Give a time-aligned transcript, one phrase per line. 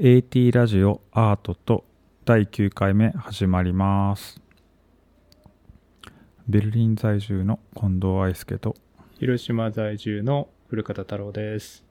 [0.00, 1.84] AT ラジオアートと
[2.24, 4.40] 第9回目始まります。
[6.46, 8.76] ベルリン在住の近藤愛介と
[9.18, 11.84] 広島在住の古方太郎です。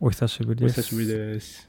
[0.00, 0.80] お久しぶりです。
[0.80, 1.68] お久しぶりです。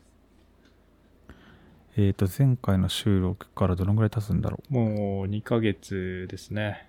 [1.98, 6.88] えっ、と、前回の収録からどのぐらい経つんだろもう2ヶ月ですね。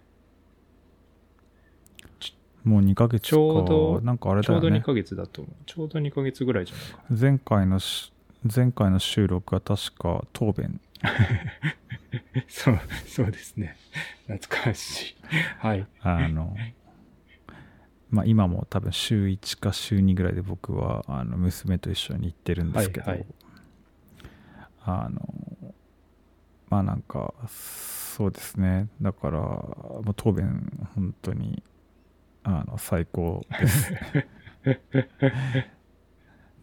[2.66, 2.68] う。
[2.68, 3.28] もう2ヶ月か。
[3.28, 4.82] ちょうどなんかあれちょうど2だよね。
[4.84, 5.54] ヶ月だと思う。
[5.64, 7.20] ちょうど2ヶ月ぐらいじゃないかな。
[7.20, 8.12] 前回のし、
[8.54, 10.80] 前回の収録は確か答弁。
[12.48, 13.76] そう、そうですね。
[14.26, 15.16] 懐かしい。
[15.58, 15.86] はい。
[16.00, 16.56] あの、
[18.10, 23.26] まあ今も多分週1か週2ぐらいで僕はあの娘と一緒に行ってるんですけど、はいはい
[24.86, 25.74] あの、
[26.70, 28.88] まあなんか、そうですね。
[29.02, 31.62] だから、もう答弁本当に、
[32.48, 33.92] あの最高です。
[34.62, 34.66] っ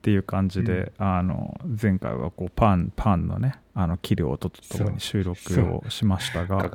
[0.02, 6.70] ていう感じで、うん、あの前回はこうパンパンのねあの切る音とともに収録をしましたが。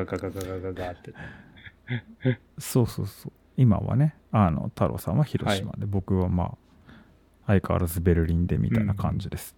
[2.59, 3.33] そうそうそう。
[3.57, 6.55] 今はねあの太郎さんは広島で、はい、僕はまあ
[7.47, 9.57] 相変わらずベルリンでみたいな感じです、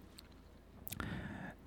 [0.99, 1.07] うん、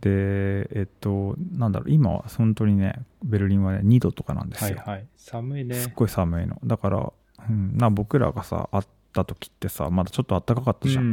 [0.00, 5.74] でえっとなんだろう今は本当にねベルリンはね2度とかなんですよ、はいはい、寒いね。
[5.74, 6.60] すっごい寒いの。
[6.64, 7.12] だから
[7.48, 11.04] うん、な僕らがさ、会った時ってさ、まだちょっと暖かかったじゃん。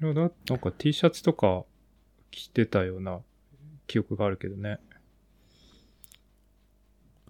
[0.00, 0.14] うん。
[0.14, 1.64] ななんか T シャツとか
[2.30, 3.20] 着てたような
[3.86, 4.78] 記憶があるけどね。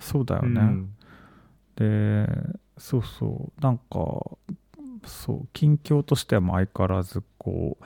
[0.00, 0.60] そうだよね。
[0.60, 0.96] うん
[1.76, 2.26] で、
[2.78, 3.84] そうそう、なんか、
[5.04, 7.84] そう、近況としては相変わらず、こう、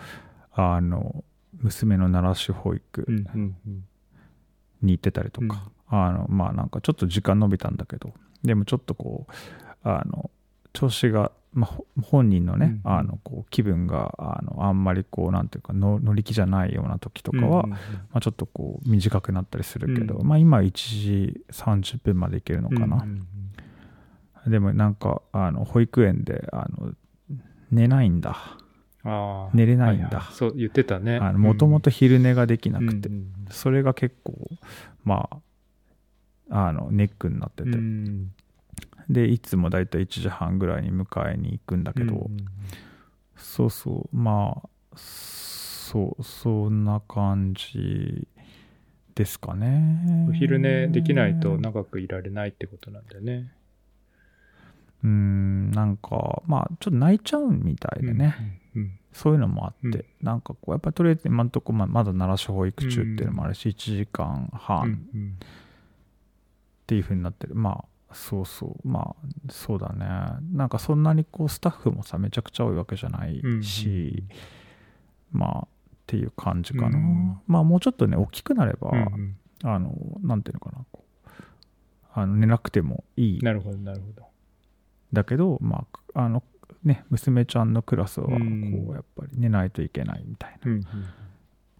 [0.52, 3.84] あの、娘の奈良市保育うんうんうん。
[4.82, 8.12] に行ってたりとか、あの、まあなんかちょっと時間延びたんだけど、
[8.42, 9.32] でもちょっとこう、
[9.88, 10.30] あの、
[10.76, 17.78] 調子が、まあ、ほ本人のね、うんあの、こう、気分が、あの、あんまりこう、なんていうか、の乗り気じゃないような時とかは、うんま
[18.14, 20.26] あ、ちょっとこう短くなったりするけど、うん。
[20.26, 23.06] まあ今1時30分までいけるのかな、
[24.46, 26.92] でもなんかあの保育園であの
[27.70, 28.36] 寝ないんだ。
[28.60, 28.66] うん
[29.06, 29.50] ああ。
[29.54, 30.18] 寝れないんだ。
[30.18, 31.20] ははそう、言ってたね。
[31.20, 33.08] もともと昼寝ができなくて、
[33.50, 34.34] それが結構
[35.04, 35.28] ま
[36.50, 38.32] ああのネックになってて、うん
[39.08, 42.46] でいつもだいたい1時半ぐらいに迎えに行くんだけど、うんうん
[43.36, 44.16] そうそう。
[44.16, 48.26] まあそうそんな感じ
[49.14, 50.26] ですかね。
[50.28, 53.52] お昼寝できないと長くいられないってことなんだよね。
[55.04, 58.82] うーんなんかまあちょっと泣いちゃうみたいでね、うん。
[58.82, 60.04] うんそういうのもあって、うん。
[60.22, 64.98] なんかこうやっぱりとりあえず今のところまあまだ奈良市保育中っていうのもあるし、1時間う半
[65.42, 65.46] っ
[66.86, 68.88] ていう風になってる、まあそうそう。
[68.88, 70.06] まあそうだね。
[70.52, 74.24] なんかそんなにこうスタッフもさめちゃくちゃ多いわけじゃないし、
[75.32, 75.66] まあっ
[76.06, 79.36] ていう感じかな、うんまあもうちょっとね大きくなれば、うんうん。
[79.64, 80.84] あのなんていうのかな
[82.14, 83.38] あの寝なくてもいい。
[83.40, 84.26] なるほど、なるほど。
[85.12, 86.42] だけどまああの
[86.84, 88.88] ね娘ちゃんのクラスはこうん。
[88.90, 90.70] うやっぱり寝ないといけないみたいな。
[90.70, 90.82] うん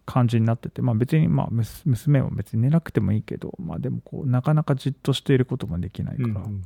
[0.07, 1.49] 感じになってて、まあ、別にまあ
[1.85, 6.63] 娘は別に寝なくてもいいけど、まあ、でもこうなかなかじっとしていることもできないから、うんうん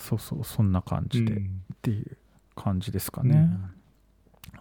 [0.00, 1.62] そうそうそんな感じでっうん。
[1.82, 2.16] ていう
[2.56, 3.50] 感じですかね、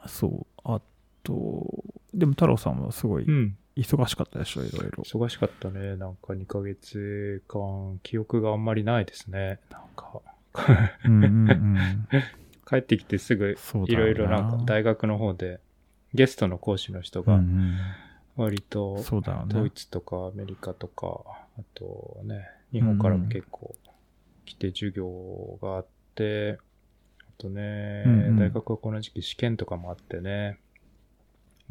[0.06, 0.62] そう。
[0.66, 0.82] あ
[1.24, 1.66] と
[2.14, 3.58] でも太郎さんはすごいうん。
[3.78, 5.04] 忙しかったでしょいろいろ。
[5.04, 5.96] 忙しかったね。
[5.96, 9.60] なんか2ヶ月間、記憶があんまりないですね。
[9.70, 10.22] なんか、
[11.06, 12.08] うんうんうん。
[12.68, 13.58] 帰ってきてすぐ
[13.88, 15.62] いろろなんか大学の方で
[16.14, 17.78] ゲストの講師の人がうんうん。
[18.36, 19.04] 割と
[19.48, 21.24] ドイツとかアメリカとか、
[21.58, 23.76] あとね、日本からも結構
[24.46, 26.58] 来て授業があって、
[27.22, 28.40] あとね、うんうん。
[28.40, 30.58] 大学はこの時期試験とかもあってね、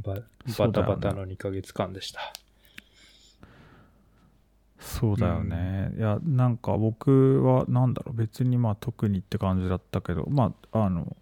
[0.03, 0.93] ばそうだよね。
[0.93, 2.21] バタバタの2ヶ月間でした。
[4.79, 8.17] そうだよね、いやなんか僕はなんだろう。
[8.17, 11.17] 別にまあ特にって感じだったけどまああの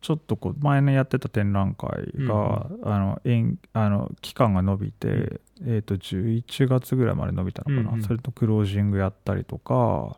[0.00, 5.40] ちょっとこう前のやってた展覧会が、あの延あの期間が伸びて、うん。
[5.66, 8.02] えっ、と11月ぐらいまで伸びたのかな、うんうん。
[8.02, 10.16] それとクロージングやったりとか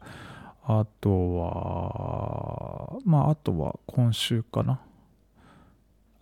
[0.65, 4.81] あとはまああとは今週かな。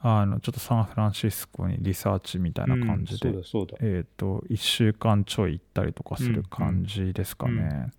[0.03, 3.43] あのちょっとサンフランシスコにリサーチみたいな感じで、うん。
[3.81, 7.93] えっ、と、1週間ちょい行ったりとかする感じですかね。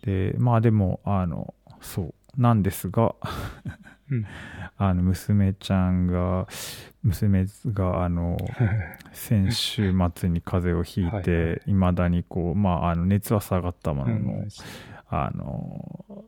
[0.00, 1.52] で、まあでも、あの、
[1.82, 3.14] そう、なんですが、
[4.10, 4.26] うん。
[4.76, 6.46] あの、娘ちゃんが、
[7.02, 8.36] 娘が、あの、
[9.12, 11.74] 先週末に風邪をひいはいて、い。
[11.74, 14.48] まだにこう、まあ、あの、熱は下がったものの、うん
[15.10, 16.24] あの、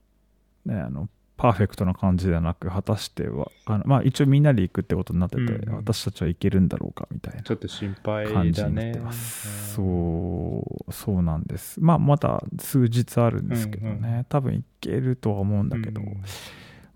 [0.64, 1.08] ね、あの、
[1.40, 8.92] パーフェクトな感じではなく果たしてはあの、まあ、一応みんなで行くってことになってて、私たちは行けるんだろうかみたいなちょっと心配感じになっ。
[8.92, 11.80] てます、うんそうそうなんです。
[11.80, 14.24] まあまだ数日あるんですけどね、うん。
[14.24, 16.22] 多分行けるとは思うんだけど、うん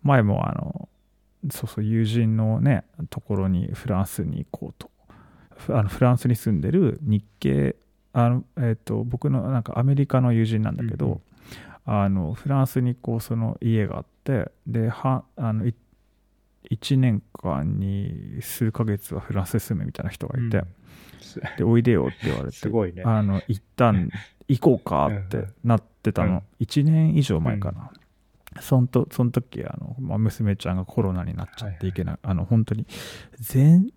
[0.04, 0.88] 前もあの
[1.50, 4.90] そうそう友人のねところにフランスに行こうと。
[5.56, 7.76] ふあのフランスに住んでる日系
[8.12, 11.20] あの、えー、と僕のなんかアメリカの友人なんだけど、うんうん
[11.86, 15.74] あのフランスにこうその家があってではあのい
[16.70, 20.66] 1年間に数ヶ月はフランスに住むみたいな人がいて、うん。
[21.20, 23.02] すでおいでよって言われて すごいね。
[23.04, 24.08] あの一旦
[24.48, 26.30] 行こうかってなってたうん。
[26.30, 27.90] の、1年以上前かな、
[28.60, 32.86] そんとその時あの、まあ、娘ちゃんがコロナになっちゃっていけない、あの本当に
[33.40, 33.90] 全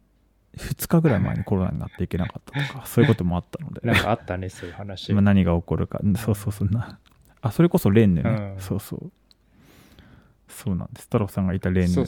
[0.58, 3.82] 2日ぐらい前にコロナになっていけなかったとか そういうこともあったので。
[3.84, 5.14] なんかあったね、そういう話。
[5.14, 6.70] まあ何が起こるか、そうそうそう。
[6.70, 7.00] な
[7.42, 8.60] あそれこそレンヌね、うん。
[8.60, 9.12] そうそう。
[10.50, 11.06] そうなんです。
[11.06, 12.06] 太郎さんがいたレンそう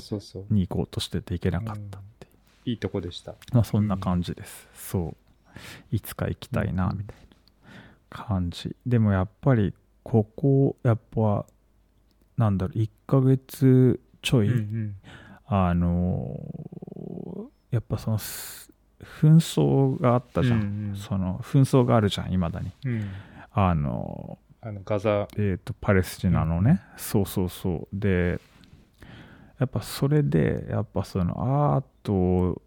[0.50, 0.56] ヌ。
[0.56, 2.70] に行こうとしてて行けなかったっていう。
[2.72, 3.36] いいとこでした。
[3.54, 5.16] まあそんな感じです、そ
[5.92, 5.96] う。
[5.96, 6.98] いつか行きたいなうん。
[6.98, 7.18] みたい
[8.12, 8.76] な感じ。
[8.86, 9.74] でもやっぱり
[10.04, 11.46] ここやっぱ
[12.40, 14.96] なんだろう1ヶ月ちょい、うん
[15.46, 18.72] あのーやっぱそのす
[19.22, 20.96] 紛争があったじゃん、うんうん。
[20.96, 22.72] その紛争があるじゃんいまだに。
[22.86, 22.92] うん。
[22.94, 23.10] うん
[23.52, 28.00] あのあの、ガザ、えー、とパレスチナのね、そうそうそう。
[28.00, 28.40] で
[29.60, 32.62] やっぱそれでやっぱそのアート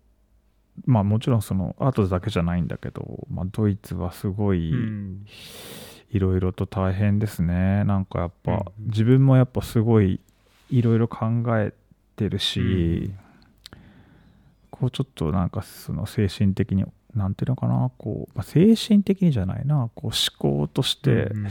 [0.85, 5.27] まあもちろんそのアートだけじゃないんだけど、まあ、ドイツはすごいうん
[6.13, 7.85] いろいろと大変ですね。
[7.85, 8.59] なんかやっぱ、うん。
[8.59, 10.21] うん自分もやっぱすごい
[10.71, 11.27] いろいろ考
[11.59, 11.73] え
[12.17, 13.19] てるし、うん。
[14.71, 21.51] こうちょっとなんかその精神的になんていうのかなこう、まあ、精神的にじゃないなこう思考として、うんうん。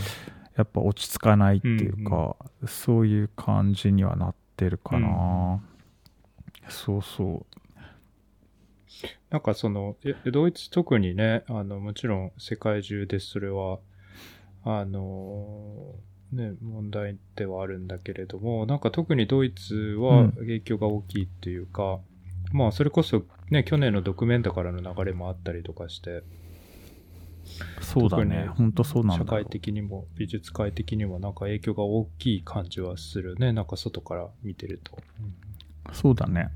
[0.57, 2.35] やっぱ落ち着かないっていうか、
[2.67, 5.61] そういう感じにはなってるかな、
[6.67, 7.45] そうそ
[9.29, 13.79] なんかその、えドイツ特にね、あの、もちろん世界中でそれは、
[14.63, 15.95] あの、
[16.31, 20.31] ね、問題ではあるんだけれども、なんか特にドイツはうん。
[20.33, 21.99] 影響が大きいっていうか、
[22.51, 26.23] まあそれこそね、去年のドキュメンタからの流れもあったりとかして、う
[27.81, 28.49] そうだね。
[28.55, 34.97] 本当そうなんだ社会的にも美術界的にもなんか影響が大きい感じはするね、なんか外から見てると。
[35.93, 36.49] そうだね、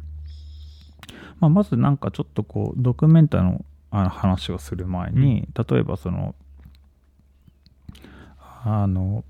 [1.40, 6.36] まあ、まずなんかちょっとこうドキュメンタのあの話をする前に、例えばその
[8.65, 9.23] あの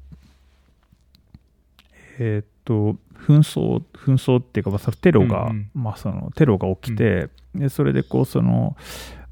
[2.17, 5.69] えーっと紛争紛争っていうか、まあ、テロが、うんうん。
[5.73, 8.75] まあ、そのテロが起きて、でそれでこうその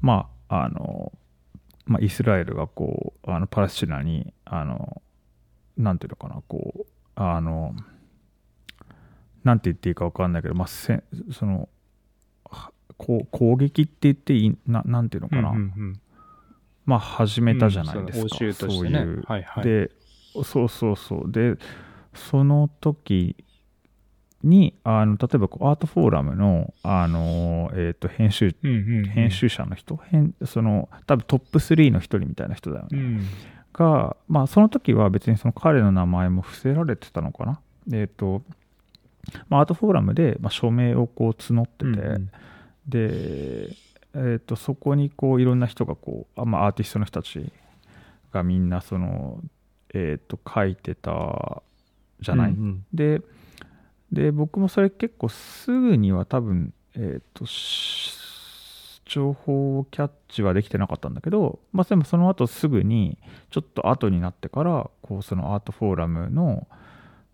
[0.00, 1.12] まああの、
[1.86, 5.02] まあ、イスラエルがこうあのパレスチナにあの
[5.76, 6.86] なんていうのかなこう
[7.16, 7.74] あの
[9.42, 11.02] なんて言っていいか分かんないけど、まあ、せ
[11.32, 11.68] その
[12.50, 16.00] はこう攻撃って言っていいななんていうのかな、うんうんうん
[16.84, 19.64] まあ始めたじゃないですか、うんそそういう、はいはい。
[19.64, 19.90] で
[20.44, 21.32] そうそうそう。
[21.32, 21.56] で
[22.14, 23.36] その時
[24.42, 29.04] にあの例えばこうアートフォーラムのあの、えー、と編集うんうんうん。
[29.06, 33.26] 編集者の人、編その多分トップ3の一人みたいな人だよね、うん。
[33.74, 37.60] が、まあ、その時は別にその彼の名前も伏せられてたのかな。
[37.92, 38.42] えっ、と、
[39.48, 42.30] まあ、アートフォーラムで、まあ、署名をこう募ってて、うんうん。
[42.86, 43.70] で、
[44.14, 47.52] えっ、と、そこにこういろんな人がこう、あまあ、アーティストの人たち
[48.32, 49.40] がみんなその、
[49.92, 51.62] えっ、と、書いてた
[52.20, 52.52] じゃない？
[52.52, 53.22] うんうんで、
[54.12, 58.20] で、僕もそれ結構すぐには多分、えっ、と、し
[59.06, 63.18] 情報をキャッチはできてなかったんだけど、まあ、でもその後すぐに、
[63.50, 66.66] ちょっと後になってから、こう、そのアートフォーラムの、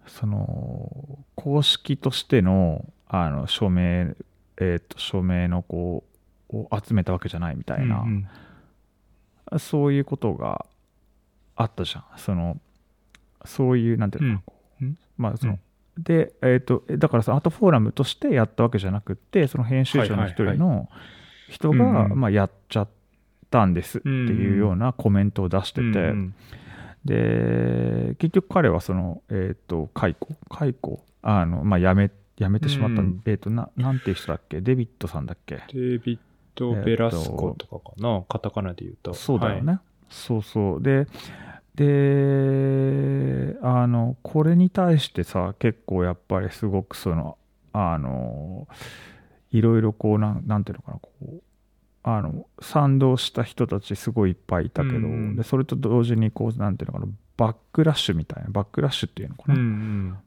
[0.07, 4.17] その、公式としての、あの、署名、
[4.61, 6.10] えっ、と、署名のこう、
[6.53, 8.29] を集めたわけじゃないみたいな、うん
[9.53, 9.59] うん。
[9.59, 10.67] そういうことが
[11.57, 12.05] あったじゃん。
[12.17, 12.59] その、
[13.45, 14.39] そういう、なんていうの？
[14.39, 14.45] か
[14.81, 14.99] ううん？
[15.17, 16.03] まあ、その、うん。
[16.03, 20.89] で、えっ、と、だからそのアートフォーラムとしてやったわけじゃなくって、その編集者の一人の
[21.49, 22.89] 人が、はいはいはいまあ、やっちゃっ
[23.51, 26.35] たんですっていうようなコメントを出してて、うんうん。
[27.05, 34.63] で、結局彼はその、えっ、と、解雇、解雇、あの、まあ、やめ、やめてしまった、うんえっ、と、な、なんていう人だっけ？
[34.63, 35.63] デビッドさんだっけ？
[35.73, 36.19] デイビッ
[36.61, 39.15] ド・ベラスコとかかな、カタカナで言うと。
[39.15, 39.79] そうだよね。
[40.11, 40.83] そうそう。
[40.83, 41.07] で、
[41.75, 47.39] で、あの、これに対してさ、結構やっぱりすごくその、
[47.73, 48.69] あの、
[49.51, 51.43] いろいろこう、なんなんていうのかな、こう、
[52.03, 59.59] あの、賛同した人たちすごいいっぱいいたけど、うんで、それと同時にこう、なんていうのかな、バックラッシュみたいな、バックラッシュっていうのかはい。
[59.59, 59.65] な。
[59.65, 60.19] うん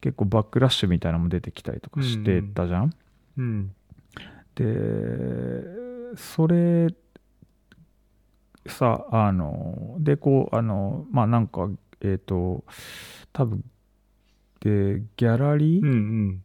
[0.00, 2.94] 結構バックラッシュみたいなのも出てきたりとかしてたじゃん。
[3.36, 3.74] うん。
[4.54, 4.64] で
[6.16, 6.88] それ
[8.66, 11.68] さあのでこうあのまあなんか
[12.00, 12.64] えっ、と
[13.32, 13.64] 多分
[14.60, 16.42] でギャラリうんうーん。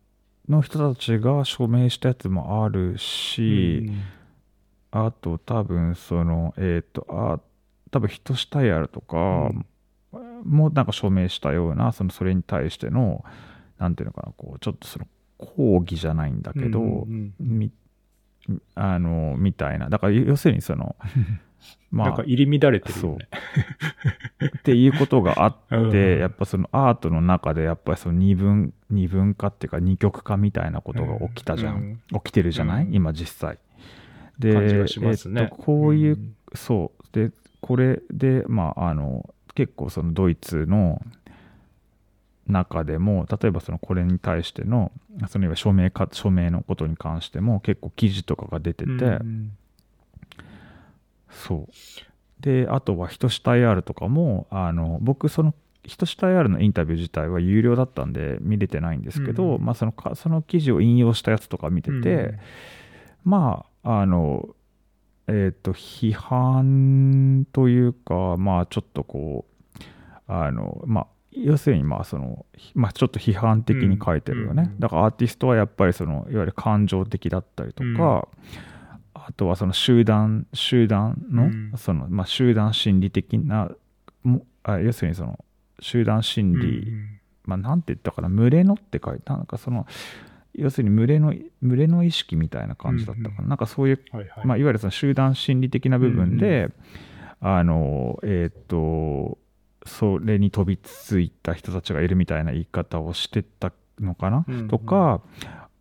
[0.47, 3.89] の人たちが署名したやつもあるし、
[4.91, 7.39] あと多分そのえっ、とあ
[7.91, 9.19] 多分ヒトシタイヤルとかう
[9.53, 9.65] ん。
[10.45, 13.25] もなんか署名したようなそのそれに対しての
[13.79, 15.07] なんていうのかなこうちょっとその
[15.37, 17.59] 抗議じゃないんだけど、うんうん。
[17.59, 17.71] み
[18.75, 19.89] あのみたいな。
[19.89, 20.95] だから要するにその
[21.91, 23.17] まあなんか入り乱れてるそう。
[24.45, 26.19] っていうことがあって、 うん。
[26.19, 31.77] やっぱそのアートの中でやっぱりその二分二分化っていうか二極化みたいなことが起きたじゃん、う
[32.17, 32.19] ん。
[32.21, 32.93] 起きてるじゃない、うん。
[32.93, 33.57] 今実際。
[34.37, 34.59] でね。
[34.73, 36.35] えっと、こういう、ん。
[36.53, 37.05] そう。
[37.11, 41.01] でこれでまああの結構そのドイツの
[42.47, 44.91] 中でも例えばそのこれに対しての
[45.27, 49.51] そのいわゆる署名か署名のことに関しても結構記事とかが出てて、うん
[51.35, 51.67] そう。
[52.39, 62.39] であとはヒトシタイアールとかもあの僕そのヒトシタイアールのインタビュー自体は有料だったんで見れてないんですけど、うんまあ、そのかその記事を引用したやつとか見てて、うん。
[63.23, 64.49] まああの
[65.27, 69.81] えっ、と批判というかまあちょっとこう
[70.27, 78.27] あのまあ要するにまあその、まあ、ちょっと批判的に書いてるよね、うんうんだからアーティストはやっぱりそのいわゆる感情的だったりとか、
[79.13, 81.73] あとはその集団集団の,、うん。
[81.77, 83.71] そのまあ、集団心理的な
[84.23, 85.43] もあ要するにその
[85.79, 86.93] 集団心うん理、
[87.43, 89.87] まあ、なんて言ったかな群れのって書いてなんかその
[90.53, 94.45] 要するに群れの群れの意識みたいな感じだったかな、うんなんかそういうはいはい。
[94.45, 96.69] まあ、いわゆるその集団心理的な部分で、
[97.41, 99.37] あのえっ、と
[99.85, 105.21] それに飛びついた人たちがいるみたいな言い方をしてたのかな、うんうんとか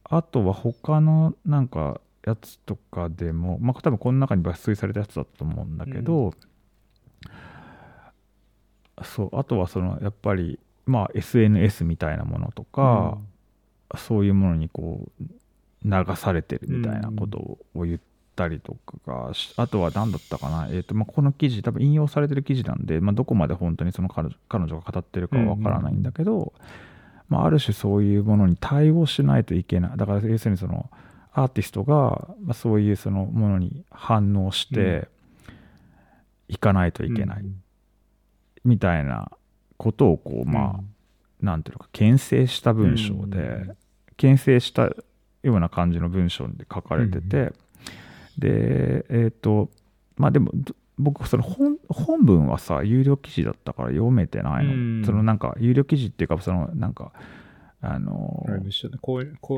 [0.05, 6.35] あとは他のなんかやつとかでもまあ多分この中に抜粋されたやつだと思うんだけど、
[9.03, 13.19] そうあとはそのやっぱりまあ SNS みたいなものとか、
[13.97, 15.25] そういうものにこう
[15.85, 18.01] 流されてるみたいなことを言っ
[18.35, 26.53] たりとかあとは何だったかな、えーとまあ、この記事多分引用されてる記事なんで、まあ、どこまで本当にその彼女彼女が語ってるかはわからないんだけど、
[27.29, 29.97] まあ、ある種そういうものに対応しないといけない。
[29.97, 30.91] だから要するにその
[31.33, 35.09] アーティストが、まあ、そういうそのものに反応して
[36.49, 37.43] いかないといけない。
[37.43, 37.63] うん。
[38.65, 39.31] みたいな
[39.77, 40.81] ことをこうまあ、
[41.41, 43.77] なんていうのか牽制した文章で、うん。
[44.17, 44.95] 牽制したよ
[45.55, 47.55] うな感じの文章で書かれてて、うん
[48.39, 49.71] でえっ、と
[50.17, 55.03] まあでもど僕その本本文はさ有料記事だったから読めてないの、うん。
[55.05, 57.13] そのなんか有料記事っていうかそのなんか
[57.81, 58.47] あの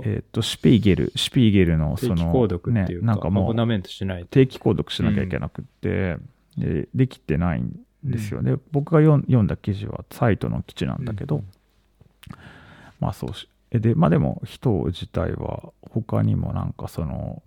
[0.04, 4.28] えっ、とシュピーゲルシュピーゲルのその定期購読ね、なんかもうアボナメントしないと。
[4.28, 6.16] 定期購読しなきゃいけなくって、
[6.56, 8.42] でできてないんですよ。
[8.42, 11.44] ね、僕が読んだ記事はサイトの記事なんだけど、うん。
[12.98, 17.42] まあそうしえでまあでも人自体は他にもなんかその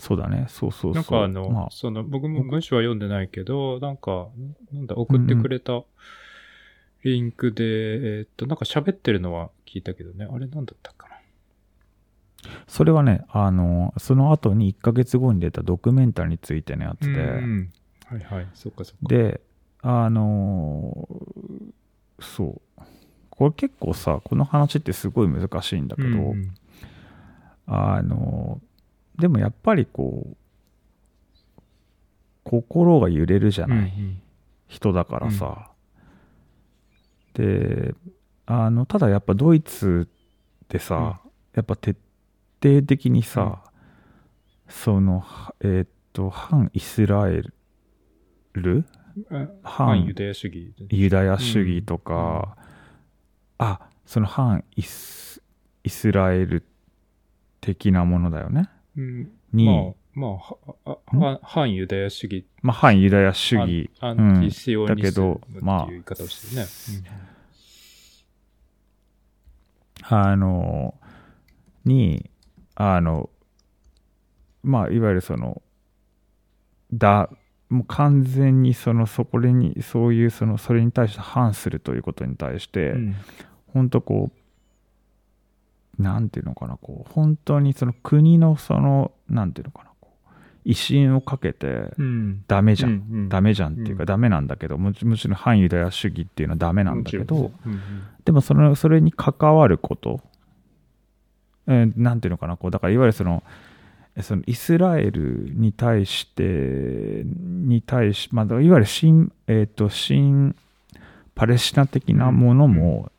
[0.00, 0.46] そうだね。
[0.48, 0.92] そうそうそう。
[0.94, 4.28] なんかあの、まあ、その、僕も文章は読んでないけど、なんか、
[4.72, 5.82] なんだ、送ってくれた
[7.04, 11.16] リンクで、えーっと、なんか喋ってるのは聞いたけどね、あれなんだったかな。
[12.66, 17.72] それはねあのその後に1ヶ月後に出たドキュメンタリーについてのやつで、うん
[18.06, 19.14] はいはい、そっかそっか。
[19.14, 19.42] で
[19.82, 21.06] あの
[22.20, 22.82] そう。
[23.28, 26.54] これ結構さこの話ってすごい難しいんだけど、うん。
[27.66, 28.60] あの
[29.20, 30.36] でもやっぱりこう
[32.42, 34.22] 心が揺れるじゃない、うん
[34.72, 35.72] 人だからさ、
[37.34, 37.92] で
[38.46, 40.06] あのただやっぱドイツ
[40.68, 41.20] でさ、
[41.56, 41.96] やっぱ徹
[42.62, 43.64] 底的にさ、
[44.68, 47.42] そのはえーっと反イスラエ
[48.52, 48.84] ル？
[49.28, 50.72] あ反反ユダヤ主義。
[50.88, 52.56] ユダヤ主義とか、
[53.58, 55.42] あその反イス
[55.82, 56.62] イスラエル
[57.60, 58.68] 的なものだよね
[59.00, 59.30] うん。
[59.52, 62.46] に、まあ、まあはあ反反ユダヤ主義。
[62.62, 63.90] まあ、反ユダヤ主義。
[64.00, 66.68] アンティシオニだけスムどまあいう言い方をしてるね。
[70.02, 70.94] あの
[71.84, 72.30] に
[72.74, 73.30] あの
[74.62, 75.62] まあいわゆるその
[76.92, 77.30] だ
[77.68, 83.16] もう完全にそのそこにそういうそのそれに対して反するということに対して、うん。
[83.72, 84.39] 本当こう
[85.98, 90.28] なんていうのかなこう本当にその国のそのなんていうのかなこう
[90.64, 92.44] 威信をかけてうん。
[92.46, 93.28] ダメじゃん、うんうん。
[93.28, 94.06] ダメじゃんっていうか、うん。
[94.06, 97.80] ダメなんだけどもちむしろ反ユダヤ主義っていうのはダメなんだけど、うんうん
[98.22, 100.20] でもそのそれに関わること、
[101.66, 103.42] えーなんていうのかなこうだからいわゆるその
[104.14, 110.54] えそのイスラエルに対してに対し、まあ、いわゆる新,、えー、と新
[111.34, 113.10] パレスチナ的なものも、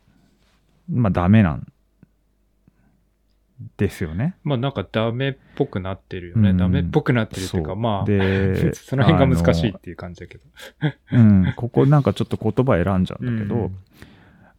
[0.90, 1.68] まあダメなん
[3.78, 4.36] ですよね。
[4.44, 6.52] まあなんかダメっぽくなってるよね。
[6.52, 10.44] うんダメっぽくなってるっていうか、そうまあ、で その辺が難しいあっていう感じだけど。
[11.18, 13.78] のうん、ここなんかちょっと言葉選んじゃうんだけど、うん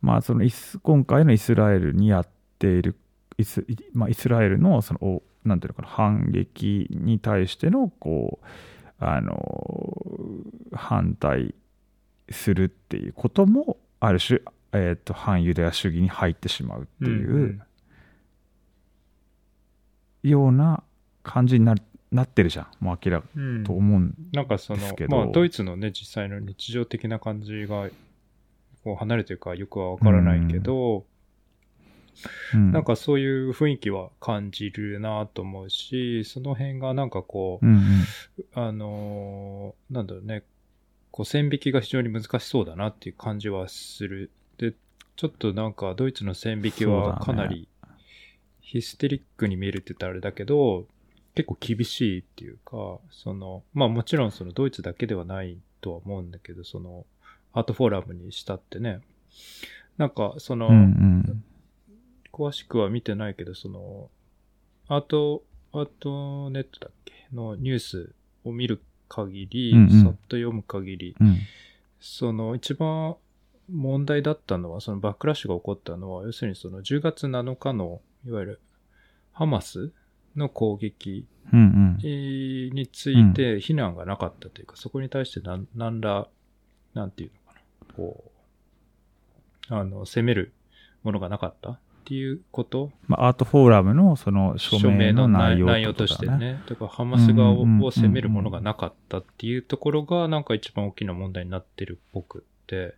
[0.02, 2.28] まあ、そのイス今回のイスラエルにやっ
[2.58, 2.96] ている
[3.38, 8.46] イス,い、まあ、イスラエルのそのおなんていうのかな反撃に対してのこう
[8.98, 9.36] あの
[10.72, 11.54] 反対
[12.30, 14.40] するっていうこともある種、
[14.72, 17.60] えー、と反ユダヤ主義に入ってしまうっていう
[20.22, 20.82] ような
[21.22, 22.66] 感じになるなってるじゃん。
[22.84, 27.88] もう明らかうんうんと思うんなんかそのまあドイツのね、実際の日常的な感じが、
[28.84, 31.06] こう離れてるかよくはわからないけど、
[32.54, 32.72] うん。
[32.72, 37.80] なんかそういう雰囲気は感じるなと思うし、その辺がなんかこう、うんうん。
[38.54, 40.42] あのーなんだろうね、
[41.10, 44.30] こう線引きが非常に難しそうだなっていう感じはする。
[44.58, 44.74] で、
[45.16, 47.68] ちょっとなんかドイツの線引きはかなり
[48.72, 50.86] ヒステリックに見えるって言ったらあれだけど、
[51.34, 57.04] 結構厳しいっていうか、その、まあもちろんそのドイツだけではないとは思うんだけど、その、
[57.52, 59.00] アートフォーラムにしたってね、
[59.98, 61.44] なんかその、うんうん
[62.32, 64.08] 詳しくは見てないけど、その、
[64.88, 67.12] アート、アートネットだっけ？
[67.30, 70.02] のニュースを見る限り、うんうん。
[70.02, 71.36] さっと読む限り、うん。
[72.00, 73.16] その一番
[73.70, 78.60] 問題だったのは、そのバックラッシュが起こったのは、要するにその10月7日の、いわゆる
[79.32, 79.92] ハマス
[80.36, 86.28] の攻撃について非難がなかったというか、そこに対してなん何ら、
[86.94, 88.32] なんていうのかな、こ
[89.70, 90.52] う、あの、責める
[91.02, 96.26] ものがなかったっていうことまあ、アートフォーラムのその署名の内容内容として。
[96.26, 96.60] ね。
[96.68, 102.94] だからハマス側を責めるものがなかったっていうところがなんか一番大きな問題になってるっぽくって。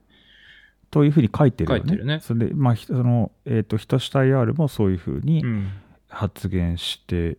[0.95, 1.83] というふうに書いてるよね。
[1.83, 5.73] 書いてるねそれで、まあ、ひその、えっ、と、ひとした IR もそういうふうにうん
[6.09, 7.37] 発言して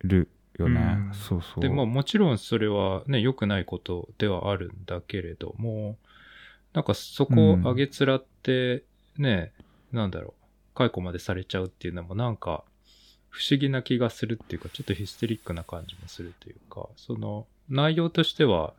[0.00, 0.96] るよね。
[1.08, 1.60] うんそうそう。
[1.60, 5.98] で、まあもちろんそれはね、良くないことではあるんだけれども、
[6.72, 8.84] なんかそこを上げつらって
[9.18, 9.52] ね、
[9.92, 10.32] なんだろう、
[10.74, 12.64] 解雇までされちゃうっていうのもなんか
[13.28, 18.72] 不思議な気がするっていうか、ちょっとヒステリックな感じもするというか、その内容としては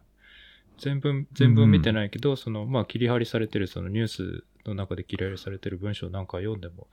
[0.79, 6.87] 全文、全文見てないけど、そのまあ切り張りされてるそのニュースの中で切り張りされてる文章なんか読んでも、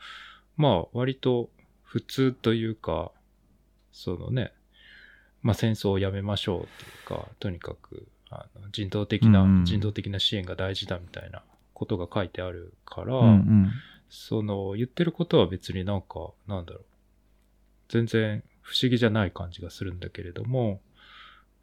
[0.56, 1.50] まあ割と
[1.82, 3.12] 普通というか、
[3.92, 4.52] そのね、
[5.42, 9.64] まあ、戦争をやめましょうっていうか、とにかくあの人道的な、うん。
[9.64, 13.70] 人道的な支援が大事だみたいなことが書いてあるから、うんうん。
[14.08, 16.84] その言ってることは別になんか、なんだろう、
[17.88, 20.80] 全然不思議じゃない感じがするんだけれども、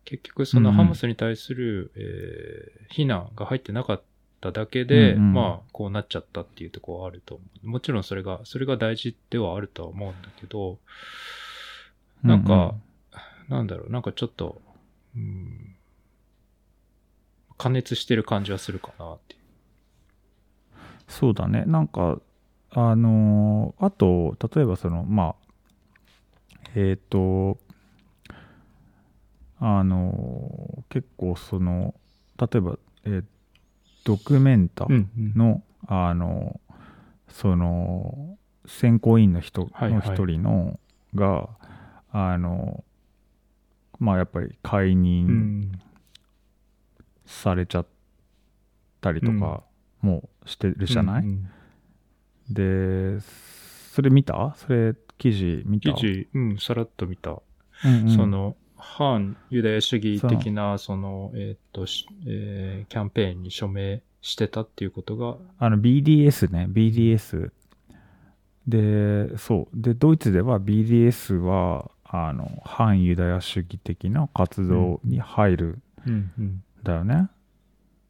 [0.06, 4.02] 結局そのうんハマスに対する、えー非難が入ってなかっ
[4.40, 7.68] ただけで、うんうんまあ、こうなっちゃったっていうところはあると思う。
[7.68, 10.78] もちろんそれが、それが大事ではあるとは思うんだけど、
[12.22, 12.76] なんか、
[13.50, 14.62] なんだろう、なんかちょっと、
[15.16, 15.76] うん、
[17.58, 19.36] 加熱してる感じはするかなって。
[21.08, 21.64] そうだね。
[21.66, 22.20] なんか、
[22.70, 27.58] あのーあと、例えばその、まあ、えっ、と、
[29.66, 31.96] あのー結構その、
[32.38, 33.24] 例えば、えー
[34.06, 36.60] ドキュメンタの、あの
[37.30, 40.08] その選考委員の人はいはい。
[40.10, 40.80] の一人の
[41.16, 41.50] が、
[42.12, 42.84] あの
[44.00, 45.72] まあやっぱり解う任ん。
[47.26, 47.86] されちゃっ
[49.00, 49.64] たりとか
[50.02, 51.50] もしてるじゃない、うん。
[52.50, 54.54] でそれ見た？
[54.58, 55.94] それ記事見た？
[55.94, 57.32] 記事、うん、さらっと見た。
[57.32, 58.10] うんうん。
[58.18, 66.68] その、反ユダヤ主義的な、その、えーっと、しえーキャンペーンに署名してたっていうことが、あの BDS ね。
[66.70, 67.52] BDS
[68.68, 69.82] でそう。
[69.82, 76.64] でドイツでは BDS はあの反ユダヤ主義的な活動に入るうんうん。
[76.84, 77.30] だよね。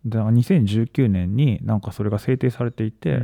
[0.06, 3.22] で2019年になんかそれが制定されていて、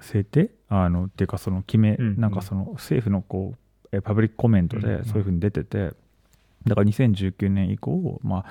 [0.00, 0.50] 制定？
[0.68, 2.20] あのっていうかその決め、うんうん。
[2.20, 3.59] なんかその政府のこうえ
[4.02, 5.92] パブリックコメントでそういうふうに出てて、
[6.66, 8.44] だから2019年以降、まあ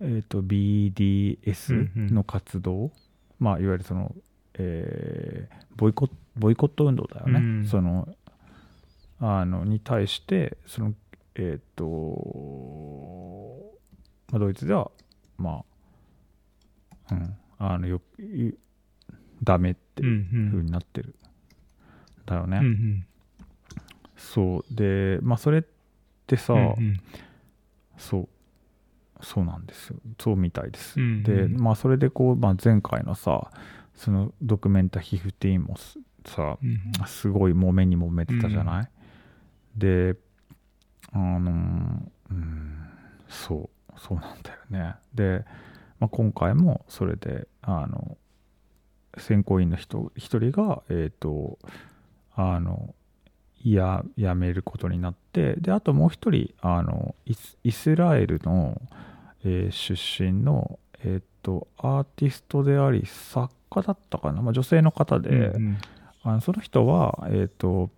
[0.00, 2.90] えー、と BDS の活動、
[3.38, 4.14] まあ、いわゆるその、
[4.54, 7.66] えーボイコボイコット運動だよね、うん。
[7.66, 8.08] その
[9.20, 10.94] あのに対してその、
[11.34, 11.84] えっ、と、
[14.30, 14.90] まあ、ドイツでは
[15.38, 15.62] ま
[17.10, 18.52] あうんあのよい
[19.42, 21.14] ダメってうんいう風うんになってる、
[22.24, 22.60] だよね、
[24.16, 24.74] そう。
[24.74, 25.62] でまあそれっ
[26.26, 27.00] てさ、うんうん。
[27.96, 28.28] そう。
[29.22, 29.96] そうなんですよ。
[30.18, 33.50] そうみたいです、うんうんでまあそれでこう、まあ、前回のさ
[33.94, 38.90] そのドキュメンタヒフティーンもすさうんすごい揉めに揉めてたじゃない、
[39.76, 40.16] で
[41.12, 42.88] あのうん
[43.28, 43.76] そう。
[43.98, 44.94] そうなんだよね。
[45.14, 45.44] で、
[45.98, 48.16] まあ、今回もそれであの
[49.18, 51.58] 選考委員の人一人がえっ、と
[52.34, 52.94] あの
[53.72, 58.80] や辞めることになってであともう一人あのイスイスラエルの、
[59.44, 65.78] えー出身の、えー、とアーティストであり作家だったかな、まあ、女性の方で、うんうん。
[66.24, 67.88] あのその人は、えっ、と、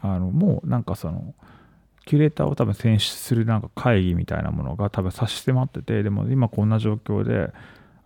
[0.00, 1.34] あの、もうなんかその、
[2.06, 7.52] キュレーターを多分選出するなんか会議みたいなものが多分差し迫ってて、でも今こんな状況で、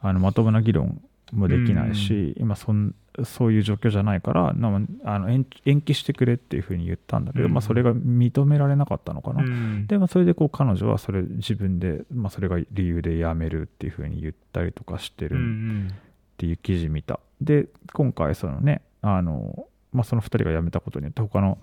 [0.00, 1.00] あのまともな議論
[1.32, 9.42] もできないし、今そんそういう状況じゃないから、なあの延延期してくれっていうふうに言ったんだけど、うんまあそれが認められなかったのかな。
[9.42, 17.20] うんで、まあ、それでこう彼女はそれ自分で、まあ、それが理由で辞めるっていうふうに言ったりとかしてるうんうんっていう記事見た。
[17.40, 21.58] で、今回そのね、あの、まあ、その2人が辞めたことによって、他の、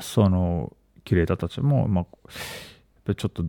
[0.00, 0.72] その、
[1.04, 2.06] キュレーターたちも、ま
[3.08, 3.44] あ、ちょっと、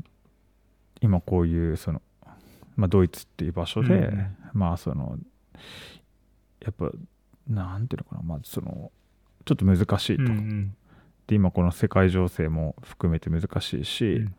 [1.01, 2.01] 今こういう、その、
[2.77, 4.35] まあ、ドイツっていう場所で、うん。
[4.53, 5.17] まあ、その、
[6.61, 6.89] やっぱ、
[7.47, 8.91] なんていうのかな、まあ、その、
[9.43, 10.23] ちょっと難しいと。
[10.23, 10.75] うんうん。
[11.27, 14.35] で今この世界情勢も含めて難しいし、うん。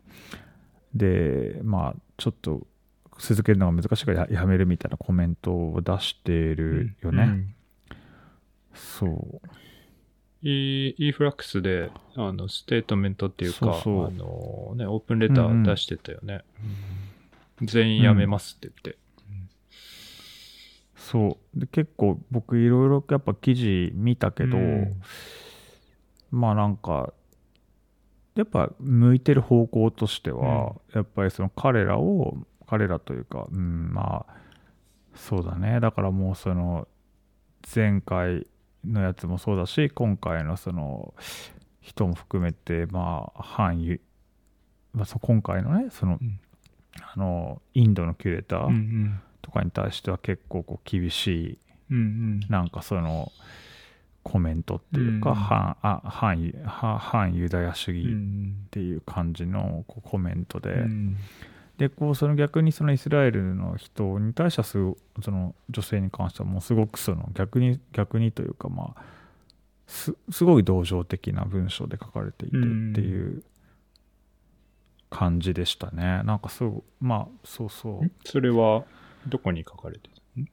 [0.95, 2.65] でまあちょっと
[3.19, 7.55] 続けるのが難しいからややめるみたいなコメントを出してるよね、うん。
[8.73, 9.47] そう。
[10.41, 16.45] イーフラックスで、あの、ステートメントっていうか、あの、ね、オープンレター出してたよね。
[17.61, 18.99] 全員辞めますって言って。
[20.95, 21.59] そう。
[21.59, 25.01] で結構僕いろいろやっぱ記事見たけど、うん。
[26.31, 27.13] まあなんか
[28.35, 34.33] やっぱ向いてる方向としては、やっぱりその彼らを彼らというか、うん、まあ
[35.15, 35.79] そうだね。
[35.79, 36.87] だからもうその
[37.73, 38.47] 前回
[38.85, 41.13] のやつもそうだし今回のその
[41.81, 44.01] 人も含めてまあ反ユ、
[44.93, 46.39] まあ、そ今回のねその,、うん
[47.01, 49.21] あのインドのキュレータうんうーん。
[49.41, 51.57] とかに対しては結構こう厳しい
[51.91, 52.39] うんうん。
[52.49, 53.31] なんかその
[54.23, 55.35] コメントっていうか、うん。
[55.35, 61.17] 反あ反ユ反反ユダヤ主う義っんていう感じのこうコメントで、うん。
[61.77, 69.01] でこうその逆にそのイスラエルの人に対してはすごその女性に関してはもうすごくその逆に逆にというかまあ
[69.87, 72.65] すすごい同情的な文章で書かれていてって
[73.01, 73.43] いう
[75.09, 78.11] 感じでしたね、なんかそうまあそうそう。
[78.25, 78.83] それは、
[79.27, 80.45] どこに書かれてる？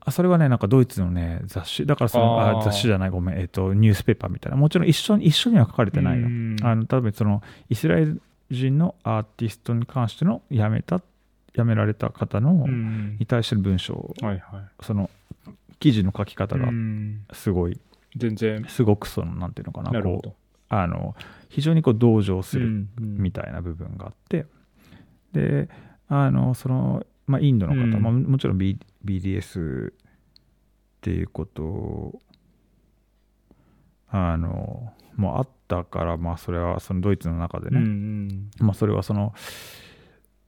[0.00, 1.86] あそれはねなんかドイツのね雑誌。
[1.86, 3.38] だからそのあ雑誌じゃないごめん。
[3.38, 4.58] えっ、とニュースペーパーみたいな。
[4.58, 6.56] もちろん一緒に一緒には書かれてないよ、うん。
[6.62, 11.00] あの多分そのイスラエル人のアーティストに関しての辞めた
[11.54, 13.16] 辞められた方の、うん。
[13.18, 14.14] に対しての文章。
[14.22, 15.10] はいはその
[15.78, 16.58] 記事の書き方い。
[16.60, 17.24] がうん。
[17.32, 17.78] すごい、
[18.16, 20.32] 全然、すごくそのなんていうのかななこう。
[20.68, 21.14] あの
[21.48, 23.16] 非常にこう同情するうんうん。
[23.18, 24.46] みたいな部分があって、
[25.32, 25.68] で
[26.08, 28.02] あのその、まあ、インドの方、うん。
[28.02, 29.92] まあ、もちろん、B、BDS っ
[31.00, 32.22] ていうことを
[34.08, 38.50] あのもうあったから、まあ、それはそのドイツの中でね、うんうん。
[38.66, 39.34] まあ、それはその、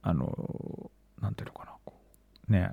[0.03, 1.95] あの、なんていうのかな、こ
[2.49, 2.71] うね、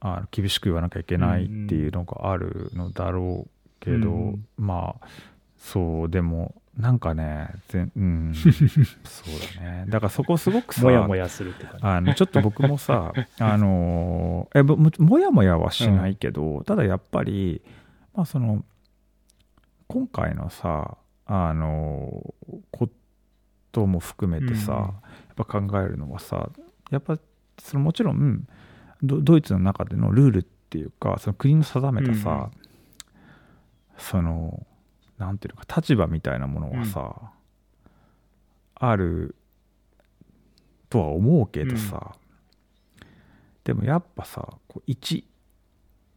[0.00, 4.46] あの厳しく言わなきゃいけないっていうのがあるのだろうけど、うん。
[4.56, 5.06] まあ、
[5.56, 8.32] そう、でも、なんかね、ぜんうん、
[9.04, 9.84] そうだね。
[9.88, 11.86] だからそこすごくさ、もやもやするって感じ。
[11.86, 17.62] あのちょっと僕もさ、 あのえぼももやもやはしないけど、ただやっぱり、
[18.14, 18.64] まあ、その
[19.86, 22.34] 今回のさ、あの
[22.70, 22.88] こ
[23.70, 26.50] とも含めてさ、うんやっぱ考えるのはさ、
[26.90, 27.18] やっぱ
[27.58, 28.46] そのもちろん
[29.02, 32.50] ド、ドイツの中でのルールっていうか、その国の定めたさ、
[33.96, 34.66] その、
[35.22, 37.14] なんていうのか、立場みたいなものはさ、
[38.74, 39.36] ある
[40.90, 42.16] とは思うけどさ、
[43.62, 45.24] でもやっぱさ、こう一、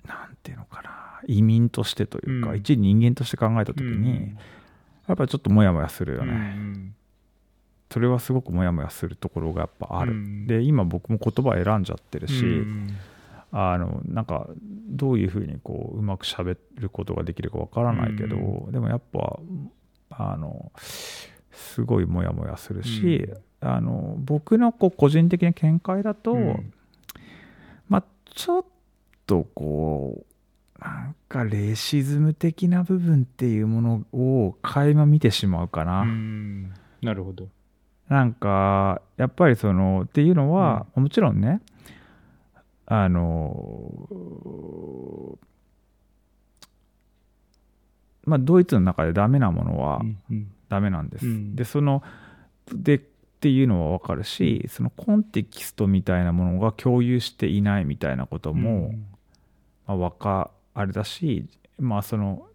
[0.07, 2.57] なんていうのかな、移民としてというか、うん。
[2.57, 4.35] 一人間として考えたときに、
[5.07, 6.93] やっぱりちょっとモヤモヤするようんね、
[7.91, 10.13] それはすごくモヤモヤするところがやっぱある。
[10.13, 10.47] うん。
[10.47, 12.97] で、今僕も言葉選んじゃってるし、うん
[13.51, 14.47] あのなんか
[14.89, 19.39] どういうふうにこううまくしゃべることができるかわからないけど、うでもやっぱ
[20.09, 20.71] あの
[21.51, 23.29] すごいモヤモヤするし、
[23.61, 26.73] あの僕のこう個人的な見解だと、うん。
[27.87, 28.03] まあ
[28.33, 28.65] ちょっ
[29.25, 30.25] とこ
[30.79, 36.01] うなんかレイシズム的な部分っていうものを垣間見てしまうかな。
[36.01, 36.73] うん。
[37.01, 37.47] なるほど。
[38.09, 41.61] なんかやっぱりそのっていうのは、もちろんね
[42.87, 44.07] あの
[48.25, 50.51] まあドイツの中でダメなものはうんうん。
[50.67, 51.27] ダメなんです。
[51.27, 51.55] うん。
[51.55, 52.03] でその
[52.73, 52.99] でっ
[53.39, 58.93] ていうのは分かるしそのコンテキストみたいなものが共有していないみたいなことも、
[59.85, 61.45] まあ、わかあれだし
[61.77, 62.47] まあその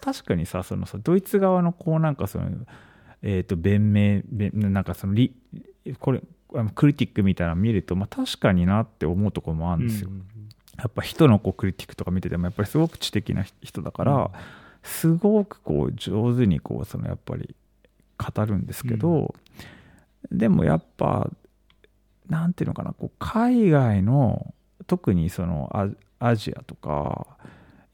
[0.00, 2.50] 確かにさそのさドイツ側のこうなんかその
[3.22, 5.34] えっ、と弁明弁なんかそのリ
[5.98, 6.22] これ
[6.74, 10.10] クリティックみたいなの見ると、まあ、確かになって思うところもあるんですよ。
[10.10, 10.24] うん
[10.78, 14.28] やっぱ人のこうクリティックとか見ててもやっぱりすごく知的な人だから、うん
[14.82, 17.54] すごくこう上手にこうそのやっぱり
[18.16, 19.34] 語るんですけど、
[20.30, 21.30] でもやっぱ
[22.28, 24.54] なんていうのかなこう海外の
[24.86, 25.88] 特にそのア
[26.26, 27.26] アジアとか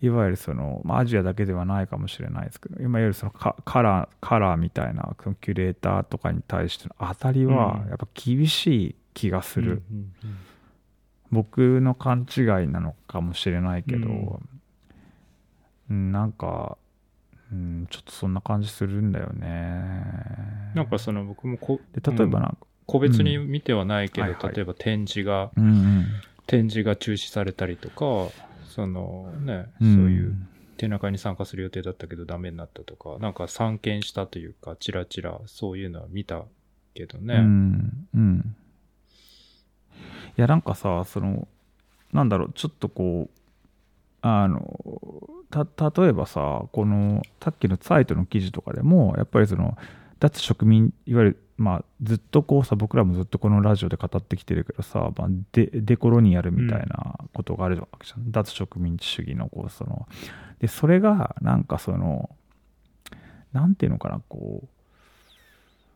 [0.04, 7.88] いわゆるその、まあ、アジアだけではないかもしれないですけどいわゆるそのカカラーカラーみたいなそのキュレーターとかに対しての当たりはうん。
[7.88, 9.82] やっぱ厳しい気がする。
[9.90, 10.36] うんうん
[11.34, 14.48] 僕の勘違いなのかもしれないけど、うん。
[15.90, 16.78] うんなんか、
[17.52, 20.04] うん、ちょっとそんな感じするんだよね。
[20.74, 24.54] なんかその僕もこで例えばなんか、個別に見てはないけど、はいはい。
[24.54, 26.06] 例えば展示が、うんうん。
[26.46, 28.30] 展示が中止されたりとか、
[28.74, 30.34] そのね、うそうんいう
[30.76, 36.42] 展覧会に参加する予定だったけどダメになったとか、なんか参見したというか、ちらちらそういうのは見た
[36.94, 37.34] けどね。
[37.36, 38.56] うんうん
[40.36, 41.46] いやなんかさその
[42.12, 43.38] なんだろうちょっとこう
[44.20, 44.80] あの
[45.78, 49.78] た例えばさこのさっきのサイトの記事とかでもやっぱりその
[50.18, 60.08] 脱植民いわゆるまあずっとこうさ僕らもずっとこのラジオで語ってきてるけどさ、まあ、デデコロニアルみたいなことがあるわけじゃん、脱植民地主義のこうその
[60.58, 62.30] でそれがなんかその
[63.52, 64.68] なんていうのかなこう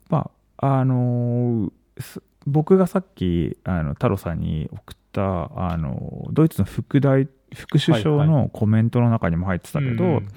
[0.08, 10.28] まああのす僕がさっきあの太郎さんに送ったあのドイツの副大副首相はいのコメントの中にも入ってたけど、うん。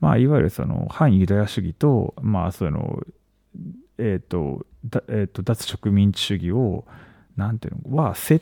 [0.00, 3.02] まあ、いわゆるその反ユダヤ主義と、まあその
[3.98, 6.84] えーとだえー、と脱植民地主義を
[7.36, 8.40] なんていうのはせ、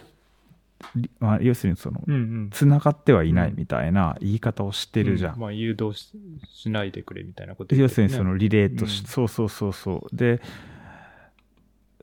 [1.21, 2.51] まあ、要するにそのうんうん。
[2.51, 5.35] つながってはいないみたいな言い方をしてるじゃん。
[5.35, 6.13] うまあ、誘導し
[6.53, 7.89] しないでくれみたいなことね。
[7.89, 9.07] するにそのリレートし、うん。
[9.07, 10.17] そうそうそうそう。
[10.17, 10.41] で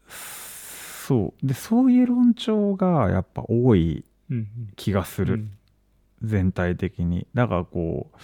[0.07, 1.45] そう。
[1.45, 4.47] でそういう論調がやっぱ多いうん。
[4.75, 5.51] 気がする、うん。
[6.23, 7.27] 全体的に。
[7.33, 8.17] だからこう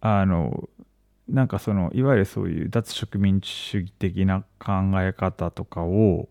[0.00, 0.68] あの
[1.30, 6.28] なんかそのいわゆるそういう脱植民地主義的な考え方とかを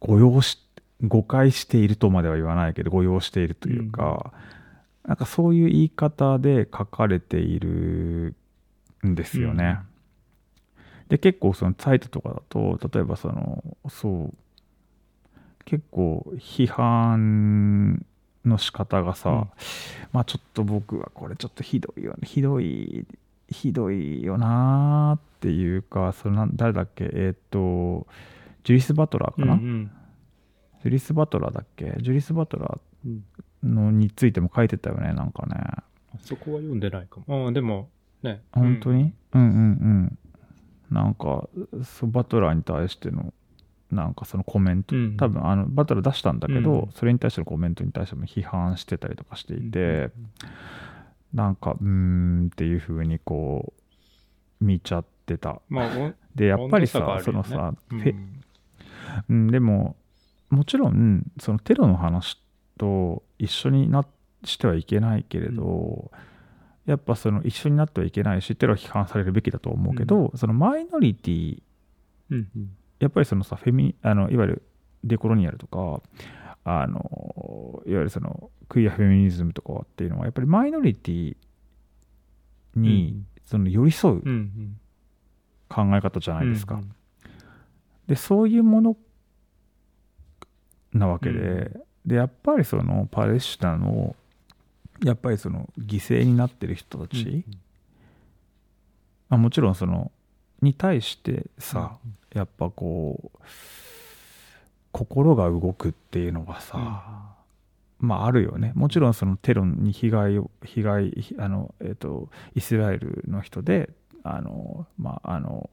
[0.00, 0.58] 誤用し
[1.02, 4.32] 誤解しているとまでは言わないけど誤用しているというか、
[5.04, 8.34] なんかそういう言い方で書かれている
[9.04, 9.78] んですよね。
[11.08, 14.34] で結構そのサイトとかだと例えばそのそう
[15.64, 18.04] 結構批判
[18.44, 19.48] の仕方がさ、うん。
[20.12, 23.06] まあちょっと僕はこれちょっとひどいよねひどい
[23.48, 27.04] ひどいよなーっていうかそのなん誰だっけ？
[27.12, 28.06] えーっ、と
[28.64, 29.90] ジュリス・バトラーかな、うんうん。
[30.82, 31.94] ジュリス・バトラーだっけ？
[32.00, 33.24] ジュリス・バトラうん。
[33.64, 35.56] ーのについても書いてたよねなんかね。
[36.20, 37.46] そこは読んでないかも。
[37.46, 37.88] ああ、でも、
[38.22, 38.42] ね。
[38.52, 40.18] 本当に、うん、うんうん
[40.90, 41.48] なんか
[41.82, 43.32] そうバトラーに対しての
[43.90, 45.16] なんかそのコメント、うん。
[45.16, 46.92] 多分あのバトラー出したんだけど、うん。
[46.92, 50.10] それに対してのコメントに対しても批判してたりとかしていて、うん
[51.34, 53.72] なんかうーんっていう風にこ
[54.60, 55.60] う見ちゃってた。
[55.68, 57.74] まあ、おでやっぱりさ、そのさ、
[59.28, 59.48] うん。
[59.48, 59.96] でも
[60.50, 62.40] もちろんそのテロの話
[62.78, 64.06] と一緒にな
[64.44, 66.10] してはいけないけれど、
[66.86, 71.62] やっぱその一緒になってはいけないしテロは批判されるべきだと思うけど、そのマイノリティ
[72.30, 72.70] うんうん。
[73.00, 74.62] やっぱりそのさフェミあのいわゆる
[75.02, 76.00] デコロニアルとか
[76.64, 81.36] あのいわゆるそのクイアフェミニズムとかっていうのはやっぱりマイノリティ
[82.74, 84.22] にその寄り添う
[85.68, 86.76] 考え方じゃないですか。
[86.76, 86.94] うん
[88.06, 88.96] でそういうもの
[90.92, 94.14] なわけで、うでやっぱりそのパレスチナの
[95.02, 97.44] やっぱりその犠牲になってる人たち、
[99.28, 100.12] まあ、もちろんその
[100.62, 101.96] に対してさ、
[102.34, 103.38] やっぱこう
[104.94, 107.34] 心が動くっていうのがさ、
[107.98, 108.70] まああるよね。
[108.76, 113.90] もちろんそのテロに被害を被害ひあの、えっとイスラエルの人で
[114.22, 115.68] あのまああの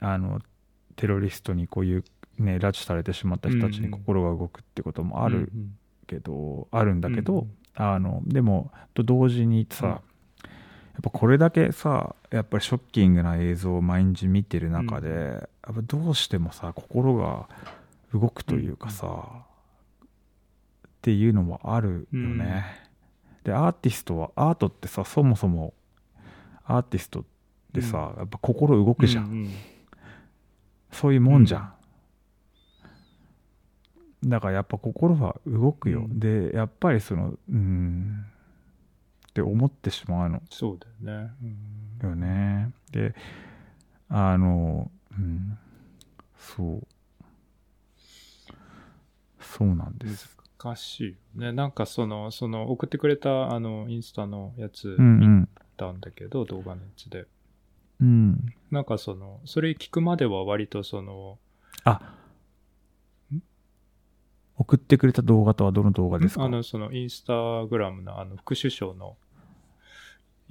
[0.00, 0.40] あの
[0.96, 2.04] テロリストにこういう
[2.38, 5.76] ね拉致されてしまった人たちに心が動くってこともあるうん。
[6.06, 7.50] けど、あるんだけど、うん。
[7.74, 10.11] あのでもと同時にさ、うん
[10.94, 17.48] やっぱこれだけさやっぱりショッキングな映像を毎日見てる中で、うんやっぱどうしてもさ心が
[18.12, 20.08] 動くというかさ、っ
[21.00, 22.64] ていうのもあるよね、
[23.44, 25.72] でアーティストはアートってさそもそも
[26.64, 27.24] アーティストっ
[27.72, 29.50] てさ、やっぱ心動くじゃん、うんうん。
[30.90, 31.72] そういうもんじゃん。
[34.24, 36.00] だからやっぱ心は動くよ。
[36.00, 36.20] うん。
[36.20, 38.24] で、やっぱりその、うん、
[39.32, 41.30] って思ってしまうのそうだよね。
[41.42, 42.70] うんよね。
[42.90, 43.14] で、
[44.10, 45.58] あの、うん、
[46.36, 46.86] そう。
[49.40, 50.36] そうなんです。
[50.62, 51.16] 難しいよ
[51.46, 51.52] ね。
[51.52, 55.48] なんかその、その送ってくれたあのインスタのやつうんう見ん。
[55.78, 57.26] たんだけど、動画のやつで。
[58.00, 58.54] うん。
[58.70, 61.38] なんかその、それ聞くまでは割とその、
[61.84, 62.18] あ、
[64.56, 66.44] 送ってくれた動画とはどの動画ですか？
[66.44, 69.16] あの、そのインスタグラムのあの副首相の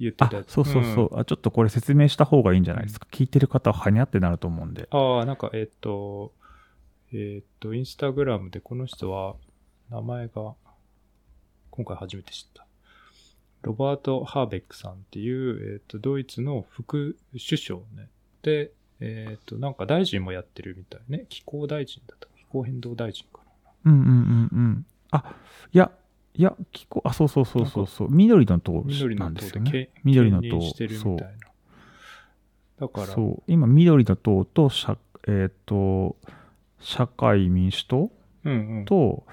[0.02, 0.44] 言ってあた。
[0.46, 1.24] そうそうそう、あ。
[1.24, 3.06] ちょっとこれ説明した方がいいんじゃないですか？
[3.10, 4.88] 聞いてる方ははにゃってなると思うんで。
[4.90, 6.32] ああ、なんか、えっ、と、
[7.12, 9.36] えっ、と、インスタグラムでこの人は、
[9.90, 10.54] 名前が、
[11.70, 12.66] 今回初めて知った。
[13.62, 18.08] ロバート・ハーベックさんっていう、えっ、と、ドイツの副首相ね。
[18.42, 21.26] で、えっ、と、なんか大臣もやってるみたいね。
[21.28, 22.32] 気候大臣だったか。
[22.36, 23.40] 気候変動大臣か
[23.84, 23.92] な。
[23.92, 24.10] うんうんうん
[24.52, 24.86] うん。
[25.10, 25.34] あ、
[25.72, 25.90] いや、
[26.34, 28.08] いや、気候、あ、そうそうそうそうそう。
[28.10, 28.84] 緑の党
[29.16, 29.90] なんですよね。
[30.02, 31.34] 緑の党兼任してるみたいな。
[32.80, 33.42] だから、そう。
[33.46, 34.96] 今、緑の党と、社
[35.28, 36.16] えっ、と、
[36.80, 38.10] 社会民主党
[38.44, 38.84] うんうん。
[38.86, 39.24] と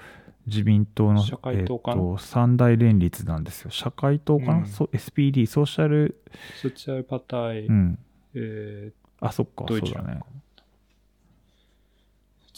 [0.46, 2.02] 自民党の、社会党かな？
[2.02, 3.70] えーと三大連立なんですよ。
[3.70, 6.22] 社会党かな、うんそう ?SPD、ソーシャル、
[6.60, 7.98] ソチャルパタイ、うん。
[8.34, 10.20] えあ、そっか、そうだね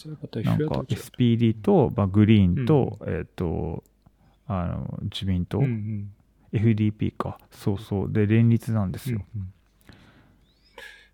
[0.05, 3.83] なんか SPD と、まあ、グリーンと、えっ、と、
[4.47, 6.13] あの、自民党、うんうん。
[6.53, 7.39] FDP か。
[7.51, 8.11] そうそう。
[8.11, 9.21] で、連立なんですよ。
[9.35, 9.53] うんうん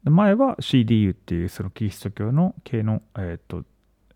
[0.02, 3.66] で前は CDU っていうそのキリスト教の系の、えー、と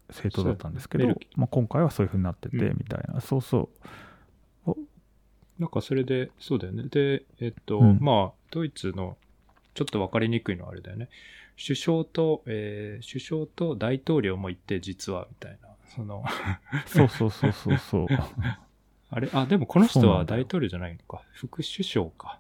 [0.08, 3.88] 政党だったんですけどまあ、今回はそういう風になっててうんみたいな、そうそう
[5.60, 6.84] なんかそれで、そうだよね。
[6.90, 9.18] で、えっと、うんまあ、ドイツの、
[9.76, 11.10] ちょっと分かりにくいのはあれだよね。
[11.64, 15.70] 首相と、えー首相と大統領も行って、実は、みたいな。
[15.96, 16.24] その、
[16.88, 18.08] そうそうそうそうそう
[19.16, 21.22] あれ、あ、でもこの人は大統領じゃないのか。
[21.34, 22.40] 副首相か。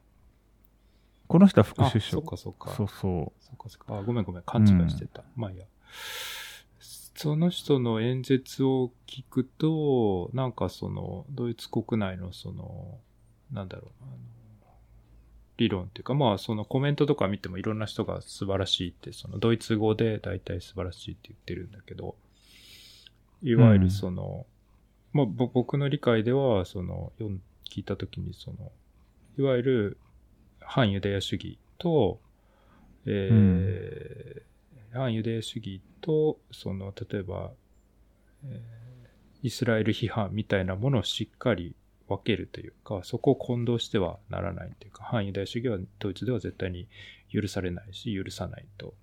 [1.28, 2.70] この人は副あ、首相そっかそっか。
[2.72, 3.98] そうそそっかそっか。
[3.98, 4.44] あ、ごめんごめん。
[4.44, 5.24] 勘違いしてた。
[5.36, 5.66] まあいいや。
[6.80, 12.98] その人の演説を聞くと、なんかその、ドイツ国内のその、
[13.52, 14.18] なんだろう、あの
[15.58, 22.16] 理論っていうか、まあそのコメントとか見てもいろんな人が素晴らしいって、そのドイツ語で大体素晴らしいって言ってるんだけど、
[23.44, 24.46] いわゆるその、
[25.14, 28.72] まあぼ僕の理解では、その、読ん聞いたときにその、
[29.38, 29.98] いわゆる
[30.60, 32.20] 反ユダヤ主義と、
[33.06, 34.44] えー
[34.96, 37.52] 反ユダヤ主義と、その、例えば、
[38.46, 38.84] えー
[39.44, 41.76] イスラエル批判みたいなものをしっかり
[42.08, 46.88] 分けるというか、そこを混同してはならないというか、反ユダヤ主義はドイツでは絶対に
[47.30, 48.94] 許されないし、許さないと。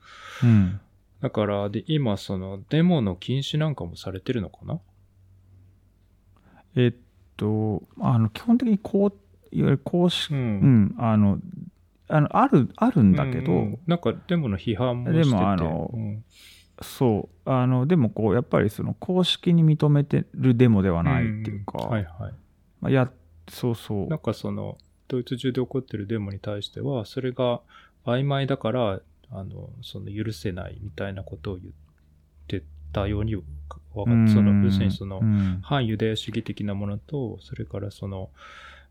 [0.43, 0.81] ううん
[1.21, 4.81] だから、で、今、その、デモの禁止なんかもされてるのかな
[6.77, 6.95] えっ
[7.37, 11.39] とあの基本的にこういわゆる公式、ううんあの
[12.09, 13.79] あのあるあるんだけど、うんうん。
[13.87, 15.29] なんか、デモの批判もしてて。
[15.29, 16.25] でもあのうん。
[16.83, 22.35] そうあのでもこうやっぱりその公式に認めてるデモではないっていうか、んはいはい。
[22.81, 23.11] まあ、や
[23.49, 24.07] そうそう。
[24.09, 24.79] なんかその、
[25.09, 27.61] ドイツ中で起こってるデモに対しては、それが
[28.05, 31.73] 曖昧だから、あの、その許せないみたいなことを言っ
[32.47, 33.79] てたようにわか
[34.13, 34.29] うん。
[34.29, 35.61] その、要するにそのう、ん。
[35.63, 38.31] 反ユダヤ主義的なものと、それからその、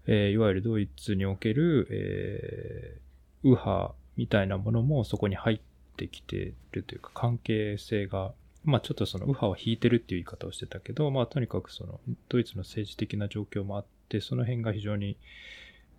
[0.08, 3.00] えーいわゆるドイツにおける、えー
[3.42, 5.60] 右派みたいなものもそこに入っ
[5.96, 8.34] てきてるというか、関係性が、
[8.66, 15.16] まあちょっとその右派は引いてるっていう言い方をしてたけど、まあとにかくその、ドイツの政治的な状況もあって、その辺が非常に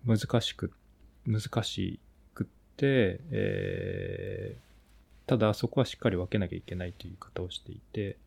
[0.05, 0.71] 難しく、
[1.25, 1.99] 難し
[2.35, 2.47] くっ
[2.77, 4.70] て、えー
[5.27, 8.17] ただそこはしっかり分けなきゃいけないという言い方をしていて、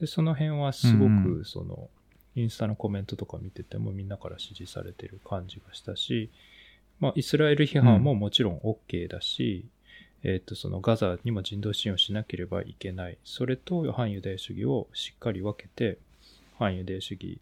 [0.00, 1.88] で、その辺はすごうんく、その、
[2.34, 6.30] インスタのコメントとか見ててもみんなから支持されてる感じがしたし、
[6.98, 9.66] まあ、イスラエル批判ももちろん OK だし、
[10.24, 13.18] えっ、と、そのガザにも人道支援をしなければいけない。
[13.24, 15.98] それと反ユダヤ主義をしっかり分けて、
[16.58, 17.40] 反ユダヤ主義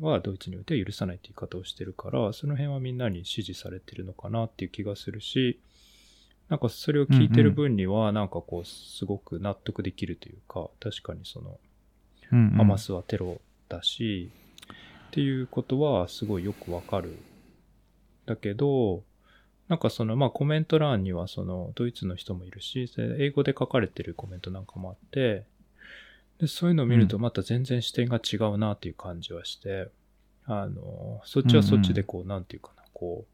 [0.00, 5.60] はドイツにおいては許さないという言い方をしてるから、その辺はみんなに支持されてるのかなっていう気がするし、
[6.50, 11.58] なんかそれを聞いてる分には、なんかこう、すごく納得できるというか、確かにその、
[12.56, 14.30] ハマスはテロだし、
[15.08, 17.16] っていうことはすごいよくわかる。
[18.26, 19.04] だけど、
[19.68, 25.44] なんかその、まあコメント欄にはその、ドイツの人もいるし、英語で書かれてるコメントなんかもあって、
[26.40, 29.88] で、そういうのを見るとまた全然視点が違うなっていう感じはして、
[30.46, 33.29] あの、そっちはそっちでこう、なんていうかな、こう、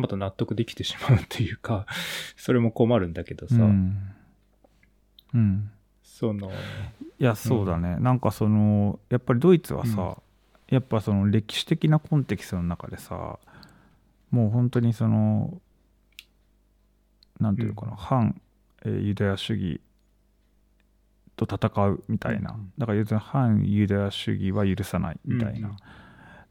[0.00, 1.86] また納得できてしまうっていうか、
[2.36, 4.12] それも困るんだけどさ、うん、
[5.34, 5.70] うん。
[6.02, 10.18] その、いやそうだね、なんかそのやっぱりドイツはさ、
[10.68, 13.38] やっぱその歴史的なコンテキストの中でさ
[14.30, 15.60] もう本当にその
[17.40, 17.96] なんていうのかな、うん。
[17.96, 18.40] 反、
[18.84, 19.80] えーユダヤ主義
[21.36, 22.60] と戦うみたいな、うん。
[22.60, 25.76] うんだから要するに反ユダヤ主義は許さないみたいうんうなん。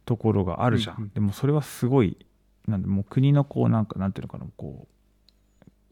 [0.05, 1.09] ところがあるじゃん、うんうん。
[1.13, 2.17] でもそれはすごい
[2.69, 4.87] なんでもう国のこうなんかなんていうのかなこ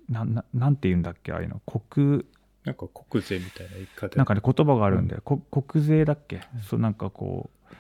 [0.10, 2.26] うなんななんて言うんだっけああいうの国
[2.64, 4.16] なんか国税みたいな言い方。
[4.18, 7.76] なんかね言葉があるんだよ、こ国税だっけ、そうなんかこう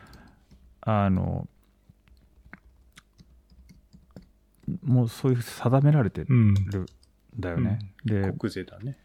[0.82, 1.48] あの
[4.84, 6.54] もうそういう定められてるうん。
[6.54, 6.56] ん
[7.38, 8.98] だよね、で国税だね。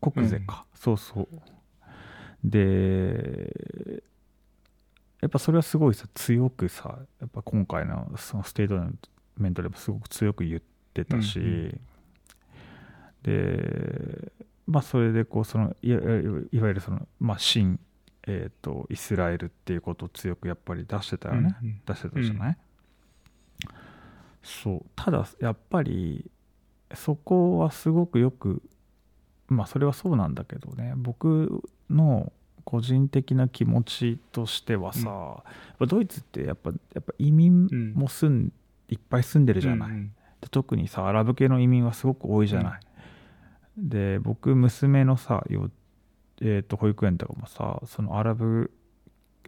[0.00, 1.28] 国税か、そうそう。
[2.44, 4.02] で
[5.24, 8.74] やっぱそれはすごいさ強くさやっぱ今回のそのステート
[9.38, 10.62] メントでもすごく強く言っ
[10.92, 11.80] てたし、うん
[13.22, 14.32] で
[14.66, 17.80] まあそれでこうそのいわゆるそのまあ新
[18.26, 21.80] えー、とイスラエルっていうことを強くやっぱり出してたよね、うんうん。
[21.86, 22.58] 出してたじゃない、
[24.42, 24.82] そう。
[24.94, 26.30] ただやっぱり
[26.94, 28.62] そこはすごくよく
[29.48, 30.92] まあそれはそうなんだけどね。
[30.96, 32.30] 僕の
[32.64, 35.42] 個人的な気持ちとしてはさ、
[35.78, 35.88] うん。
[35.88, 38.52] ドイツってやっぱやっぱ移民も住ん、
[38.88, 42.80] いっぱい住んでるじゃない、うんで特にさアラブ系の移民はすごく多いじゃない、
[43.78, 45.70] で僕娘のさよ、
[46.42, 48.70] えー、と保育園とかもさそのアラブ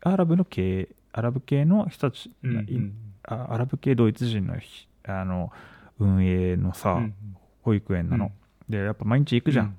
[0.00, 2.94] アラブの系アラブ系の人たち、うんうん
[3.28, 5.50] アラブ系ドイツ人のひあの
[5.98, 7.14] 運営のさ、うん
[7.62, 8.32] 保育園なの、うん。
[8.72, 9.76] でやっぱ毎日行くじゃん、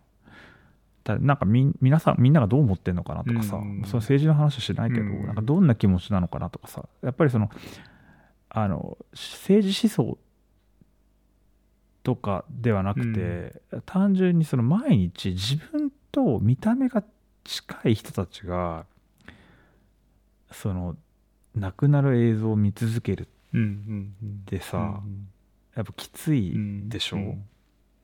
[1.08, 3.84] だなんかみん皆さんみんながどう思ってんのかなとかさ、うん。
[3.86, 5.26] その政治の話はしないけど、うん。
[5.26, 7.50] なんかどんな気持ちなのかなとかさやっぱりその
[8.50, 10.18] あの政治思想
[12.04, 17.04] とかではなくて、単純にその毎日自分と見た目が
[17.44, 18.86] 近い人たちが
[20.52, 20.96] その
[21.56, 25.28] 亡くなる映像を見続けるうんうんうんでさうん。
[25.76, 27.46] やっぱきついうんでしょ、うん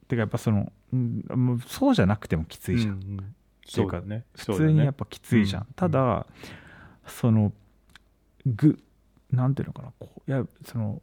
[0.07, 3.19] てかやっぱその、うんもうそうじゃなくてもきついじゃん、うんうん。
[3.19, 4.25] っていうかね。
[4.35, 6.25] 普通にやっぱきついじゃん、うんただ
[7.05, 7.51] その
[8.45, 8.79] ぐ
[9.31, 9.91] なんていうのかな。
[9.99, 11.01] こういやその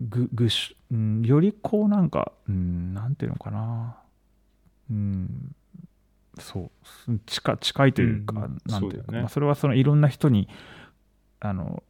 [0.00, 3.96] ぐぐし、うん、よりこうなんか、うん、なんていうのかな。
[4.90, 5.54] うん
[6.38, 6.70] そう。
[6.86, 8.58] す近近いというか、うんうん。
[8.66, 9.20] なんていうかね。
[9.20, 10.48] まあ、それはそのいろんな人に
[11.40, 11.82] あの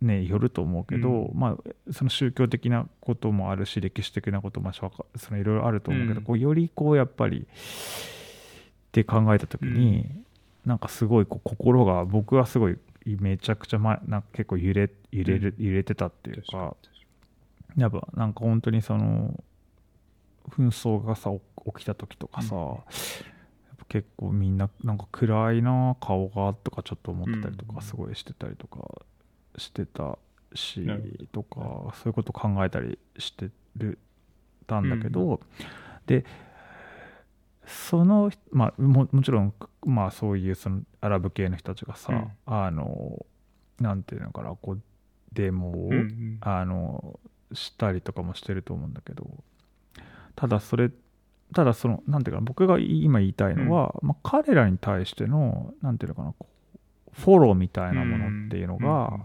[0.00, 1.38] ねよると思うけど、うん。
[1.38, 4.90] まあその宗教的なこともあるし歴史的なこともそ
[5.30, 6.24] のいろいろあると思うけど、うん。
[6.24, 7.44] こうよりこうやっぱりっ
[8.92, 10.06] て考えた時に、
[10.64, 16.76] なんかすごいこう心が僕はすごいめちゃくちゃ前なんか結構揺れ揺れる揺れてたっていう確かか
[17.76, 19.42] やっぱなんか本当にその
[20.48, 21.30] 紛争がさ
[21.74, 22.54] 起きた時とかさ、
[23.88, 27.74] 結構みんななんか暗いな顔がとかちょっと思ってたりとうん。
[27.74, 28.78] かすごいしてたりとか
[29.56, 30.18] してた
[30.54, 30.86] し、
[31.32, 33.98] とかそういうこと考えたりしてる
[34.66, 35.40] たんだけど、
[36.06, 36.24] で
[37.66, 39.54] そのまあももちろん
[39.84, 42.32] まあそういうそのアラブ系の人たちがさ、うん。
[42.46, 43.26] あの
[43.80, 44.82] なんていうのかなこう
[45.32, 46.38] デモを、うんうん。
[46.40, 47.18] あの
[47.52, 49.24] したりとかもしてると思うんだけど
[50.34, 50.90] ただそれ
[51.54, 56.34] ただそのなんていうかな僕が今言いたいのは、まあ、彼らに対してのなんていうのかな
[57.12, 59.22] フォローみたいなものっていうのが、うんうん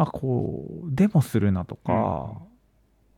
[0.00, 2.40] まあこうデモするなとか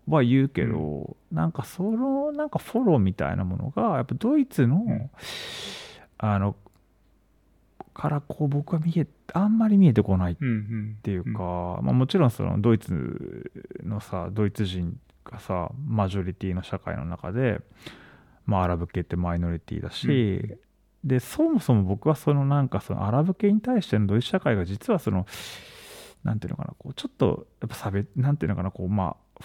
[0.09, 5.11] は言うけど、なんかそのなんかフォローみたいなものがやっぱドイツの、ん。
[6.19, 6.57] あの
[7.95, 10.97] からこう僕は見えあんまり見えてこないうんうん。
[10.99, 13.49] っていうか、まあ、もちろんそのドイツ
[13.85, 17.61] のさドイツ人がさマジョリティの社会の中で、
[18.45, 20.57] まあ、アラブ系ってマイノリティだし、
[21.05, 25.27] でそもそも僕はそのなんかそのアラブ系に対してのドイツ社会が実はその
[26.25, 29.45] なんていうのかなこうちょっとやっぱ差別なんていうのかなこうまあ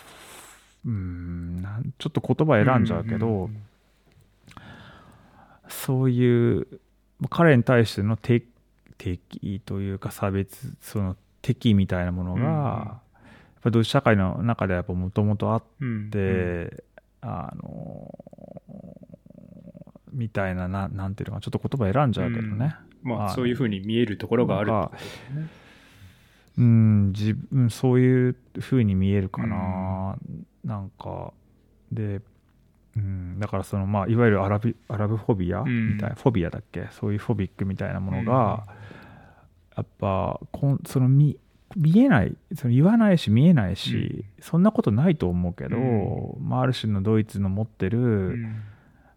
[0.86, 3.62] うーんちょっと言葉選んじゃうけど、んん
[5.68, 6.68] そういう
[7.30, 8.48] 彼に対しての敵
[8.98, 12.52] 敵というか差別その敵みたいなものが、うんうん
[13.58, 16.84] やっぱドイツ社会の中ではやっぱもともとあっうんて、
[17.22, 18.14] あの
[20.14, 22.76] みたいなな、なんていうのか、ちょっと言葉選んじゃうけどね。
[23.02, 25.48] まあ、そういうふうに見えるところがあるね。
[26.58, 30.18] うん、自分、そういうふうに見えるかな。
[30.64, 31.34] なんか、
[31.92, 32.22] で、
[32.96, 35.94] うん、だからその、まあ、いわゆるアラビアラブフォビアうん。
[35.94, 36.88] みたいな、フォビアだっけ？
[36.92, 38.66] そういうフォビックみたいなものが、
[39.76, 41.38] やっぱこんその見
[41.76, 48.62] 見えないその言わないし見えないし、そんなことないと思うけど、うまあ、ある種のドイツの持ってる、うん。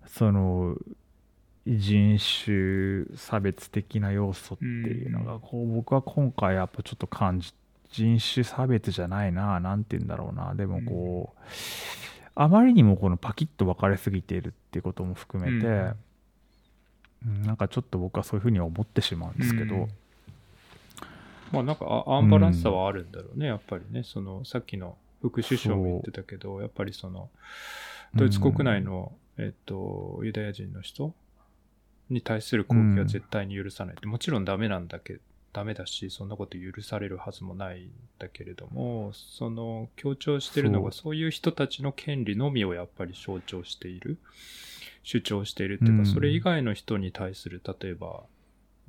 [0.05, 0.76] その
[1.66, 7.52] 人種差別的な要素っていうのが、こう僕は今回やっぱちょっと感じ
[7.90, 10.54] 人種差別じゃないななんて言うんだろうな。
[10.54, 11.40] でもこう、
[12.34, 15.66] あまりにもこのパキッと分かれすぎているっていうことも含めて、
[17.26, 17.42] うん。
[17.42, 19.88] なんかちょっと僕はそういうふうには思ってしまうんですけど、うん。
[21.52, 24.04] まあなんかあアンバランスさはあるんだろうね、やっぱりね。
[24.04, 27.28] その、さっきの副首相も言ってたけど、やっぱりその、
[28.14, 31.12] ドイツ国内の、えっと、ユダヤ人の人
[32.11, 33.94] に対する攻撃は絶対に許さない。
[33.94, 35.20] って、もちろんダメなんだけど、
[35.52, 44.18] ダメだし、そんなこと許されるはずもないんだけれども、その、強調してるのが、そそういう人たちの権利のみをやっぱり象徴している、
[45.02, 46.06] 主張しているっていうか、うん。
[46.06, 48.24] それ以外の人に対する、例えば、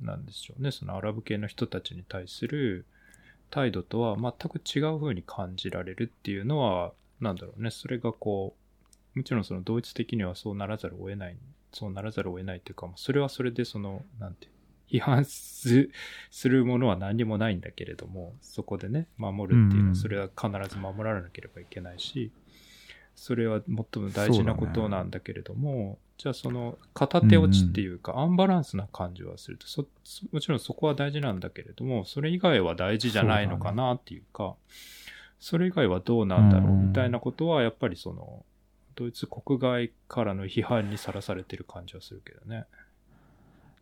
[0.00, 2.84] なんでしょうね、そのアラブ系の人たちに対する
[3.50, 8.56] 態度とは全く違う風に感じられるっていうのは、なんだろうね、それがこ
[9.14, 11.36] う、もちろんその同一的にはそうならざるを得ない、
[11.72, 14.48] そうならざるを得ないっていうか、それはそれでその、なんて
[14.88, 15.90] 批判す
[16.30, 22.30] するものは何にもないんだけれども、そこでね、守るっていうのうんは、それは必ず守らなければいけないし、
[23.14, 34.54] それは最も大事なことなんだけれども、じゃあその片手落ちっていうか、アンバランスな感じはするとそ、そもちろんそこは大事なんだけれども、それ以外は大事じゃないのかなっていうか、
[35.40, 38.44] それ以外はどうなんだろううんみたいなことは、やっぱりその、
[38.94, 42.64] ドイツ国外からの批判にさらされてる感じはするけどね。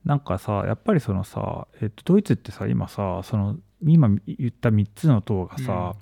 [0.04, 5.94] なんかさやっぱりそのさ、えっと、ドイツってさ今さその今言った3つの党がさ、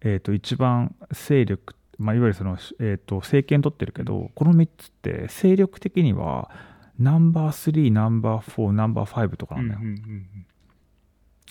[0.00, 6.50] えっと一番勢力、まあ、いわゆるその、えっと政権取ってるけど、この3つって勢力的には
[6.98, 10.46] ナンバー3ナンバー4ナンバー5とかなんだよ、うんうんうん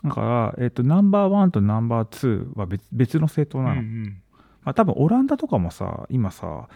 [0.04, 4.23] だから、えっとナンバーワンとナンバー2は別別の政党うんなの、うん
[4.64, 6.68] まあ、多分オランダとかもさ今さ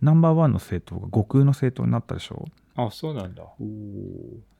[0.00, 2.44] ナンバーワンの政党が極右の政党になったでしょ？
[2.76, 3.44] あ、そうなんだ。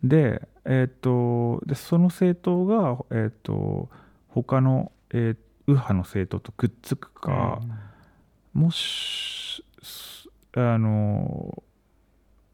[0.02, 3.88] で,、えー、とでその政党が、えー、と
[4.28, 7.58] 他の、えー右派の政党とくっつくか、
[8.52, 11.62] もしすあの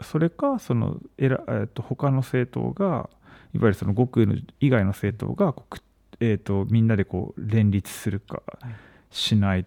[0.01, 3.11] それかそのえら、えー、と他の政党が
[3.53, 5.83] いわゆるその極右の以外の政党がこうくっ
[6.21, 8.75] えー、とみんなでこう連立するかはい
[9.11, 9.67] しない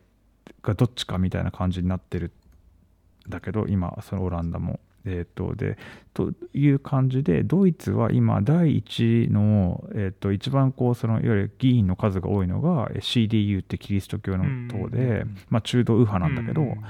[0.63, 2.31] かどっちかみたいな感じになってる
[3.27, 4.79] んだけど今そのオランダも。
[5.05, 5.77] えー、とで
[6.13, 16.83] という感じでドイツは今第一の、えー、と一番こうそのいわゆる議員の数が多いのがえー CDU ってキリスト教の党で、まあ、中道右派なんだけど、うん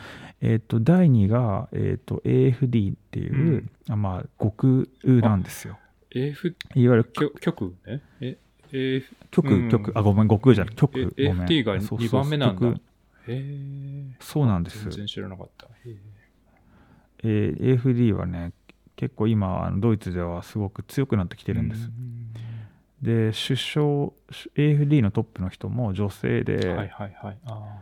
[0.46, 5.80] えー、と第2が、えー、と AFD っていう、あまあ、極右なんですよ。
[6.12, 8.02] AF、いわゆる局局ね？
[8.20, 8.38] え、
[8.74, 11.14] AF、極極あ、ごめん、極右じゃない、極右。
[11.18, 12.82] えごめん AFD がそうそう2番目なんだ極右
[13.28, 14.16] へえ。
[14.20, 15.68] そうなんです全然知らなかった。
[15.68, 15.98] へえ
[17.24, 18.52] えー AFD はね、
[18.96, 21.90] 結構今、あのドイツではすごく強くなってきてるんです。
[23.02, 23.86] で、首相、
[24.56, 27.38] AFD のトップの人も女性で、はいはいはい。
[27.46, 27.82] あ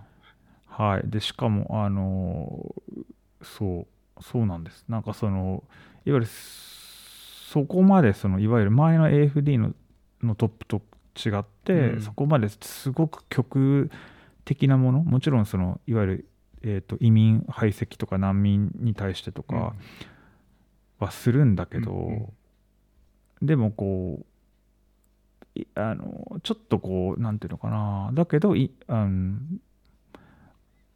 [0.67, 2.73] はい、でしかも、あの
[3.41, 3.87] そ
[4.19, 4.85] う、そうなんです。
[4.87, 5.63] なんかその、
[6.05, 9.73] いわゆる、そこまでその、いわゆる前の AFD の
[10.23, 10.81] のトップと
[11.17, 13.89] 違って、うんそこまですごく極
[14.45, 16.25] 的なもの、もちろんその、いわゆる、
[16.63, 19.53] えー、と移民排斥とか難民に対してとあ。
[19.53, 19.75] か
[20.99, 22.33] はするんだけど、うんうん
[23.41, 24.19] でもこ
[25.55, 29.37] ういあのちょっとこうなんていうのかなだけどいあの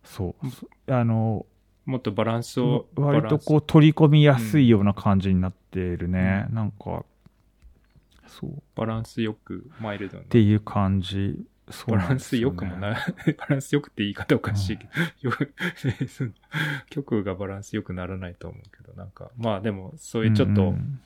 [0.04, 1.46] そうそあの
[1.86, 2.88] もっとバランスを。
[2.96, 3.58] 割とこう。
[3.58, 7.06] う取り込みやすいような感じになっているね、うなんか
[8.26, 10.24] そうっバランスよく、マイルドな。
[10.24, 11.46] ていう感じ
[11.88, 12.44] バランスなんですよね。
[12.44, 12.98] よくもな、
[13.38, 14.88] バランスよくって言い方おかしいけ
[15.22, 15.36] ど、 よ
[16.08, 16.32] その
[16.90, 21.00] 曲がバランスよくならないと思うけど、なんか、まあでも、そういうちょっと、うん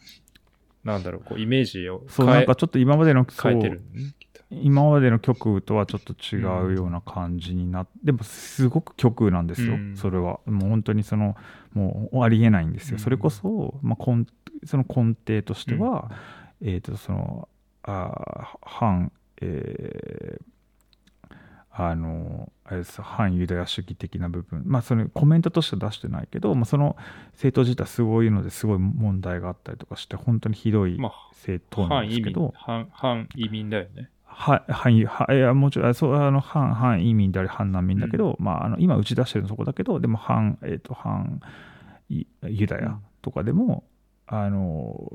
[0.83, 4.13] なんだろう、こう、イメージをそうなんかちょっと今までの変えてるね。
[4.49, 9.97] 今までの曲とはちょっと違うような感じになって、でもすごく曲なんですよ、うん。
[9.97, 10.39] それは。
[10.45, 11.35] もう本当にその、
[11.73, 12.95] もうありえないんですよ。
[12.95, 12.99] うん。
[12.99, 14.25] それこそ、まあ、根
[14.65, 16.09] その根底としては、
[16.61, 17.49] えっ、と、その、
[17.83, 19.11] あー反、
[19.41, 20.59] えー
[21.79, 24.63] あのあれです反ユダヤ主義的な部分。
[24.65, 26.97] まあそれコメントとしては出してないけど、まあ、その
[27.31, 34.09] 政党自体すごいのですごい問題があったりとかして本当にひどいま政党なんですけど、反反移民だよね。
[34.25, 41.39] は反はいやもちろんそうあの反反移民であり反難民だけど、まあ、あの今打ち出してるのそこだけどでも反,、えー、と反
[42.09, 42.25] ユ
[42.67, 43.85] ダヤとかでも、
[44.27, 45.11] あの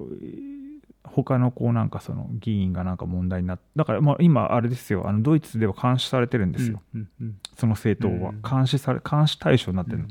[1.05, 5.09] 他のこうなんかその議員がなんか問題になってだからまあ今あれですよ。
[5.09, 8.43] あのドイツでは監視されてるんですよ、うんうんその政党は、うん。
[8.43, 10.07] 監視され監視対象になってるの、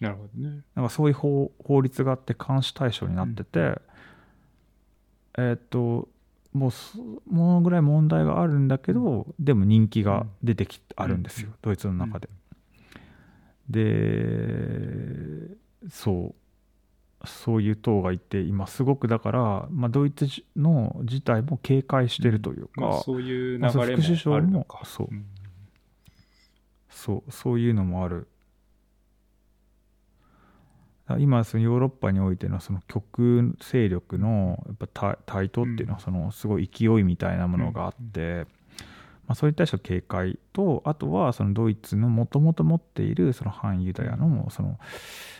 [0.00, 0.60] なるほどね。
[0.74, 3.80] なんかそういう法法律があって監視対象になってて、
[5.38, 6.08] えーっと
[6.52, 6.98] もうそ
[7.30, 12.28] もうぐらい問題があるんだけどでも人気が出てきあるんですよ、ドイツの中で。
[13.68, 15.56] で
[15.90, 16.45] そう
[17.26, 24.80] そういう党がいて今すごくだから、まあ、ドイツの自体も警戒してるというか、まあ、そういう流れ副首相ももあるのか。
[24.84, 25.08] そう。
[25.10, 25.26] うん。
[26.88, 28.28] そうそういうのもある。
[31.18, 38.46] 今そのヨーロッパにおいてのその極右勢力のやっぱ台台頭っていうのはそのすごい勢いみたいなものがあって、
[39.26, 44.78] まあ、それに対しての警戒とあとはそのドイツのもともと持っているその反ユダヤのその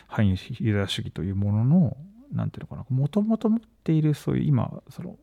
[0.07, 1.97] 反ユダヤ主義というものの
[2.33, 5.17] なんていうのかなもともと持っているそういう今その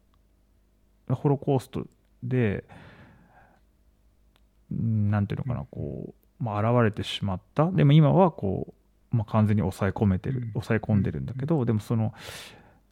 [1.15, 1.87] ホロコースト
[2.23, 2.65] で
[4.73, 7.71] うんなんていうのかなこう、まあ、現れてしまった。
[7.71, 8.75] でも今はこ
[9.12, 12.15] う、まあ、完全に抑え込めてる抑え込んでるんだけどでもその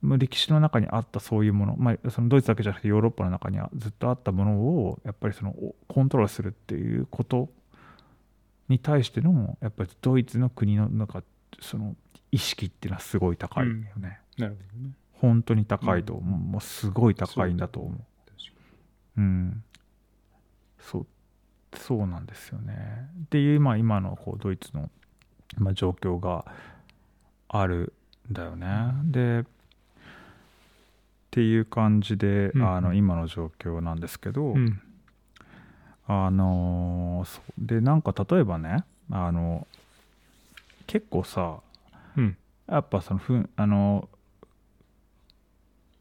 [0.03, 7.49] 歴史の中にあったそういうもの、まあ、そのドイツだけじゃなくてヨーロッパの中にはずっとあったものをやっぱりそのおコントロールするっていうこと
[8.69, 11.23] に対してのやっぱりドイツの国のなんか
[11.61, 11.95] その
[12.33, 14.95] 意識っていうのはすごい高いよね、なるほどね。
[15.13, 18.01] 本当に高いと思う、もうすごい高いんだと思う
[19.17, 19.63] うん、
[20.79, 21.07] そう
[21.75, 23.09] そうなんですよね。
[23.25, 24.91] っていう、まあ、今のこうドイツの、
[25.57, 26.45] まあ、状況が
[27.49, 27.93] ある
[28.31, 28.69] んだよね。
[29.05, 29.45] で
[31.33, 34.80] っていう感じで、うんあの今の状況なんですけど、にうん。
[36.07, 37.24] あの
[37.57, 39.66] でなんか例えばねあの
[40.87, 41.61] 結構さ
[42.18, 42.37] うん。
[42.68, 44.11] やっぱそのふんあの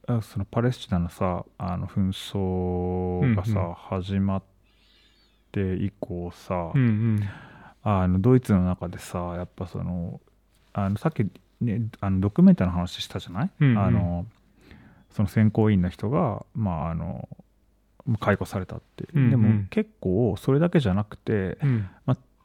[0.06, 4.44] あそのパレスチナのさあの紛争がさ、うんうん始まっ
[5.54, 7.30] て以降さ、うんうん。
[7.84, 10.20] あのドイツの中でさやっぱその
[10.74, 11.24] あのさっき、
[11.62, 14.26] ね、あのドキュメンタの話したじゃない、うんうんあの
[15.12, 17.28] その選考委員の人が、まあ、あの
[18.20, 21.90] 解雇されたって、うんうんでも結構それだけじゃなくて、うん。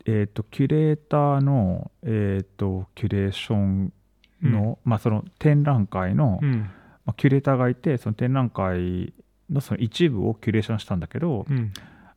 [0.09, 3.93] えー、とキュレーターの、えー、とキュレーション
[4.41, 6.71] の,、まあその展覧会の、うん。
[7.05, 9.12] まあ、キュレーターがいてその展覧会
[9.51, 11.73] のその一部をキュレーションしたんだけど、うん。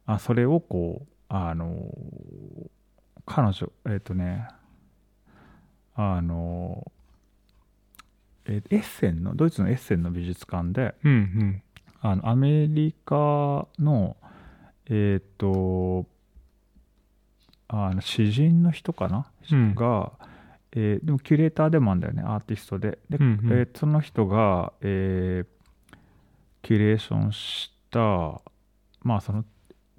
[0.05, 1.75] あそれをこうあの
[3.25, 4.47] 彼女えっ、とね
[5.95, 6.91] あの
[8.45, 11.63] えーエッセンのドイツのエッセンの美術館でうんうん。
[12.01, 14.15] あのアメリカの
[14.85, 16.05] えっ、と
[17.67, 19.75] あの詩人の人かな、うん。
[19.75, 20.11] が、
[20.71, 22.99] えーでもキュレーターでもあるんだよねアーティストで。
[23.09, 23.51] で、うんうん。
[23.51, 25.47] えーその人が、えー
[26.61, 27.99] キュレーションした
[29.01, 29.45] まあその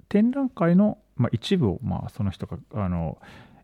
[0.09, 3.17] 展覧会の、まあ、一部を、まあ、その人があの、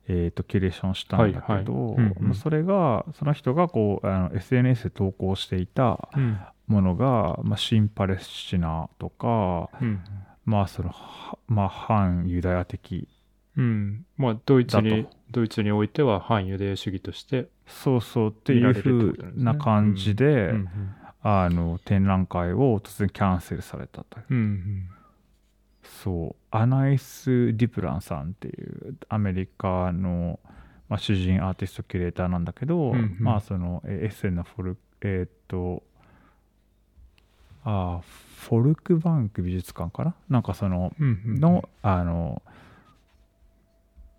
[0.08, 6.40] えー、とキュレーションしたんだけど、はいはいうんうんまあそれがその人がこうあの SNS で投稿していたうん。
[6.68, 10.02] ものが、まあ、新パレスチナとか、うん。
[10.46, 13.08] まあそのはまあ、反ユダヤ的
[13.56, 14.06] うん。
[14.18, 20.70] まあ、ドイツだにと、ドイツにおいては反ユダヤ主義として、そうそうっていうふうな感じで、うん
[21.24, 24.38] あの展覧会を突然キャンセルされたといううん。
[24.38, 24.90] うん
[26.04, 26.36] そう。
[26.52, 30.40] アナイス・デュプランさんっていうアメリカの、
[30.90, 33.18] まあ、主人アーティストキュレーターなんだけど、うんうん。
[33.20, 35.84] まあそのえエッセンのフォルえーっと
[37.64, 40.16] あーフォルクバンク美術館かな？
[40.30, 41.40] なんかそのうんうん。
[41.40, 42.42] の、あの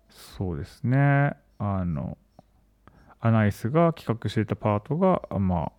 [0.09, 1.33] そうですね。
[1.57, 2.17] あの
[3.21, 5.71] アナイスが企画していたパートがま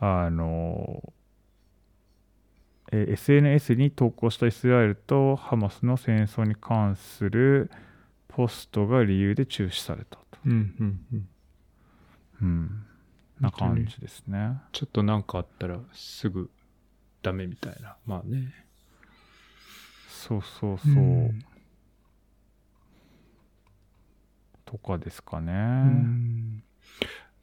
[0.00, 1.02] ああの
[2.92, 7.70] えー SNS に投稿したイスラエルとハマスの戦争に関する
[8.28, 11.28] ポストが理由で中止されたと、うんうんうん。
[12.42, 12.86] うん、
[13.40, 14.60] な感じですね。
[14.72, 16.50] ちょっとなんかあったらすぐ
[17.22, 17.96] ダメみたいな。
[18.06, 18.52] まあね。
[20.08, 21.44] そうそうそう、ん。
[24.64, 26.62] とかですかね、うん。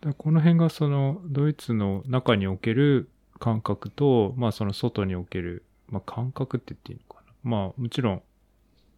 [0.01, 3.09] だこの辺がそのドイツの中における
[3.43, 7.33] 感覚と、まあその外における、まあ感覚って言っていいのかな。
[7.43, 8.21] まあもちろん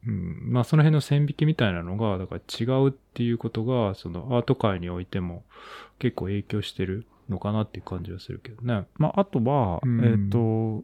[0.08, 5.43] うん、まあその辺の線引きみたいなのが、だから違うっていうことが、そのアート界においても
[5.98, 8.86] 結構影響してるのかなっていう感じはするけどね。
[8.98, 10.84] まあ、あとは、うんえっ、と、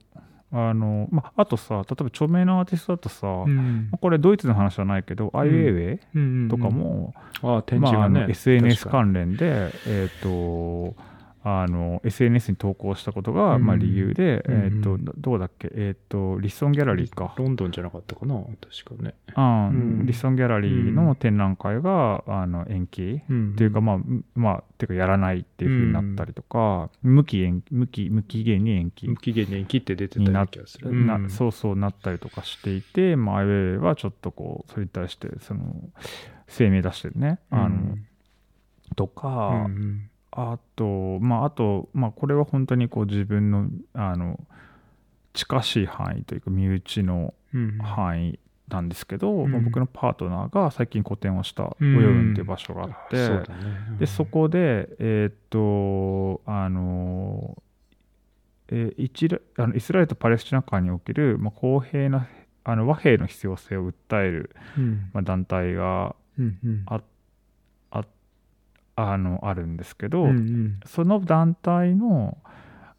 [0.51, 8.25] あの、まあ、あとさ、例えば著名なアーティストだとさ、まんあこれドイツの話じゃないけど、アイウェイウェイうんとか、も、ああ、展まあ、あ示がね。
[8.25, 10.95] の SNS 確か関連で、えっ、と、
[11.43, 13.65] あの SNS に投稿したことが、うん。
[13.65, 17.33] まあ、理由で、うんえっ、と、どうだっけ、えっ、と、リッソンギャラリーか。
[17.37, 18.35] ロンドンじゃなかったかな？
[18.35, 19.15] 確かね。
[19.33, 20.05] あうん。
[20.05, 23.21] リッソンギャラリーの展覧会が、あの延期。
[23.27, 23.97] うんっていうか、まあ、
[24.35, 29.07] まあ、っていうか、やらないっていうふうになったりとか、無期延無期、無期限に延期。
[29.07, 30.93] 無期限に切って出てたような気がする。
[30.93, 35.75] なそうそうなったりとかしていて、まあ、アイウェイはちょっとこう、それに対して、その、
[36.47, 37.39] 声明出してるね。
[37.49, 37.97] あの、
[38.95, 44.39] とか、うんあと、まあ、あと、まあ、これは本当にこう自分の、あの、
[45.33, 49.51] 近しい範囲というか、身内のうん範囲なんですけど、うん。
[49.51, 51.97] まあ僕のパートナーが最近個展をした、うん。
[51.97, 53.97] オヨウンっていう場所があって、そうだね。
[53.99, 57.61] で、そこで、えーっと、あの、
[58.69, 58.93] え
[59.57, 62.27] あのイスラエルとパレスチナ間における、まあ、公平な
[62.63, 65.09] あの和平の必要性を訴える、うん。
[65.13, 66.83] まあ、団体がうんうん
[69.09, 70.79] ああのあるんですけど、うんうん。
[70.85, 72.37] その団体の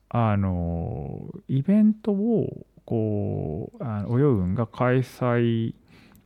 [0.08, 5.74] あのイベントをこうあのおようんが開催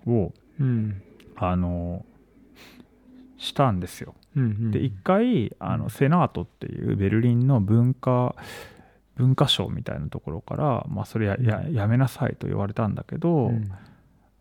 [0.07, 1.03] をうん。
[1.37, 2.05] あの
[3.37, 4.15] したんですよ。
[4.37, 4.71] うんうん。
[4.71, 8.35] で一回あのセナートっていうベルリンの文化
[9.17, 13.69] 文化省みたいなところから、まあ、それやややめなさいと言われたんだけど、うん。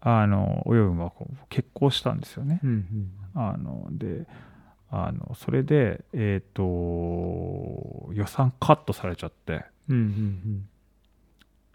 [0.02, 2.60] あのおようんはこう決行したんですよね。
[2.64, 3.12] うんうん。
[3.34, 4.26] あので
[4.96, 6.64] あのそれで、えっと
[8.14, 9.66] 予算カットされちゃって。
[9.90, 10.70] うんうん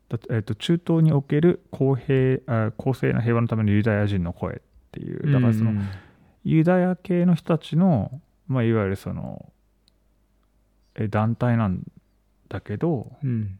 [0.09, 4.59] だってえっと中東における公平あ公正な平和のためのユダヤ人の声っ
[4.91, 5.25] ていう。
[5.25, 5.81] うんだからその、うん
[6.43, 8.19] ユダヤ系の人たちの、
[8.49, 9.53] まあ、いわゆるその
[10.95, 11.83] え団体なん
[12.49, 13.59] だけどうん。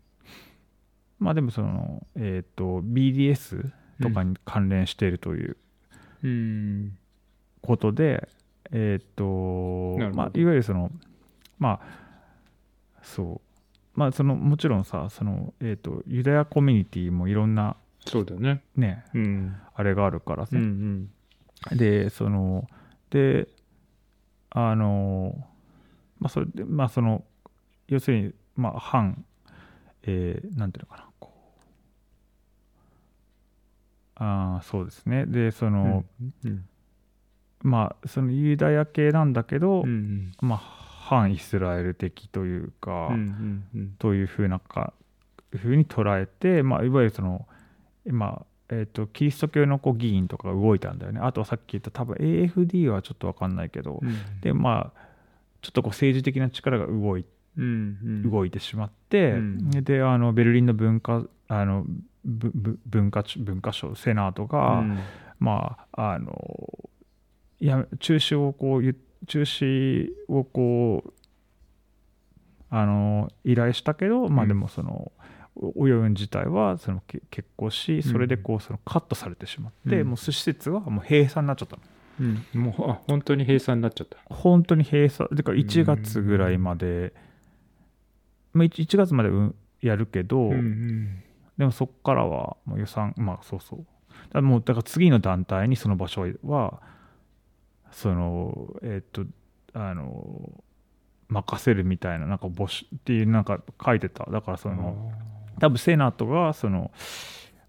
[1.19, 5.57] まあでもそのえっ、と BDS とかに関連しているという
[6.23, 6.97] うん。
[7.61, 8.27] ことで、
[8.73, 10.91] えっ、とまあいわゆるその
[11.59, 13.51] まあそう。
[13.95, 18.63] まあそのもちろんさそのえっ、とユダヤコミュニティもいろんなそうだね。
[18.77, 19.57] ねうん。
[19.75, 21.11] あれがあるからさ、うん
[21.73, 22.67] でその
[23.11, 23.49] で
[24.49, 25.35] あの
[26.19, 27.25] まあそれでまあその
[27.89, 29.25] 要するにまあ反
[30.03, 31.33] えー、なんていうのかなこ
[34.19, 34.23] う。
[34.23, 35.27] ああそうですね。
[35.27, 36.05] でその、
[36.45, 36.65] うん
[37.63, 40.81] まあそのユダヤ系なんだけど、うんまあ
[41.11, 43.95] 反イスラエル的というか、うんうんうん。
[43.99, 44.93] というふうなか
[45.51, 47.49] ふうに捉えて、まあ、いわゆるその、
[48.07, 51.19] まあえー、とキリスト教のこう議員とかが動いたんだよね。
[51.21, 55.01] あとはさっき言った多分 AFD はちょっと分かんないけど、うんでまあ
[55.63, 57.25] ちょっとこう政治的な力が動い
[57.59, 58.31] うんうん。
[58.31, 59.71] 動いてしまって、うん。
[59.83, 61.85] であのベルリンの文化あの
[62.25, 64.99] ぶぶ文化文化省セナートが、うん。
[65.41, 66.70] まああの
[67.61, 68.97] いや中止をこうゆ
[69.27, 71.13] 中止をこう
[72.71, 75.13] あの依頼したけど、まあうんでもその
[75.57, 80.09] おおようん自体はそのけ結婚しそれでこうそのカットされてしまって、うん。
[80.09, 81.83] もう施設はもう閉鎖になっちゃったの。
[82.21, 82.63] うん。
[82.63, 84.17] もうあ本当に閉鎖になっちゃった。
[84.35, 87.13] 本当に閉鎖てか1月ぐらいまで、
[88.53, 91.23] まあ、1, 1月までうんやるけど、うん
[91.59, 93.85] でもそこからはもう予算まあそうそう。
[94.33, 96.81] だもうだから次の団体にその場所は
[97.93, 99.25] そのえっ、と
[99.73, 100.53] あの
[101.29, 104.25] 任せるみたいななんか募集っていうなんか書いてた。
[104.31, 105.13] だからその
[105.59, 106.91] 多分セナットがその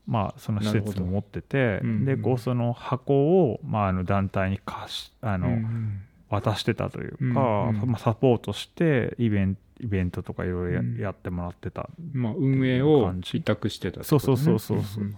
[0.08, 6.02] まあその施設も持ってて、うんうんでこうその箱を、まあ、あの団体に貸しあの、うん
[6.32, 7.92] 渡してたというか、うんうん。
[7.92, 11.90] まあ、サポートしてイベンイベントとかいろいろや,、ってもらってた。
[12.14, 14.04] まあ運営を委託してたね。
[14.06, 15.04] そうそうそうそうそう。
[15.04, 15.16] んん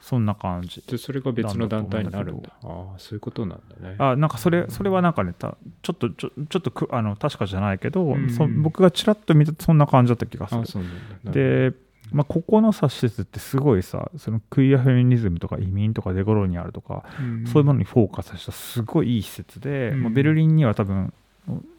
[0.00, 0.82] そんな感じ。
[0.86, 2.50] でそれが別の団体になるんだ。
[2.62, 3.96] ああそういうことなんだね。
[3.98, 10.60] あなんかそれそれはなんかねたちょっとちょちょっとくあの確かじゃないけど、うんそ僕がちらっと見たそんな感じだった気がする。
[10.62, 10.92] あそうなん
[11.24, 11.32] だ。
[11.32, 11.72] で、
[12.12, 21.12] まあ、ここのさ施設ってすごいさそのクイアフェミニズムとか移民とかデコロニアルとか、うんそういうものにフォーカスしたすごいいい施設で、うんまあ、ベルリンには多分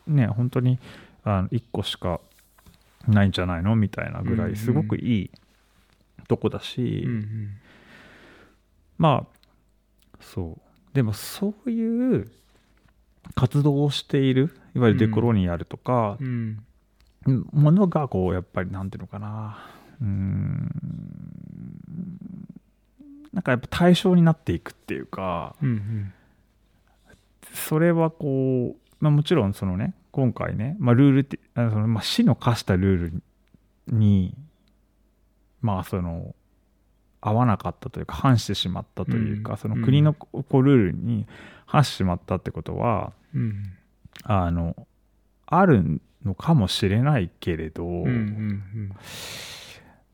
[0.06, 0.78] ね本当に
[1.24, 2.22] あの1個しか
[3.08, 5.32] ないんじゃないのみたいなぐらうんいすごくいい
[6.28, 7.50] とこだし、うんうん
[9.02, 9.40] まあ
[10.20, 10.62] そう。
[10.94, 12.32] でもそういう
[13.34, 16.64] 活動をしているいわゆるデコロニアルとか、うん。
[17.26, 19.58] ものがこうやっぱりなんていうのかな。
[20.02, 20.72] うーん。
[23.34, 26.14] なんかやっぱ対象になっていくっていうか、うんうん。
[27.54, 33.24] それはこう、まあ、もちろんそのね今回ね、まあ、ルールってあのその、まあ、市の課したルール
[33.88, 34.36] に
[35.62, 36.36] まあその
[37.22, 39.58] 合わなかったというか反してしまったというか、うん。
[39.58, 41.28] その国のこうルールに
[41.66, 43.64] 反してしまったってことはうん。
[44.24, 44.76] あの
[45.46, 48.92] あるのかもしれないけれど、うんうん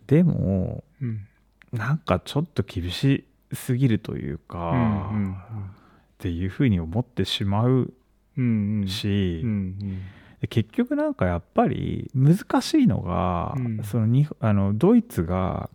[0.05, 1.27] でもうん。
[1.71, 7.93] なんかちょっと厳しすぎるというか、うんっていうふうに思ってしまう
[8.37, 8.87] うんうん。
[8.87, 9.53] し、うんう
[9.85, 10.01] ん。
[10.41, 13.83] で結局なんかやっぱり難しいのが、うん。
[13.83, 15.69] そのにあのドイツが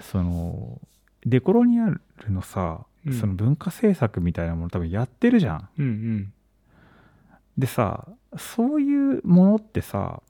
[0.00, 0.80] その
[1.24, 3.12] デコロニアルのさ、うん。
[3.12, 5.68] その文化政策みたいなもの多分やってるじゃん。
[5.78, 6.32] うんうん。
[7.58, 10.22] でさそういうものってさ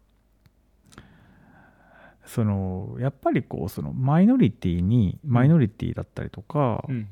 [2.27, 7.09] そのやっぱりこうそのマイノリティにマイノリティだったりとか、うん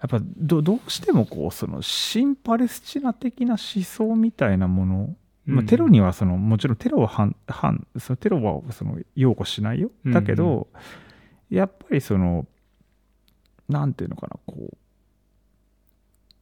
[0.00, 5.16] やっぱどどうしてもこうその新パレスチナ的な思想みたいなもの、
[5.46, 9.90] まあ、テロにはそのもちろんテロは反反そのテロはその擁護しないよ。
[10.06, 10.68] だけど、
[11.50, 12.46] やっぱりその
[13.68, 14.70] なんていうのかなこ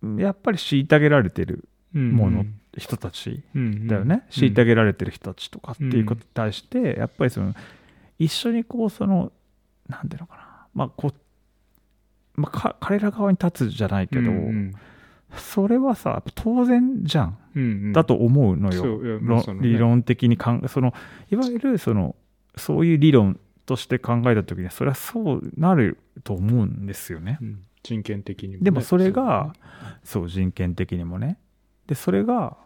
[0.03, 2.47] うやっぱり虐げられてるもの
[2.77, 7.55] 人たちだよね、虐げられてる人たちとかっていうことに対して、やっぱりその
[8.19, 9.33] 一緒にこうその
[9.89, 10.67] なんていうのかな。
[10.75, 14.73] まあこう、まあ、か彼ら側に立つじゃないけど、うん
[15.37, 17.93] それはさ当然じゃん、うんうん。
[17.93, 18.99] だと思うのよ、
[19.55, 19.59] ね。
[19.61, 20.95] 理論的にかんその
[21.31, 22.17] いわゆるその
[22.57, 27.39] そういう理論として考えた時にはそれはそうなると思うんですよね。
[27.41, 27.65] うん。
[27.83, 28.61] 人権的にもね。
[28.63, 29.55] でもそれが
[30.05, 31.39] そう人権的にもね。
[31.87, 32.57] でそれが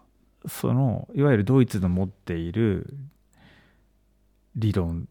[0.46, 2.94] そのいわゆるドイツの持っている
[4.56, 5.08] 理論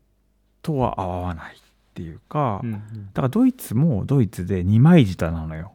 [0.61, 1.59] とは合わないっ
[1.93, 2.81] ていうか、うんうん。
[3.07, 5.73] だからドイツもドイツで二枚舌なのよ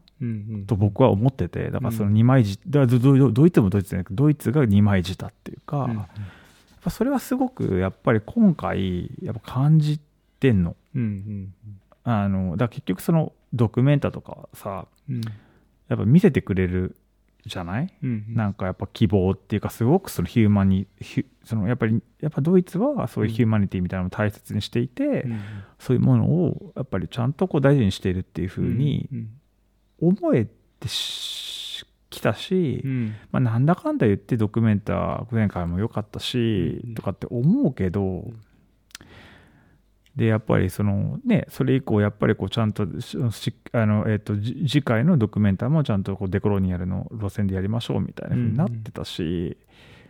[0.66, 2.98] と僕は思っててだからその二枚舌だから
[3.30, 5.94] ドイツもドイツじゃなくてドイツが二枚舌っていうか、うん。
[5.96, 6.06] やっ
[6.82, 10.00] ぱそれはすごくやっぱり今回やっぱ感じ
[10.38, 10.76] てんの。
[10.94, 11.54] うんうん
[12.02, 15.20] あのだから結局そのドキュメンタとかさうん。
[15.88, 16.96] やっぱ見せてくれる
[17.46, 17.92] じゃない？
[18.02, 20.86] うんなんかやっぱ希望っていうかすごくそのヒューマニ
[21.44, 25.40] そのやっぱりやっぱドイツはそういうヒューマニティみたいなのを大切にしていて、うん
[25.78, 29.30] そういうものをやっぱりちゃんとこう大事にしているっていうふうにうん
[30.01, 30.46] 思え
[30.78, 33.14] てしきたし、うん。
[33.30, 36.94] まあ、なんだかんだ言ってドキュメンタ前回も良かったし、うん。
[36.94, 38.24] とかって思うけど、
[40.16, 42.82] でやっぱりそのねそれ以降やっぱりこうちゃんと
[43.72, 49.57] あの、えっとじ次回のドキュメンタもちゃんとこうデコロニアルの路線でやりましょうみたいな風になってたし、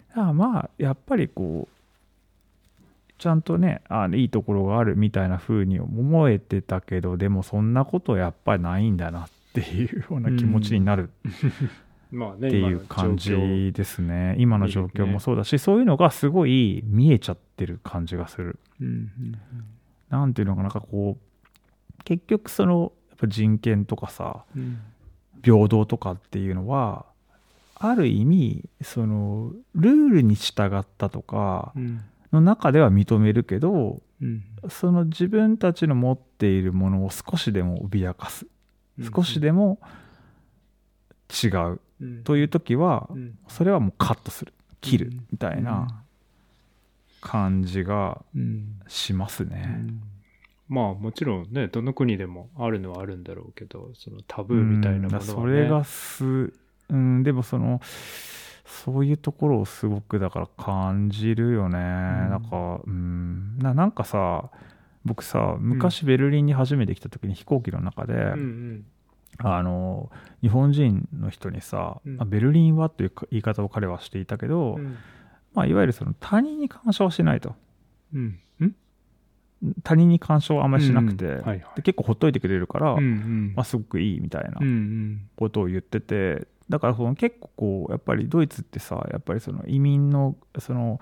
[0.09, 11.11] だからまあやっぱりこうちゃんとねあのいいところがあるみたいな風に思えてたけどでもそんなことやっぱりないんだなっていうような気持ちになる
[12.11, 14.35] まあねっていう感じですね。
[14.39, 15.07] 今の状況。
[15.07, 18.59] もそうだし、そういうのがすごい見えちゃってる感じがする。
[18.81, 19.11] うん。
[20.09, 24.79] なんていうのかななんかこう結局そのやっぱ人権とかさうん。
[25.43, 27.07] 平等とかっていうのは
[27.77, 32.01] ある意味そのルールに従ったとかうん。
[32.33, 34.43] の中では認めるけどうん。
[34.69, 38.47] その自分たちの持っているものを少しでも脅かす
[39.15, 39.79] 少しでも
[41.31, 41.81] 違う。
[42.01, 42.25] うん。
[42.25, 43.39] という時はうん。
[43.49, 44.53] それはもうカットする。
[44.81, 45.07] 切る。
[45.09, 45.27] うん。
[45.33, 46.03] みたいな
[47.21, 48.81] 感じがうん。
[48.89, 49.57] しますうね。
[49.63, 50.03] ん。
[50.69, 55.27] まあもちろんねどの国でもあるのはあるんだろうけどそのタブーみたいなものは、ね。
[55.29, 56.53] うんそれがす、
[56.89, 57.81] うん、でもその
[58.65, 64.49] そういうところをすごくだから感じるよね、なんか、うん、ななんかさ
[65.05, 68.85] 僕さ昔ベルリンに初めて来た時に飛行機の中で、うんうん。
[69.39, 70.11] あの
[70.43, 72.17] 日本人の人にさ、うん。
[72.17, 74.97] まあベルリンはというか言い方を彼はしていたけど、うん。
[75.55, 77.55] まあ、いわゆるその他人に干渉はしないと。
[78.15, 78.39] うん。
[78.61, 78.75] うん？
[79.83, 81.33] 他人に干渉はあんまりしなくて、うん。
[81.33, 81.61] はいはい。
[81.77, 83.53] で結構ほっといてくれるから、うんうん。
[83.57, 85.29] まあ、すごくいいみたいなうんうん。
[85.37, 91.01] ことを言っててだからその結構こうやっぱりドイツってさやっぱりその移民のその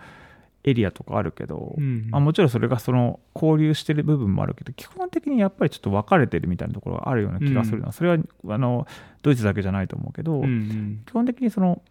[0.69, 8.87] エリアとかあるけど、うんあもちろんそれがその交流してる部分もあるけど基本的にやっぱりちょっと分かれてるみたいなところがあるような気がするな、それはあの
[9.23, 11.03] ドイツだけじゃないと思うけど、うんうん。
[11.07, 11.83] 基本的にその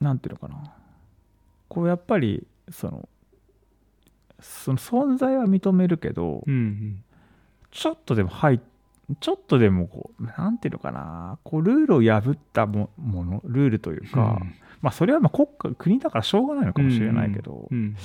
[0.00, 0.74] なんていうのかな。
[1.68, 3.08] こうやっぱりその
[4.40, 7.04] その存在は認めるけど、うんうん。
[7.70, 8.60] ちょっとでも入っ
[9.20, 11.38] ちょっとでもこうなんていうのかな。
[11.44, 14.38] こうルールを破ったもものルールというか、
[14.82, 17.96] まあそれはまあ国家国だからしょうがないのかもしれないけど、っうん。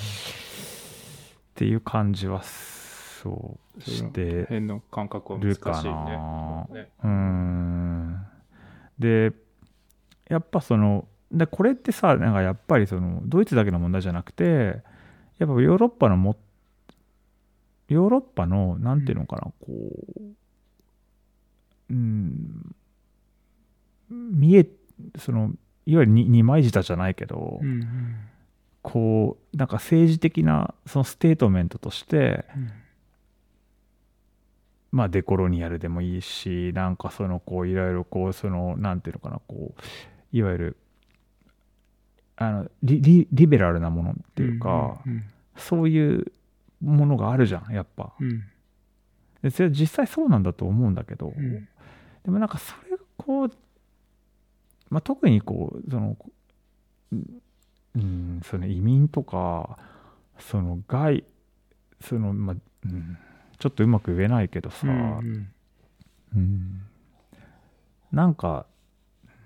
[1.55, 5.91] ていう感じはすそうして辺の感覚は難しいね。
[5.91, 6.67] な。
[6.71, 6.89] ね。
[7.03, 8.25] うーん。
[8.97, 9.33] で
[10.29, 14.81] やっぱそのでこれってさなんかやっぱりそのドイツだけの問題じゃなくて
[15.37, 16.37] やっぱヨーロッパのも
[17.87, 20.21] ヨーロッパのなんていうのかな、こう
[21.93, 22.75] うん。
[24.09, 24.67] 見え
[25.17, 25.51] その
[25.85, 28.15] いわゆるに二枚舌じゃないけど、うんうん。
[28.81, 32.45] こうなんか政治的なそのステートメントとして
[34.91, 39.81] まあデコロニアルでもいいしなんかそのこういろいろこうそのなんていうのかなこう
[40.33, 40.77] いわゆる
[42.35, 45.23] あのリリリベラルなものっていうか、うん
[45.55, 46.31] そういう
[46.81, 48.13] ものがあるじゃんやっぱ。
[48.19, 48.43] うん。
[49.43, 51.67] でそれ実際そうなんだと思うんだけど、うん
[52.23, 53.51] でもなんかそれがこう、
[54.89, 56.17] まあ、特にこうその
[57.11, 57.41] うん
[57.95, 59.77] うんその移民とか
[60.39, 61.23] その外
[62.01, 62.55] そのまあ、
[62.85, 63.17] うん、
[63.59, 65.47] ちょっとうまく言えないけどさ、うん
[66.35, 66.81] うん。
[68.11, 68.65] なんか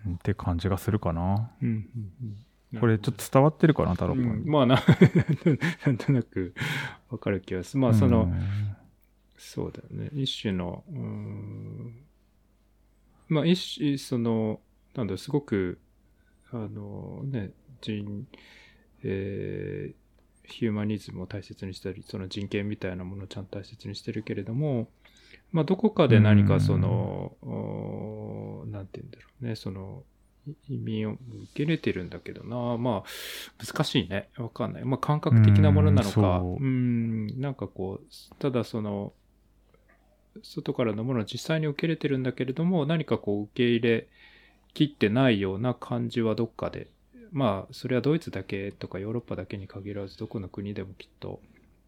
[0.06, 1.52] うんって感じがするかな。
[1.62, 2.36] うんうん
[2.74, 2.80] うん。
[2.80, 4.76] これちょっと伝わってるかな太郎う君、んまあな
[5.86, 6.54] なんとなく
[7.10, 7.82] わかる気がする。
[7.82, 8.76] まあその、うん。
[9.38, 10.10] そうだよね。
[10.14, 12.07] 一種の、うーん
[13.28, 14.60] まあ一種、その、
[14.96, 15.80] なんだすごく、
[16.52, 17.52] あのね、
[17.82, 18.26] 人、
[19.04, 20.08] えー
[20.48, 24.88] ヒューマニズムを大切にしたり、その人権みたいなものをちゃんと大切にしてるけれども、
[25.52, 30.04] まあどこかで何かその、おーなんて言うんだろうね、その、
[30.48, 31.20] い移民を受
[31.54, 34.30] け入れてるんだけどな、まあ、難しいね。
[34.38, 34.86] わかんない。
[34.86, 39.14] まあ感覚的なものなのか、うん、なんかこう、ただその、
[40.44, 44.08] 外からのものを実際に受け入れてるんだけれども、何かこう受け入れ
[44.74, 46.88] きってないような感じはどっかで、
[47.32, 51.42] まあ、それはドイツだけとかヨーロッパだけに限らず、どこの国でもきっと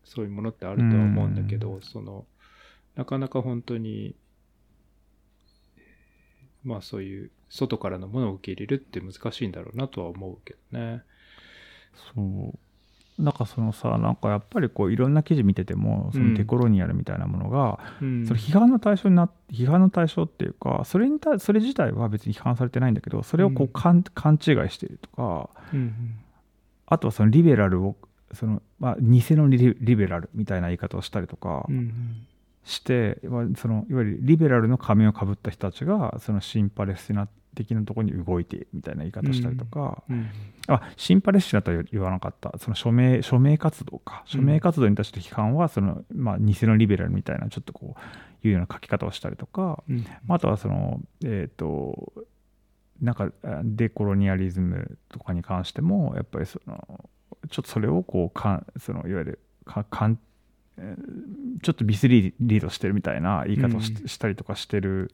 [0.04, 2.26] そういうものってあるとは思うんだけど、その、
[2.96, 4.16] なかなか本当に、
[6.64, 11.04] まあそういう外からのものを受け入れるって難しいんだろうなとは思うけどね。
[12.16, 12.60] そう
[13.20, 18.26] なんかそのさなんかやっぱりこういろんな記事見ててもそのデコロニアルみたいなものが、うん。
[18.26, 23.74] それ批判の対象にな批判の対象っていうかそれに対それ自体は別に批判されてないんだけどそれをこううん。
[23.74, 24.40] 勘,、勘違い
[24.70, 26.16] しているとかうん
[26.88, 27.96] あとはそのリベラルを
[28.34, 31.94] その、まあ、偽のリリベラルみたいな言い方をしたりとかうんうん。
[32.66, 40.30] して、まあそのいわゆるリベラルの仮面をかぶった人たちがそのシンパレスチナ的なところに動いてみたいな言い方をしたりとか、うん
[40.68, 42.54] あシンパレスチナとは言わなかった。
[42.60, 44.22] その署名署名活動か。
[44.26, 47.96] 署名活動に対して批判はその、まあ、偽のリベラルみたいなちょっとこ
[48.44, 50.06] ういうような書き方をしたりとか、うん。
[50.28, 52.14] まああとはそのえっ、と
[53.02, 57.10] なんかあデコロニアリズムとかに関してもやっぱりその
[57.50, 60.20] ちょっとそれをこうかんそのいわゆるかかん
[60.78, 65.14] えーちょっとミスリードしてるみたいな言い方をし,、たりとかしてるで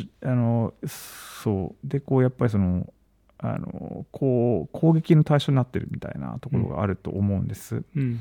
[0.00, 1.88] ょあのそう。
[1.88, 2.92] でこうやっぱりその
[3.38, 7.82] あのこう攻撃の対象になってるみたいなところがあると思うんです。
[7.96, 8.18] うん。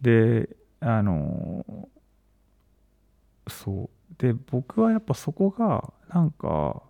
[0.00, 0.48] で
[0.80, 1.64] あの
[3.48, 3.90] そう。
[4.18, 6.82] で僕はやっぱそこがなんか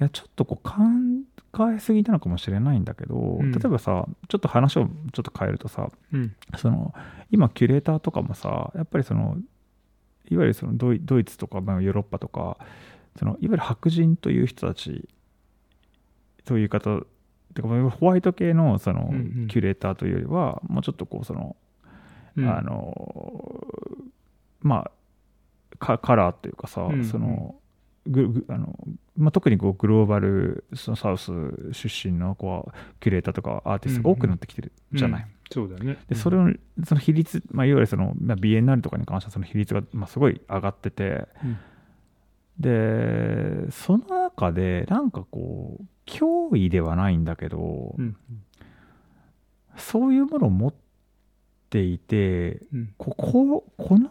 [0.00, 3.52] いやちょっとこう考えすぎなのかもしれないんだけど、ん。
[3.52, 6.34] 例えばさちょっと話をちょっと変えるとさうん。
[6.56, 6.92] その
[7.30, 9.36] 今キュレーターとかもさやっぱりその
[10.30, 12.58] いわゆるそのドイツとか、まあ、ヨーロッパとか
[13.18, 15.08] そのいわゆる白人という人たち
[16.44, 17.00] という方
[17.54, 19.10] てかホワイト系のその
[19.48, 21.56] キュレーターというよりはもうちょっとこうその、
[22.36, 22.48] うん。
[22.48, 23.66] あの
[24.60, 24.90] まあ
[25.78, 27.04] カカラーというかさ、うんうん。
[27.04, 27.56] その
[28.06, 28.76] ぐぐあの
[29.18, 31.32] まあ、特にこうグローバルそのサウス
[31.72, 35.22] 出身のこうキュレーターとかアーティストが多くなってきてるじゃない。
[35.22, 35.28] うん。
[35.50, 35.98] そうだね。
[36.08, 36.54] でそれの
[36.84, 41.58] その比率、まあ、いわゆるその、まあ、BNR とかに関してはその比率が、まあ、すごい上がっててうん。
[42.60, 48.16] でその中でなんかこう脅威ではないんだけど、うん。
[49.76, 50.74] そういうものを持っ
[51.70, 52.94] ていてうん。
[52.96, 54.10] こここの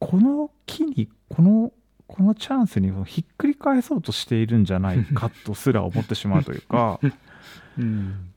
[0.00, 1.72] この機にこの
[2.10, 7.00] このチャンスにひっくり返そうとしているんじゃないかとすら思ってしまうというか
[7.78, 8.30] うん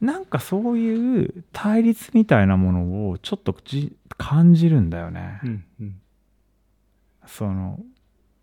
[0.00, 5.40] なんかそういう対立みたいなものをちょっとじ感じるんだよね。
[5.44, 5.96] うんうん
[7.26, 7.78] その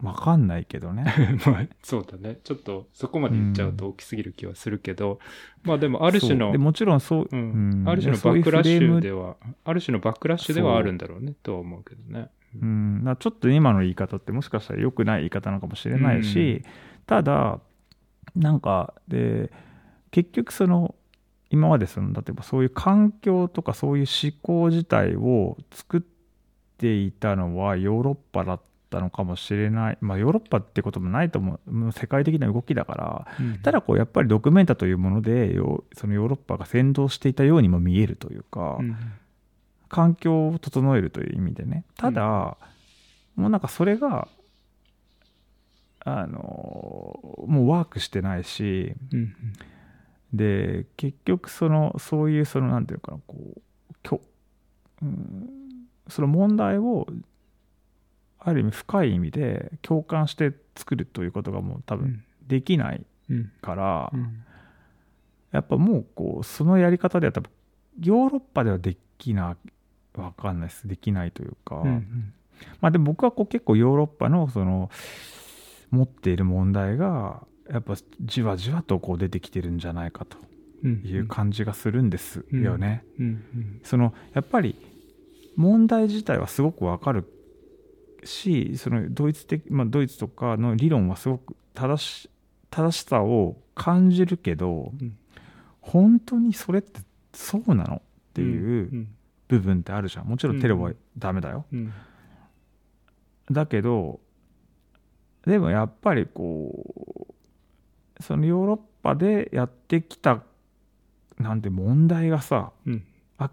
[0.01, 1.03] わかんないけどね。
[1.45, 2.39] まあ、そうだね。
[2.43, 5.19] ちょっと、そこまで言っちゃうと大きすぎる気はするけど、
[5.63, 12.29] まあでも、ある種のもちろんそう、うんうんある種のバックラッシュでは、ある種のバックラッシュではあるんだろうね、とは思うけどね。
[12.55, 16.63] うん、ちょっと今の言い方ってもしかしたら良くない言い方なのかもしれないし、
[17.05, 17.59] ただ
[18.35, 19.51] なんかで
[20.11, 20.95] 結局その
[21.49, 26.01] 今までその例えばそういう環境とかそういう思考自体を作っ
[26.77, 29.97] ていたのはヨーロッパだったのかもしれない。
[30.01, 31.91] まあヨーロッパってこともないと思う。
[31.91, 33.27] 世界的な動きだから。
[33.39, 33.59] うん。
[33.59, 38.97] ただこうやっぱりドキュメンタというものでよそのヨーロッパが先導していたようにも見えるというか、うん
[39.89, 41.83] 環境を整えるという意味でね。
[41.95, 42.57] ただ、
[43.35, 44.27] もうなんかそれが
[45.99, 46.39] あの
[47.47, 49.35] もうワークしてないしうん。
[50.33, 54.21] で結局そのそういうそのなんていうのかなこうきょ、
[55.01, 55.49] うん、
[56.07, 57.07] その問題を
[58.39, 62.23] ある意味深い意味で共感して作るということがもう多分うん。
[62.47, 63.51] できないうん。
[63.61, 64.43] から、うん。
[65.51, 67.49] やっぱもうこうそのやり方では多分
[68.01, 69.57] ヨーロッパではできな
[70.17, 70.87] いわかんないです。
[70.87, 72.33] できないというか、うん
[72.81, 74.89] まあでも僕はこう結構ヨーロッパのその
[75.91, 80.37] 持っている問題がやっぱじわじわとこう出てきてるんじゃないかと
[80.83, 83.03] うんいう感じがするんですよね。
[83.19, 84.75] うんうんそのやっぱり
[85.55, 87.31] 問題自体はすごくわかる
[88.23, 92.29] しそのドイツ的、まあ、ドイツとかの理論はすごく正し
[92.71, 95.17] 正しさを感じるけど、うん。
[95.87, 96.99] 本当にそれって
[97.33, 98.01] そうなのっ
[98.33, 99.07] ていううん
[99.47, 100.25] 部分ってあるじゃん。
[100.25, 101.93] もちろんテロはダメだよ、うん。
[103.49, 104.19] だけど
[105.45, 107.27] でもやっぱりこ
[108.19, 110.43] うそのヨーロッパでやってきた
[111.39, 113.03] なんて問題がさうん。
[113.39, 113.51] やっ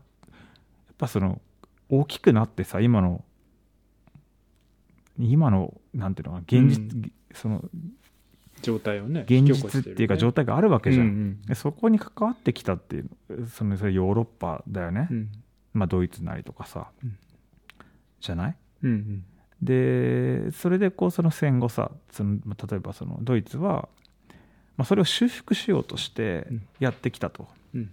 [0.97, 1.41] ぱその
[1.89, 3.25] 大きくなってさ今の
[5.19, 7.65] 今のなんていうのかな現実、うその
[8.63, 11.43] 状態をね現実っていうか状態があるわけじゃん、うん。
[11.43, 13.09] でそこに関わってきたっていう
[13.49, 15.33] そのそれヨーロッパだよね、うん
[15.75, 17.19] まあドイツなりとかさ、うん
[18.21, 18.57] じゃない？
[18.85, 19.25] うんうん。
[19.61, 23.89] でそれでこうその戦後さそのまあ例えばそのドイツは、
[24.79, 26.63] まあ、それを修復しようとしてうん。
[26.81, 27.91] やってきたと、うん。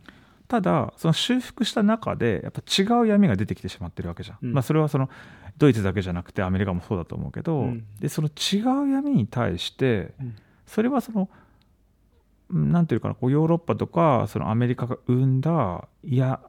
[0.48, 4.54] ただその修復した中でやっぱ違う闇が出てきてしまってるわけじゃん、うん。
[4.54, 5.10] まあ、それはその
[5.58, 7.86] ドイツだけじゃなくてアメリカもそうだと思うけど、うん。
[8.00, 10.36] でその違う闇に対してうん。
[10.66, 11.30] それはその
[12.50, 16.40] うんなんていうかなこうヨーロッパとかそのアメリカが生んだいや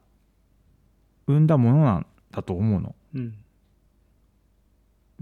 [1.32, 2.94] 生んだものなんだと思うの。
[3.14, 3.34] うん。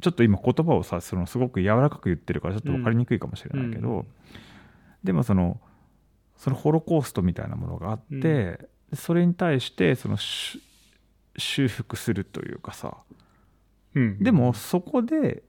[0.00, 4.06] ちょっと今言葉をさそのすごく柔らかく言ってるからちょっと分かりにくいかもしれないけど、うん。
[5.04, 5.60] でもその
[6.36, 10.62] そのホロコーストみたいなものがあって、それに対してそのし
[11.36, 12.96] 修復するというかさ
[13.94, 14.22] うん。
[14.22, 15.42] でもそこで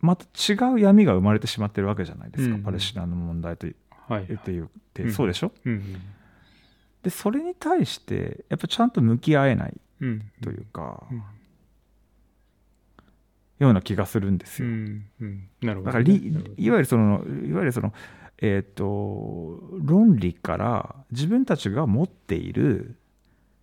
[0.00, 2.62] また違う闇が生まれてしまってるわけじゃないですか、うん。
[2.62, 3.74] パレスチナの問題とい
[4.06, 4.24] はい。
[4.24, 5.52] っていうって、うんそうでしょ？
[5.64, 5.82] うん。
[7.02, 9.70] でそれに対してやっぱちゃんと向き合えない。
[9.70, 9.80] うん
[10.42, 11.22] というか、うん。
[13.60, 14.72] ような気がするんですうよ。
[14.72, 15.04] ん。
[15.20, 15.48] うん。
[15.62, 16.18] なるほどだからいわ
[16.56, 17.92] ゆるそのいわゆるその
[18.38, 22.96] えっ、と論理から自分たちが持っている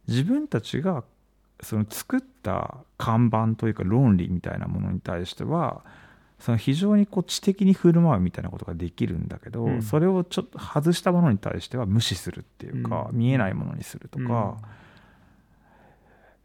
[0.08, 1.04] 自分たちが
[1.62, 5.84] その作った看板というか論理みたいなものに対しては
[6.42, 9.82] その非常にこう知的に振る舞うみたいなことができるんだけど、うん。
[9.84, 13.18] それをちょっと外したものに対しては無視するっていうか、うん。
[13.18, 14.58] 見えないものにするとか、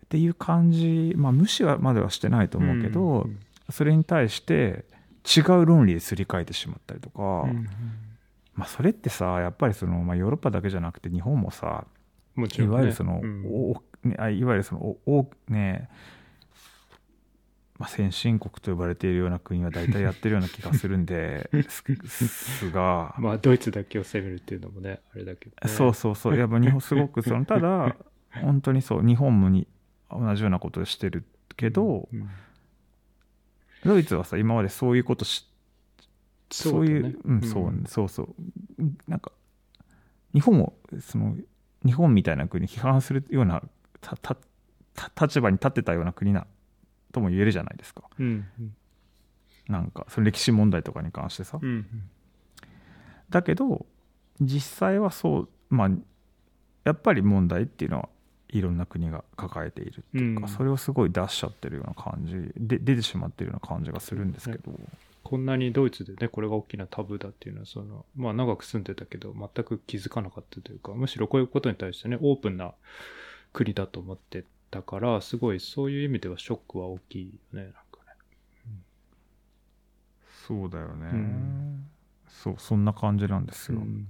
[0.07, 3.39] っていう感じまあ無視はまではしてないと思うけど、うん
[3.69, 4.85] それに対して
[5.25, 7.69] 違う論理ですり替えてしまったりとか、うん
[8.55, 11.85] まあ、それってさやっぱりその、まあ、ヨーロッパだけじゃなくて日本もさ
[12.37, 12.75] いもちろんね。
[12.77, 13.45] わゆるその、うん。
[13.47, 15.89] おねあいわゆるそのおおね
[17.79, 25.69] まあ、先進国と呼ばれているような国は大体やってるような気がするんで すすが、まあドイツだけを攻めるっていうのもねあれだけどね。
[25.69, 26.37] そうそうそう。
[26.39, 27.95] やっぱ日本すごくそのただ
[28.33, 29.67] 本当にそう日本もに
[30.11, 31.25] 同じようなことをしてる
[31.57, 32.29] けど、うん
[33.85, 35.49] ドイツはさ今までそういうことし
[36.51, 38.29] そういううん、そうそうそう。
[39.09, 39.33] なんか
[40.33, 41.37] 日本をその
[41.85, 43.63] 日本みたいな国批判するような
[44.01, 44.37] たた
[44.95, 46.47] た立場に立ってたような国な
[47.13, 48.05] とも言えるじゃないですか。
[48.19, 48.75] うんうん。
[49.69, 51.87] なんかその歴史問題とかに関してさ、うん。
[53.29, 53.87] だけど
[54.41, 55.91] 実際はそうまあ
[56.85, 58.09] やっぱり問題っていうのは
[58.49, 60.49] いろんな国が抱えているっていうか、うん。
[60.49, 64.73] それをすごい出しちゃってるような感じで出てしまってるような感じがするんですけど、
[65.25, 72.75] こんなにドイツでねこれが大きなタブーだっていうのはそのまあ長く住んでたけど全く気づかなかったというかむしろこういうことに対してねオープンな
[73.53, 78.13] 国だと思ってたからすごいそういう意味ではショックは大きいよねなんかね。
[80.47, 81.87] そうだよね、うん。
[82.29, 84.07] そうそんな感じなんですよ、うん。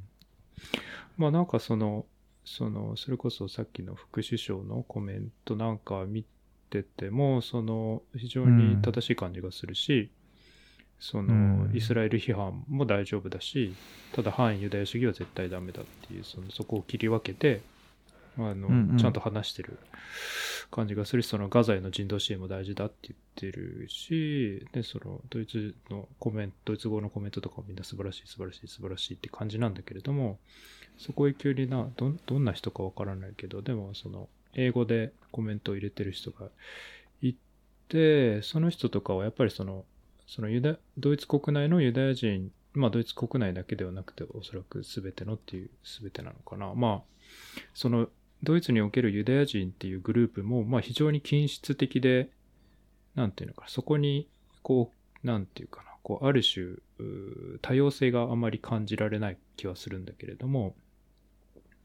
[1.16, 2.04] まあなんかその
[2.46, 6.24] そのそれこそさっきの副首相のコメントなんか見
[6.70, 10.10] ててもその非常に正しい感じがするし、
[10.98, 11.34] その
[11.66, 11.76] うん。
[11.76, 13.74] イスラエル批判も大丈夫だし、
[14.12, 17.60] ただ反ユダヤ主義は絶対ダメだっていうそのそこを切り分けて
[18.38, 18.98] あの、うんうん。
[18.98, 19.78] ちゃんと話してる
[20.70, 30.38] 感じがするし、そのガザへの人道支援も大事だって言ってるし、で、そのドイツのコメント、ドイツ語のコメントとかもみんな素晴らしい、素晴らしい、素晴らしいって感じなんだけれども、
[30.98, 36.48] そこへ急にな、どん、どんな人かわからないけど、でもその、英語でコメントを入れてる人が
[37.20, 37.34] い
[37.88, 39.84] て、その人とかはやっぱりその、
[40.26, 45.70] そのユダ、ドイツ国内のユダヤ人、まあドイツ国内だけではなくて、おそらく全てのっていう、
[46.00, 46.74] 全てなのかな。
[46.74, 47.02] まあ、
[47.74, 48.08] その、
[48.42, 52.30] ドイツにおけるユダヤ人っていうグループも、まあ非常に均質的で、
[53.14, 54.28] なんていうのか、そこに、
[54.62, 54.90] こ
[55.22, 56.76] う、なんていうかな、こう、ある種、
[57.62, 60.74] 多様性があまり感じられない気はするんだけれども、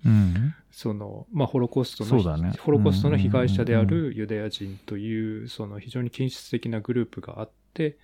[0.05, 0.53] うん。
[0.71, 7.97] その、まあ、ホロコーストの、ねホロコーストの被害者であるユダヤ人という、その非常に均質的なグループがあって、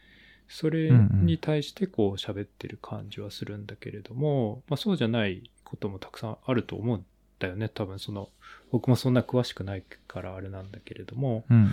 [0.47, 7.05] それに対してこう喋ってる感じはするんだけれども、まあ、そうじゃないこともたくさんあると思うん
[7.39, 7.69] だよね。
[7.69, 8.29] 多分その、
[8.71, 11.69] 僕もそんな詳しくないからあれなんだけれども、うんうん。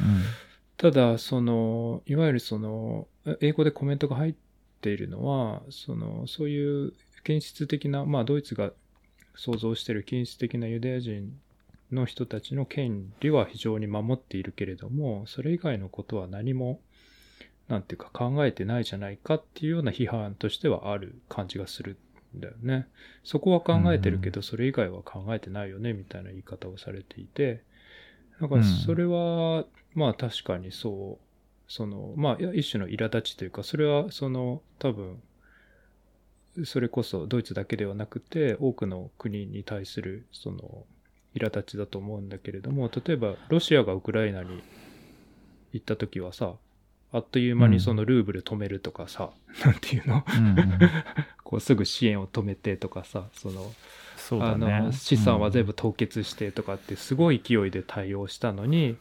[0.76, 3.06] ただ、その、いわゆるその、
[3.40, 4.34] 英語でコメントが入っ
[4.80, 6.92] ているのは、その、そういう
[7.22, 8.72] 現実的な、まあ、ドイツが
[9.34, 11.38] 想像している均質的なユダヤ人
[11.92, 16.80] の人たちの権利は非常に守っているけれども、それ以外のことは何も、
[17.68, 21.96] なんていうか考えてないじゃないかっていうような批判としてはある感じがする
[22.36, 22.86] んだよね。
[23.22, 27.62] そこは考えてるけど、それ以外は考えてないよね、みたいな言い方をされていて、
[28.40, 31.24] だからそれは、まあ確かにそう、
[31.68, 35.20] その、まあ一種の苛立ちというか、それはその多分、
[36.64, 40.84] それこそドイツだけではなくて、多くの国に対するその
[41.34, 44.62] 苛立ちだと思うんだけれども、例えばロシアがウクライナに
[45.72, 46.54] 行った時はさ、
[47.12, 49.30] あっという間にそのルーブル止めるとかさ、
[49.64, 50.24] なんていうの？
[50.36, 50.78] うんうん
[51.44, 54.80] こうすぐ支援を止めてとかさ、その、あそね。
[54.80, 54.92] の。
[54.92, 58.96] 資産は全部凍結してとかってすごい勢いで対応したのに、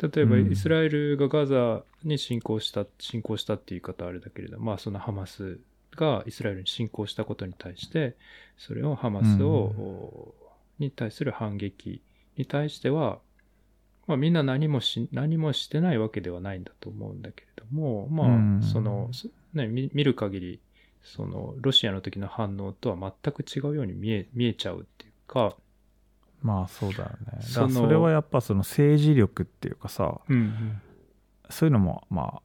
[0.00, 0.52] 例えばうん。
[0.52, 5.58] イスラエルがガザに侵攻した、侵攻したっていう言い方あれだけれど、まあそのハマス
[5.96, 8.16] がイスラエルに侵攻したことに対して、
[8.56, 10.34] それをハマスを、お
[10.78, 12.02] に対する反撃
[12.36, 13.18] に対しては、
[14.06, 18.62] まあみんな何もし、何もしてないわけではないんだと思うんだけれども、まあ、うん。
[18.62, 20.60] その、そね、見見る限り、
[21.02, 25.56] その、ロシアの時の反応とは全く違うように見え、見えちゃうっていうか、
[26.42, 27.16] まあそうだよね。
[27.38, 30.80] だそのからそれはやっぱその政治力っていうかさ、うん。
[31.48, 32.42] そういうのもまあ、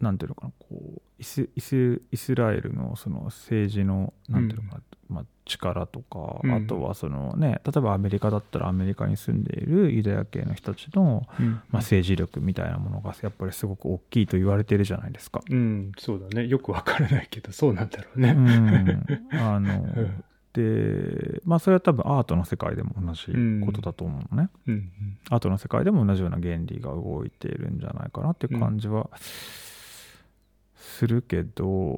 [0.00, 11.46] なんていうのかな、こう、イスイスイスラエルのその政治の、なんていうのかな、まあ、力とか、うんあとはそのね、例えばアメリカだったらアメリカに住んでいるユダヤ系の人たちの、うん。
[11.46, 15.42] まあ、政治力みたいなものがやっぱりすごく大きいと言われてるじゃないですか。
[15.50, 16.46] うん、そうだね。
[16.46, 18.32] よくわからないけど、そうなんだろううね。
[18.32, 23.26] ん、 あの、んで、まあそれは多分アートの世界でも同じ
[23.64, 24.50] ことだと思うのね。
[24.66, 24.90] うん。
[25.30, 29.10] アートの世界でも同じような原理が動いているんじゃないかなっていう感じは
[31.00, 31.96] するけど、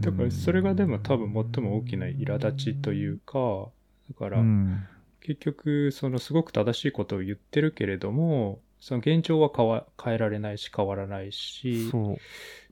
[0.00, 3.66] だから、それがでも多分最も大きな苛立ちというか、
[4.08, 4.86] だから、うん。
[5.20, 12.16] 結局、そのすごく正しいことを言ってるけれども、その現状は変わ変えられないし変わらないし、そう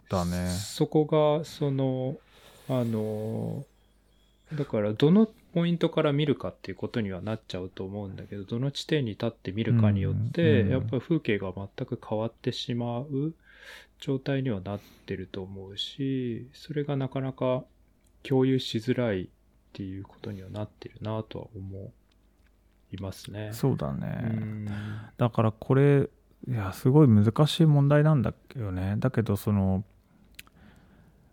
[0.08, 0.48] だね。
[0.48, 2.16] そこが、その、
[2.68, 3.64] あの、
[4.52, 13.34] だから、どのポイントから見るかっていうことにはなっちゃうと思うんだけど、どの地点に立って見るかによって、やっぱり風景が全く変わってしまう
[13.98, 17.64] 状態にはなってると思うし、それがなかなか
[18.22, 19.26] 共有しづらいっ
[19.72, 21.92] ていうことにはなってるなとは思
[22.92, 23.50] いますね。
[23.52, 24.06] そうだうね。
[24.06, 24.66] ん
[25.16, 26.08] だからこれ、
[26.46, 28.96] いや、すごい難しい問題なんだよね。
[28.98, 29.84] だけど、その、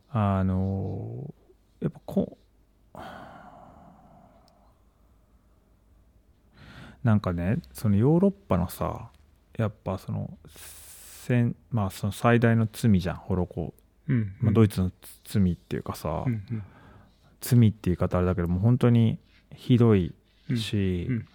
[0.10, 1.34] あの、
[1.82, 2.38] やっぱこ
[2.96, 2.98] う、
[7.04, 9.10] なんかね、そのヨーロッパのさ、
[9.58, 10.38] やっぱその、
[11.32, 13.74] 戦まあその最大の罪じゃん、ホロコ
[14.08, 14.92] うんまあ、ドイツの
[15.24, 16.64] 罪っていうかさ、うんうん。
[17.40, 19.18] 罪って言い方あれだけどもう本当に
[19.56, 20.14] ひどい
[20.56, 21.28] し、うん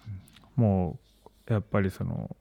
[0.55, 0.97] も
[1.49, 2.35] うやっぱりその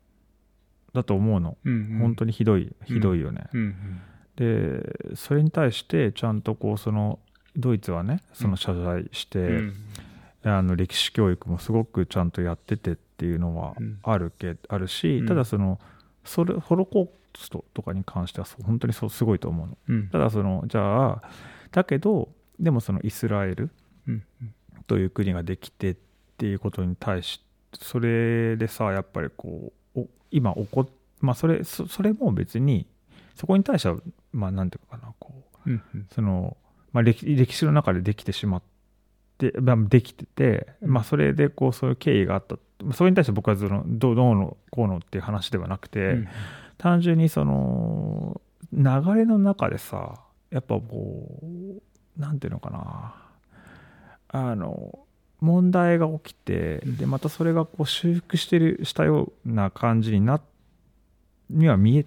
[0.95, 1.99] だと思うの、うんうん。
[2.01, 4.01] 本当にひどいひどいよね、うん
[4.37, 7.19] でそれに対してちゃんとこうその
[7.57, 9.74] ドイツはねその謝罪して、うん。
[10.45, 13.99] あの歴史教育もすごくちゃんとやっててっていうのはうん。
[14.03, 15.27] あるけ、あるし、うん。
[15.27, 15.81] ただその
[16.24, 19.78] それホロコーストとかに関してはそう本当にそうすごいと思うの。
[19.88, 20.08] うん。
[20.08, 21.22] ただそのじゃあ
[21.72, 23.70] だけどでもそのイスラエル
[24.08, 24.22] うん
[24.86, 25.96] という国ができてっ
[26.36, 27.42] ていうことに対し
[27.80, 30.88] それでさやっぱりこうお今起こっ
[31.20, 32.86] まあそれそそれも別に
[33.34, 33.96] そこに対しては
[34.32, 35.32] まあなんていうのかなこ
[35.66, 36.06] ううんうん。
[36.14, 36.56] その、
[36.92, 38.62] まあ、歴歴史の中でできてしまっ
[39.38, 42.56] で,、まあ、できてて、まあ、それでこうそういう経緯があった。
[42.92, 46.28] それに対して僕はそのどうどうのこうのっていう話ではなくて、うん
[46.78, 48.40] 単純にその
[48.73, 48.85] 流
[49.15, 50.15] れの中でさ
[50.51, 53.15] やっぱこうなんていうのかな。
[54.28, 54.98] あの
[55.40, 56.97] 問題が起きてうん。
[56.97, 60.40] でまたそれがこう修復してるしたような感じにな
[61.51, 62.07] には見え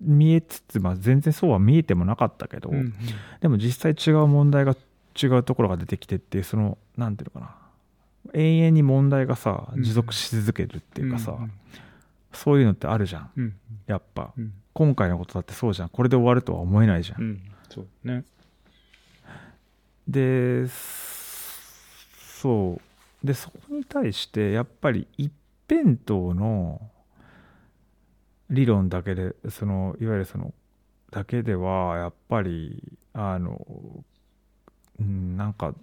[0.00, 2.92] 見えつつ、まあ、全然そうは見えてもなかったけど、うん
[3.40, 4.74] でも実際違う問題が
[5.20, 7.56] 違うところが出てきてっていうそのなんていうのかな。
[8.34, 11.52] 永遠に問題がさうん持続し続けるっていうかさ、うん
[12.32, 13.30] そういうのってあるじゃん。
[13.36, 13.54] うん。
[13.86, 14.32] やっぱ。
[14.36, 14.52] うん。
[14.74, 15.88] 今回のことだってそうじゃん。
[15.88, 17.42] これで終わるとは思えないじゃん、うん。
[17.68, 18.24] そうね。
[20.08, 22.80] でそ
[23.22, 23.26] う。
[23.26, 25.32] でそこに対してやっぱり一
[25.68, 26.80] 辺倒の
[28.50, 30.52] 理論だけでそのいわゆるその
[31.10, 33.64] だけではやっぱりあの
[34.98, 35.74] うんなんか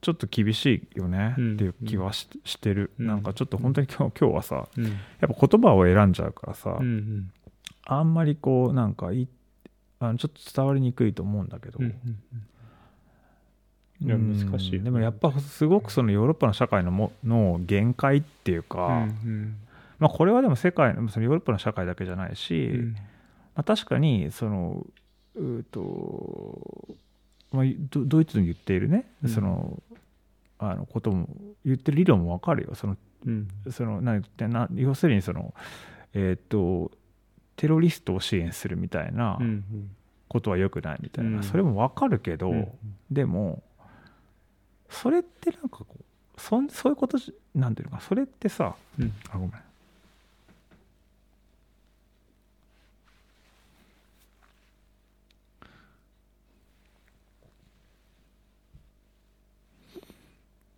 [0.00, 1.54] ちょっと厳しいよねうん。
[1.54, 3.06] っていう気はし,、してる、うん。
[3.06, 4.84] なんかちょっと本当に今日今日はさうん。
[4.84, 7.30] やっぱ言葉を選んじゃうからさ、うん
[7.84, 9.26] あんまりこうなんかい
[9.98, 11.94] あのちょっと伝わりにくいと思うんだけど、うん
[14.02, 14.50] いやうん。
[14.50, 19.56] 難しいでもやっぱすごくそのヨーロッパの社会のもの限界っていうか、うん
[19.98, 22.92] まあ、これはでも世界のそのヨーロッパの社会だけじゃないし、うん。
[22.92, 23.00] ま
[23.56, 24.86] あ、確かにその
[25.34, 26.96] うーと、
[27.52, 29.28] まあ、ドドイツに言っているね、うん。
[29.28, 29.82] その
[30.62, 31.26] あのことも
[31.64, 32.74] 言ってる理論もわかるよ。
[32.74, 32.96] その
[33.26, 33.48] うん。
[33.70, 34.68] そのなな？
[34.74, 35.54] 要するにその
[36.12, 36.90] えっ、と
[37.56, 39.90] テロリストを支援するみたいなうん
[40.28, 41.42] ことは良くないみたいな、うん。
[41.42, 42.68] それもわかるけど、うん。
[43.10, 43.62] でも
[44.88, 49.12] それってなんかこうそんそういうことじなんていうのかそれってさうん。
[49.30, 49.52] あごめん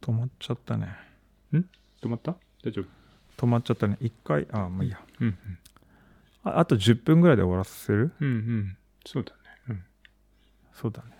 [0.02, 0.88] 止まっちゃったね。
[1.52, 2.34] 止まった？
[2.64, 2.86] 大丈夫？
[3.36, 3.96] 止まっちゃったね。
[4.00, 4.46] 一回。
[4.50, 5.00] あまあいいや。
[5.20, 5.38] うん。
[6.44, 8.12] ああと10分ぐらいで終わらせる？
[8.20, 8.76] うんうん。
[9.06, 9.38] そうだね。
[9.68, 9.84] うん。
[10.72, 11.10] そうだね。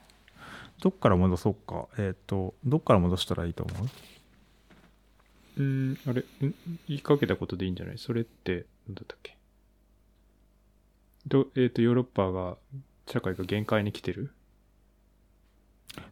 [0.81, 1.87] どっから戻そうか。
[1.97, 3.89] えっ、とどっから戻したらいいと思う？
[5.59, 6.25] うん、あれ、ん？
[6.89, 7.99] 言いかけたことでいいんじゃない？
[7.99, 9.37] それって、なんだったっけ？
[11.27, 12.57] ど、えっ、と、ヨーロッパが、
[13.07, 14.33] 社会が限界に来てる？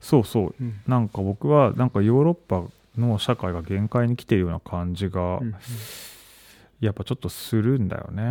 [0.01, 0.55] そうそう。
[0.61, 0.81] うん。
[0.87, 2.65] なんか僕はなんかヨーロッパ
[2.99, 5.55] の社会が限界に来てるような感じがうん
[6.81, 8.23] やっぱちょっとするんだよね、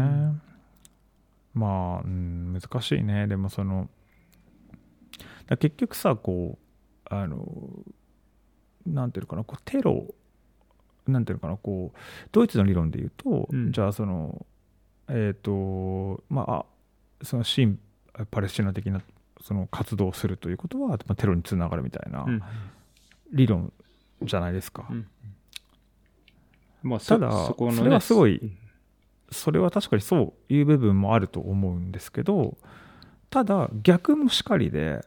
[1.53, 3.27] まあ、うん、難しいね。
[3.27, 3.88] でもその
[5.45, 7.45] だ結局さこうあの
[8.88, 10.03] なんていうのかなこうテロ
[11.07, 11.97] なんていうのかなこう
[12.31, 13.71] ドイツの理論で言うと、うん。
[13.71, 14.45] じゃあその
[15.07, 16.65] えっ、とまああ
[17.21, 17.80] その新
[18.31, 19.01] パレスチナ的な
[19.41, 22.41] その活動をするということは、まあ、テロにつながるみたいなうん。
[23.32, 23.72] 理論
[24.24, 25.07] じゃないですか、うん。
[26.82, 28.57] まあ、そただそこの、ね、それはすごいうん。
[29.32, 32.57] それは確かにそういう部分もあると思うんですけど
[33.30, 35.06] ただ逆もしかりで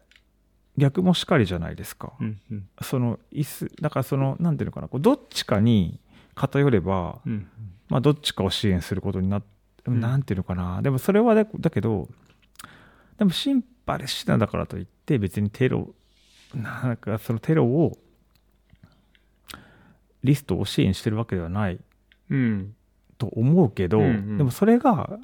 [0.76, 2.68] 逆もしかりじゃないですか、うんうん。
[2.80, 5.98] その椅子だからそのなんていうのかなこうどっちかに
[6.34, 7.48] 偏れば、うん。
[7.88, 9.46] まあ、どっちかを支援することになって、
[9.86, 10.00] うん。
[10.00, 10.80] なんていうのかな。
[10.80, 12.08] でもそれはだだけど
[13.18, 15.94] でもシンパレスチナだからといって別にテロ
[16.54, 17.96] なんかそのテロを
[20.22, 21.78] リストを支援してるわけではない
[22.30, 22.74] うん
[23.18, 24.04] と思うけど、うん。
[24.04, 25.18] うんでもそれが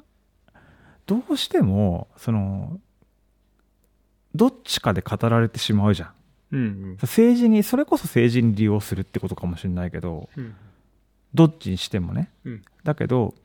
[1.05, 2.79] どうしてもその
[4.35, 6.13] どっちかで語られてしまうじゃ
[6.51, 6.97] んうん。
[7.01, 10.55] 政治にそれこそ政治に利用するってことかもしれないけどうん。
[11.33, 12.31] どっちにしてもね。
[12.45, 12.61] うん。
[12.83, 13.35] だけど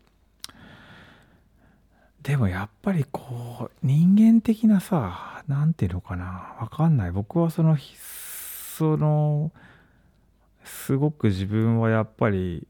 [2.24, 7.12] でもやっぱりこう人間的なさなんていうのかなわかんない。
[7.12, 7.76] 僕はその
[8.76, 9.52] その
[10.64, 12.66] すごく自分はやっぱり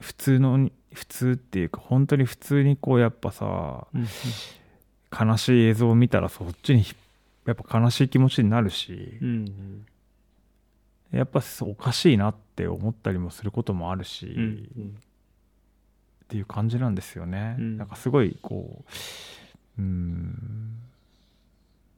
[0.00, 4.06] 普通の普通っていうか本当に普通にこうやっぱさうん
[5.28, 6.84] 悲しい映像を見たらそっちに
[7.46, 9.86] やっぱ悲しい気持ちになるしうん
[11.12, 14.44] やっぱおかしいなって思ったりもすることもあるし、うんう
[14.80, 14.96] ん
[16.28, 17.76] っていう感じなんですよね、うん。
[17.78, 18.84] なんかすごいこ
[19.78, 20.74] ううん。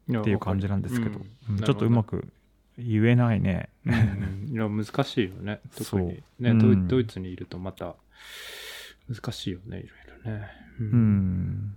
[0.08, 1.56] っていう感じなんですけど、うん。
[1.58, 2.28] ちょっとうまく
[2.78, 3.70] 言えないね。
[3.84, 3.94] うん。
[3.94, 4.52] うん。
[4.52, 5.60] いや難しいよね。
[5.76, 6.54] 特にね、
[6.86, 7.96] ドイツにいるとまた
[9.08, 9.80] 難しいよね。
[9.80, 10.46] いろいろね。
[10.78, 11.74] ううん。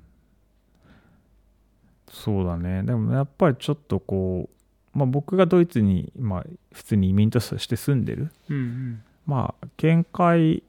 [2.11, 2.83] そうだね。
[2.83, 4.47] でもやっぱりちょっとこ
[4.93, 8.31] う、まあ、僕がドイツに、まあ、普通に移民として住んでる。
[8.47, 9.01] うん。
[9.25, 10.61] まあ見解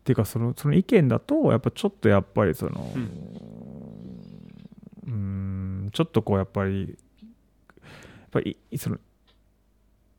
[0.00, 2.92] っていうかそのその意見だとやっぱちょっとやっぱりその
[5.06, 6.96] うんちょっとこうやっぱり
[7.78, 8.98] やっぱりその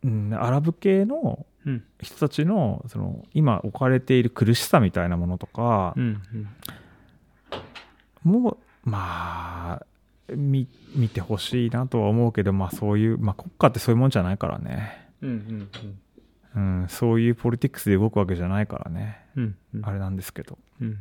[0.03, 1.83] うん、アラブ系のうん。
[2.01, 6.21] 人たちのその今置かれている苦しさみたいなものとかうん。
[8.23, 9.85] もまあ
[10.35, 15.69] 見見てほしいなとは思うけど、まあ、そういう、まあ、国家ってそういうもんじゃないからね、うん。
[16.55, 16.81] うん。
[16.81, 19.55] うん、そういうポリティクスで動くわけじゃないからねうん。
[19.75, 19.85] うん。
[19.85, 20.97] あれなんですけどっうん。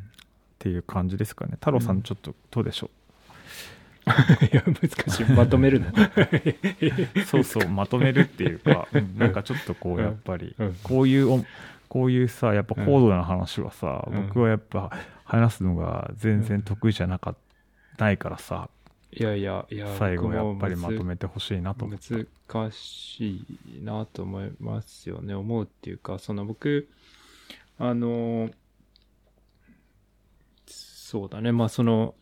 [0.59, 2.91] ていう感じですかね太郎さうんんちょっとどうでしょ
[4.53, 4.75] いや、難
[5.11, 5.27] しい。
[5.33, 5.89] まとめるの。
[5.89, 5.93] う、
[7.25, 10.75] そうそうまとめるっていうか、うんなんかちょっとこうやっぱり、うん。
[10.83, 11.45] こういうお
[11.89, 14.91] こういうさやっぱ高度な話はさ、うん僕はやっぱ
[15.25, 17.37] 話すのが全然得意じゃなか
[17.99, 18.69] ないからさ、
[19.13, 21.87] いやいや、いや、最後やっぱりまとめてほしいなと。
[21.87, 25.35] 難しいなと思いますよね。
[25.35, 26.89] 思うっていうか、その僕、
[27.81, 28.51] あの、
[30.67, 31.51] そうだね。
[31.51, 32.15] まあその、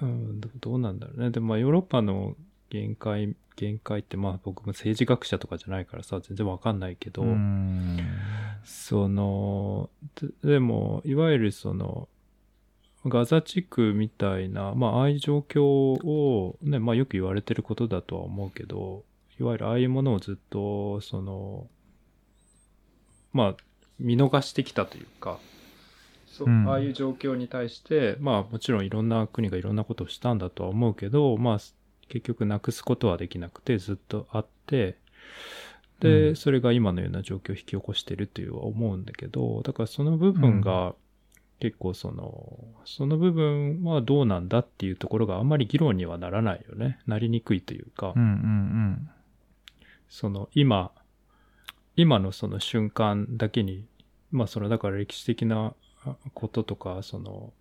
[0.00, 1.30] うん、どうなんだろうね。
[1.30, 2.36] でもまあヨーロッパの
[2.70, 7.24] 限界、限界ってまあ僕も政治学者とかじゃないからさ、全然わかんないけど、
[8.62, 9.90] その、
[10.44, 12.08] でも、いわゆるその、
[13.04, 19.04] ガザ地区みたいな、まあ、ああいう状況を、ね、まあ、よく言われてることだとは思うけど、
[19.40, 21.66] いわゆるああいうものをずっと、その、
[23.32, 23.56] まあ、
[24.00, 25.38] 見逃してきたというか、
[26.26, 26.68] そううん。
[26.68, 31.58] ああいう状況に対して、まあ、もちろんいろんな国がいろんなことをしたんだとは思うけど、まあ、
[32.08, 34.96] 結局なくすことはできなくて、ずっとあって、
[36.00, 36.36] で、うん。
[36.36, 40.94] それが今のような状況を引き起こしてるっていうのは思うんだけど、だからその部分が
[41.60, 47.00] 結構その、その部分はどうなんだっていうところがあんまり議論にはならないよね。
[47.06, 49.10] なりにくいというか、うんうん。
[50.08, 50.90] その今、
[51.96, 53.84] 今のその瞬間だけに、
[54.30, 55.74] まあそのだから歴史的な
[56.34, 57.52] こととか、その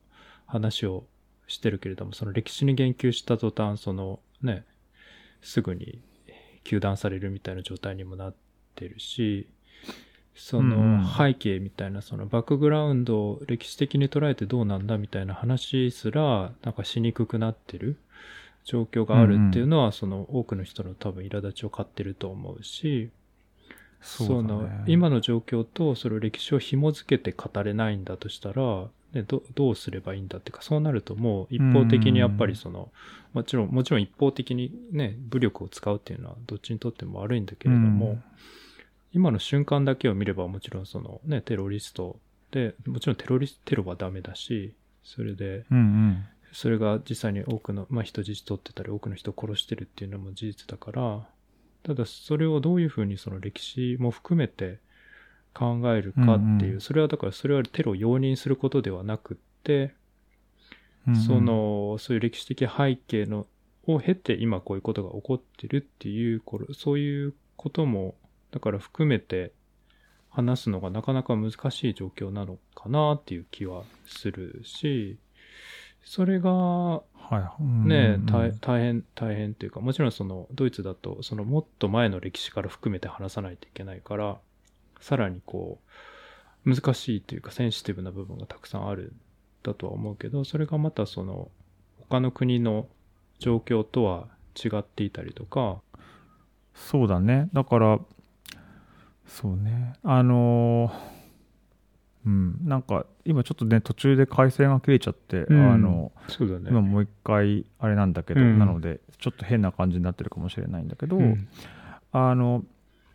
[0.46, 1.06] 話を
[1.48, 4.64] してるけれども、その歴史に言及した途端、そのね、
[5.42, 6.00] すぐに
[6.64, 8.36] 糾弾されるみたいな状態にもなっ
[8.76, 9.48] てるし、
[10.36, 17.98] その背景みたいな、そのバックグラウンドを歴史的に捉えてどうなんだみたいな話すら、なんかしにくくなってる
[18.64, 23.10] 状況があるっていうのは、その多くの人の多分苛立ちを買ってると思うし、
[24.02, 32.90] その今の状況とそれを歴史を紐づけて語れないんだとしたら、ね、どどうすればいいんだっていうかそうなるともう一方的にやっぱりその、
[33.34, 38.24] もちろんもちろん一方的にね武力を使うっていうのはどっちにとっても悪いんだけれども、うん。
[39.12, 42.20] 今の瞬間だけを見ればもちろんそのねテロリスト
[42.52, 46.26] でもちろんテロリステロはダメだしそれでうんうん。
[46.52, 51.28] それが実際に多くの、まあ、人質取ってたり多くの人を殺してるっていうのも事実だから、
[51.90, 54.78] ただそれをどういうふうにその歴史も含めて
[55.56, 59.96] 考えるかっていう、それはだからそれはテロを容認することではなくって、
[61.26, 63.48] その、そういう歴史的背景の、
[63.88, 68.14] を経て今こういうことが起こってるっていう、これそういうことも、
[68.52, 69.52] だから含めて
[70.30, 75.18] 話すのがなかなか難しい状況なのかなっていう気はするし、
[76.04, 78.52] それが、はいうんね、大
[78.82, 84.38] 変、大変というか、もちろんその、ドイツだと、そのもっと前の歴史から含めて話さないといけないから、
[85.00, 85.80] さらにこ
[86.66, 89.14] う、難しいというか、センシティブな部分がたくさんある、
[89.62, 91.52] だとは思うけど、それがまたその、
[92.10, 92.88] 他の国の
[93.38, 95.82] 状況とは違っていたりとか、
[96.74, 97.50] そうだね。
[97.54, 98.00] だから
[99.28, 99.94] そうね。
[100.04, 101.19] あのー
[102.26, 102.60] うん。
[102.64, 105.72] なんか今ちょっとね途中で回線が切れちゃって、うん。
[105.72, 106.70] あのそうだね。
[106.70, 108.60] 今もう一回あれなんだけど、うん。
[108.60, 111.48] なのでちょっと変な感じになってるかもしれないんだけど、うん。
[112.12, 112.64] あの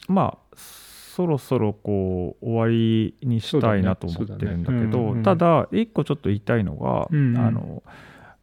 [0.09, 7.39] まあそろそろこう終わりにしたいなと思ってるんだけどただ一個ちょっと言いたいのが、うんうん。
[7.39, 7.83] あの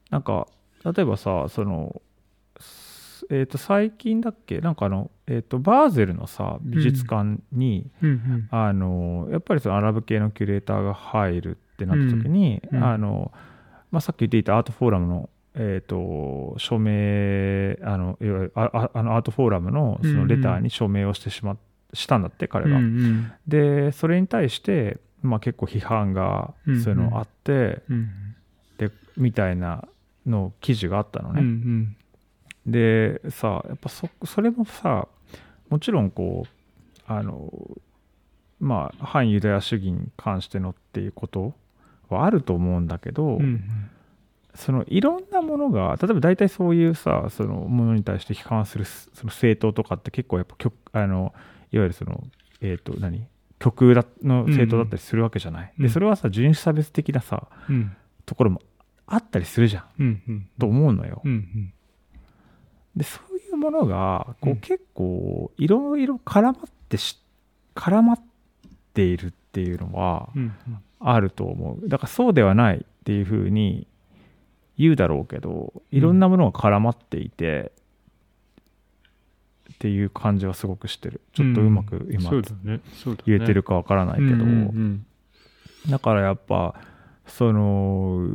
[0.10, 0.48] なんか
[0.86, 2.02] 例えばさその
[3.30, 4.60] えー、と最近だっけ？
[4.60, 8.10] なんかあの、えー、とバーゼルのさ美術館に、うん。
[8.10, 12.78] うんあのやっぱりそのアラブ系のキュレーターが入るってなった時に、うん。
[12.78, 12.84] うん。
[12.84, 13.32] あの
[13.92, 21.58] まあ、さっき言っていたアートフォーラムの、えー、と署名あのいわゆるあああのアートフォーラムのそのレターに署名をしてしまっ
[21.94, 22.78] したんだって彼が。
[22.78, 23.32] うんうん。
[23.48, 28.10] でそれに対して、まあ、結構批判がうんそういうのあって、うん
[28.78, 29.88] でみたいな
[30.26, 31.44] の記事があったのうんうね。
[31.44, 31.96] ん。
[32.66, 35.08] でさやっぱそそれもさ
[35.72, 37.52] もちろんこうあの
[38.60, 41.54] まあ反ユダヤ主義に関してのっていうこと
[42.10, 43.90] はあると思うんだけど、うん
[44.54, 51.34] そのいろんなものが例えば大体そういうさそのものに対して批判するその政党とかって結構やっぱ極あの
[51.72, 52.22] いわゆるその
[52.60, 53.26] えっ、と何？
[53.60, 57.96] 極右だの政党だったりするわけじゃない、うんでそれはさ人種差別的なさうん。
[58.26, 58.62] ところも
[59.08, 60.50] あったりするじゃんうんうん。
[60.60, 61.74] と思うのよ、うんうん。
[62.94, 63.22] でそ
[63.62, 64.58] ものがこううん。
[64.58, 66.58] 結構いろいろ絡まっっ
[66.92, 67.18] てし
[67.74, 68.20] 絡まっ
[68.94, 70.54] ているっていうのはうん
[71.00, 71.90] あると思う。
[71.90, 73.88] だからそうではないっていうふうに
[74.78, 77.72] 言うだろうけどいろんなものが絡まっていて、
[79.74, 81.22] っていう感じはすごくしてる。
[81.34, 82.30] ちょっとうまく今。
[82.30, 84.46] 言えてるかわからないけど、
[85.90, 86.76] だからやっぱ
[87.26, 88.28] その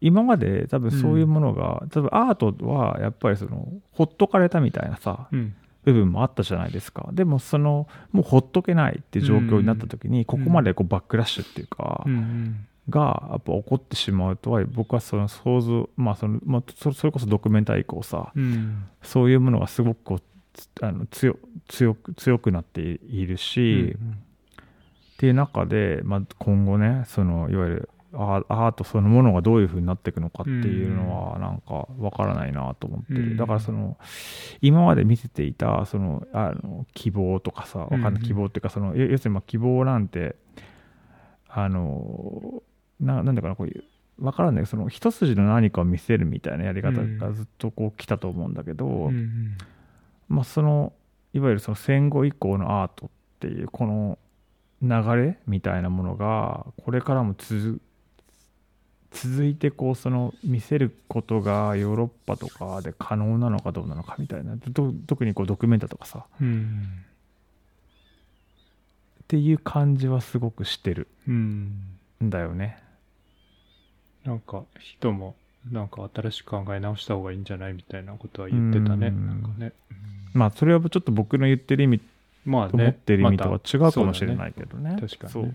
[0.00, 5.54] 今まで多分そういうものが、多分アートはやっぱりそのほっとかれたみたいなさうん。
[5.84, 7.08] 部分もあったじゃないですか。
[7.12, 12.66] でもそのもうほっとけないっていう状況になった時に、ここまでこうバックラッシュっていうか、うんうん。
[12.90, 18.84] がやっぱ起こってしまうとは僕はその想像まあその、まあ、そそれこそドキュメンタリー以降さうん。
[19.02, 20.22] そういうものがすごくこう
[20.52, 21.36] つあの強
[21.68, 23.96] 強く強くなっているし、
[25.14, 33.36] っていう中で、まあ、今後ねそのいわゆるアアートそのものがどういう風になっていくのかっていうのはなんかわからないなと思ってる、うん。
[33.36, 33.98] だからその
[34.62, 40.36] 今まで見せていたそのあの希望とかさわかんないうん希望っていうかその要要するにまあ希望なんて
[41.48, 42.62] あの
[43.00, 43.84] ななんだかなこういう
[44.20, 49.58] わからないその一筋の何かを見せるみたいなやり方がずっとこう来たと思うんだけど、うんうん。
[50.28, 50.92] まあ、その
[51.32, 53.10] いわゆるその戦後以降のアートっ
[53.40, 54.18] ていうこの
[54.82, 57.80] 流れみたいなものがこれからも続
[59.10, 67.04] 続いてこうその見せることがヨーロッパとかで可能なのかどうなのかみたいなと特にこうドキュメンタとかさうん
[69.22, 71.72] っていう感じはすごくしてるうん
[72.22, 72.82] んだよね。
[74.24, 75.36] なんか人も
[75.70, 79.08] なんか新しく考え直した方がいいんじゃないみたいなことは言ってたね。
[79.08, 79.72] うんなんかね。
[80.32, 82.00] まあそれはちょっと僕の言ってる意味
[82.44, 82.70] まあね。
[82.70, 84.96] と思ってる意味とは違うかもしれないけどね。
[85.00, 85.54] 確かに、そうね。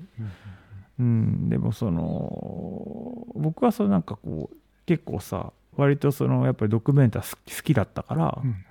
[1.00, 8.66] うん、でもその僕はそのなんかこう結構さ割とそのやっぱりドキュメンタ好き好きだったから、うん。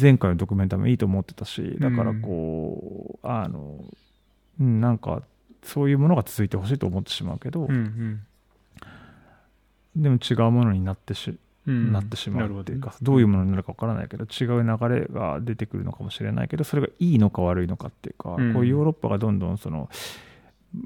[0.00, 3.82] 前回のドキュメンタもいいと思ってたしだからこう、あの、
[4.60, 5.22] うん、なんか
[5.62, 8.20] そういうものが続いてほしいと思ってしまうけど、うん
[9.96, 11.34] でも違うものになってし,、
[11.66, 11.90] うん。
[11.90, 12.96] なってしまうっていうかね。
[13.00, 18.52] どういうものになるか分からないけど違う流れが出てくるのかもしれないけどそれがいいのか悪いのかっていうか、うん。
[18.52, 19.88] こうヨーロッパがどんどんその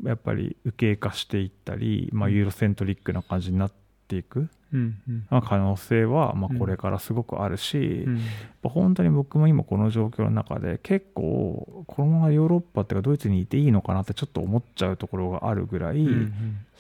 [0.05, 3.73] やっぱり右傾化していったり、まあ、ユーロセントリックな感じになっ
[4.09, 5.27] ていく、うんうん。
[5.31, 6.59] まあ、可能性はまあうん。
[6.59, 8.21] これからすごくあるし、うん。
[8.63, 16.33] 本当に僕も今この状況の中で結構このままヨーロッパっていうかドイツにいていいのかなってちょっと思っちゃうところがあるぐらい、うん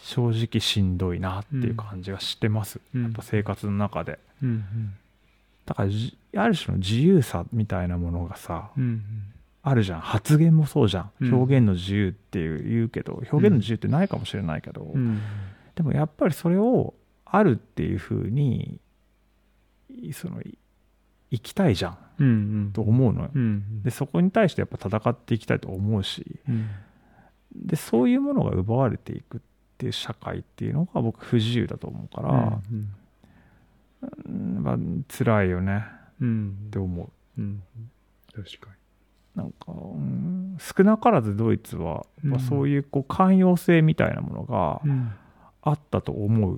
[0.02, 3.02] 正直しんどいなっていう感じがしてます、うん。
[3.02, 4.18] やっぱ生活の中で。
[4.42, 4.64] うん。
[5.66, 9.02] だからじある種の自由さみたいなものがさうんうん
[9.62, 10.00] あるじゃん。
[10.00, 11.34] 発言もそうじゃん、うん。
[11.34, 15.20] 表現の自由っていう言うけど表現の自由ってないかもしれないけど、うん。
[15.74, 18.80] でもやっぱりそれをあるっていうふうに
[20.12, 20.58] そのい
[21.32, 21.98] 生きたいじゃん。
[22.18, 22.30] うんう
[22.68, 22.72] ん。
[22.72, 26.40] と思うのよ、うんでそこに対してやっぱ戦っていきたいと思うし。
[26.48, 26.68] うん。
[27.54, 29.40] でそういうものが奪われていくっ
[29.76, 32.88] ていう社会っていうのが僕不自由だと思うから、うん
[34.24, 34.62] うん。
[34.62, 34.76] まあ
[35.08, 35.84] 辛いよね。
[36.20, 36.56] うん。
[36.68, 37.40] って思う。
[37.40, 37.62] うん
[38.32, 38.70] 確か
[39.40, 44.82] なんか、うん少なからずドイツは、まそういうこう寛容性みたいなものが
[45.62, 46.52] あったと思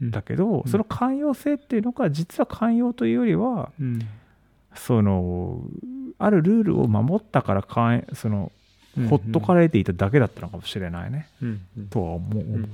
[0.00, 0.70] うんだけど、うん。
[0.70, 4.00] その寛容性っていうのが実は寛容というよりはうん。
[4.74, 5.60] その
[6.18, 8.50] あるルールを守ったから寛その
[8.96, 11.88] うんほっとかれていただけだったのかもしれないね、うんうん。
[11.88, 12.72] とは思う、っうん。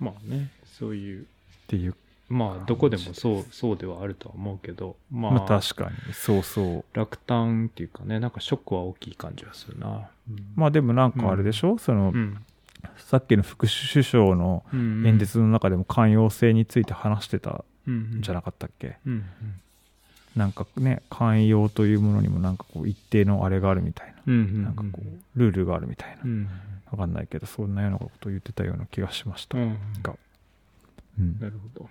[0.00, 1.26] まあねそういう。
[1.68, 1.94] ていう、
[2.28, 6.84] まあどこでもそうそうではあるとは思うけどまあ、まあ確かにそうそう。
[6.94, 10.08] 落胆っていうかねなんかショックは大きい感じはするな、
[10.56, 12.38] まあでもなんかあれでしょ、その、うん。
[12.96, 19.24] さっきの副首相のうん演説の中でも寛容性について話してたうんんじゃなかったっけ、うん
[20.36, 26.48] なんかね寛容というものにもなんかこう一定のあれがあるみたいな、うんうんなんかこうルールがあるみたいな、うん
[26.90, 29.78] わかんないけどそんなようなことを言ってたような気がしました、うん。
[30.02, 30.14] が。
[31.18, 31.38] うん。
[31.40, 31.88] なるほど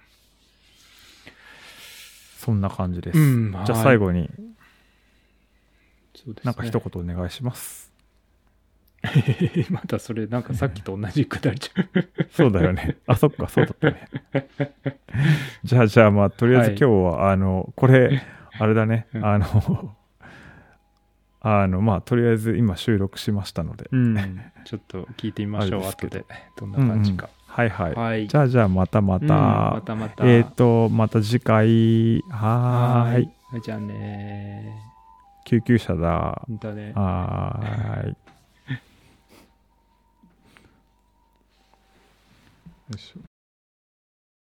[2.44, 4.30] そんな感じです、うんじゃあはい最後に
[6.16, 6.50] そうですね。
[6.50, 7.92] なんか一言お願いします、
[9.70, 11.90] またそれなんかさっきと同じくだりちゃう。
[12.32, 12.98] そうだよね。
[13.08, 14.08] あそっかそうだったね。
[15.64, 16.78] じゃあじゃあまあとりあえずはい。
[16.80, 18.22] 今日は、あのこれ
[18.60, 19.26] あれだね、うん。
[19.26, 19.96] あの
[21.42, 24.42] あのまあとりあえず今収録しましたので、うん。
[24.64, 26.26] ちょっと聞いてみましょう後で。
[26.58, 28.28] どんな感じか、はいはい、はい。
[28.28, 30.26] じゃあじゃあまたまた、うんまたまた。
[30.26, 32.24] えっ、とまた次回。
[32.32, 33.14] はーい。
[33.14, 34.74] はいじゃあね。
[35.46, 36.42] 救急車だ。
[36.50, 36.52] ー。
[36.52, 36.94] またね。
[36.96, 38.10] はーい。
[38.10, 38.16] よ
[42.96, 43.33] いしょ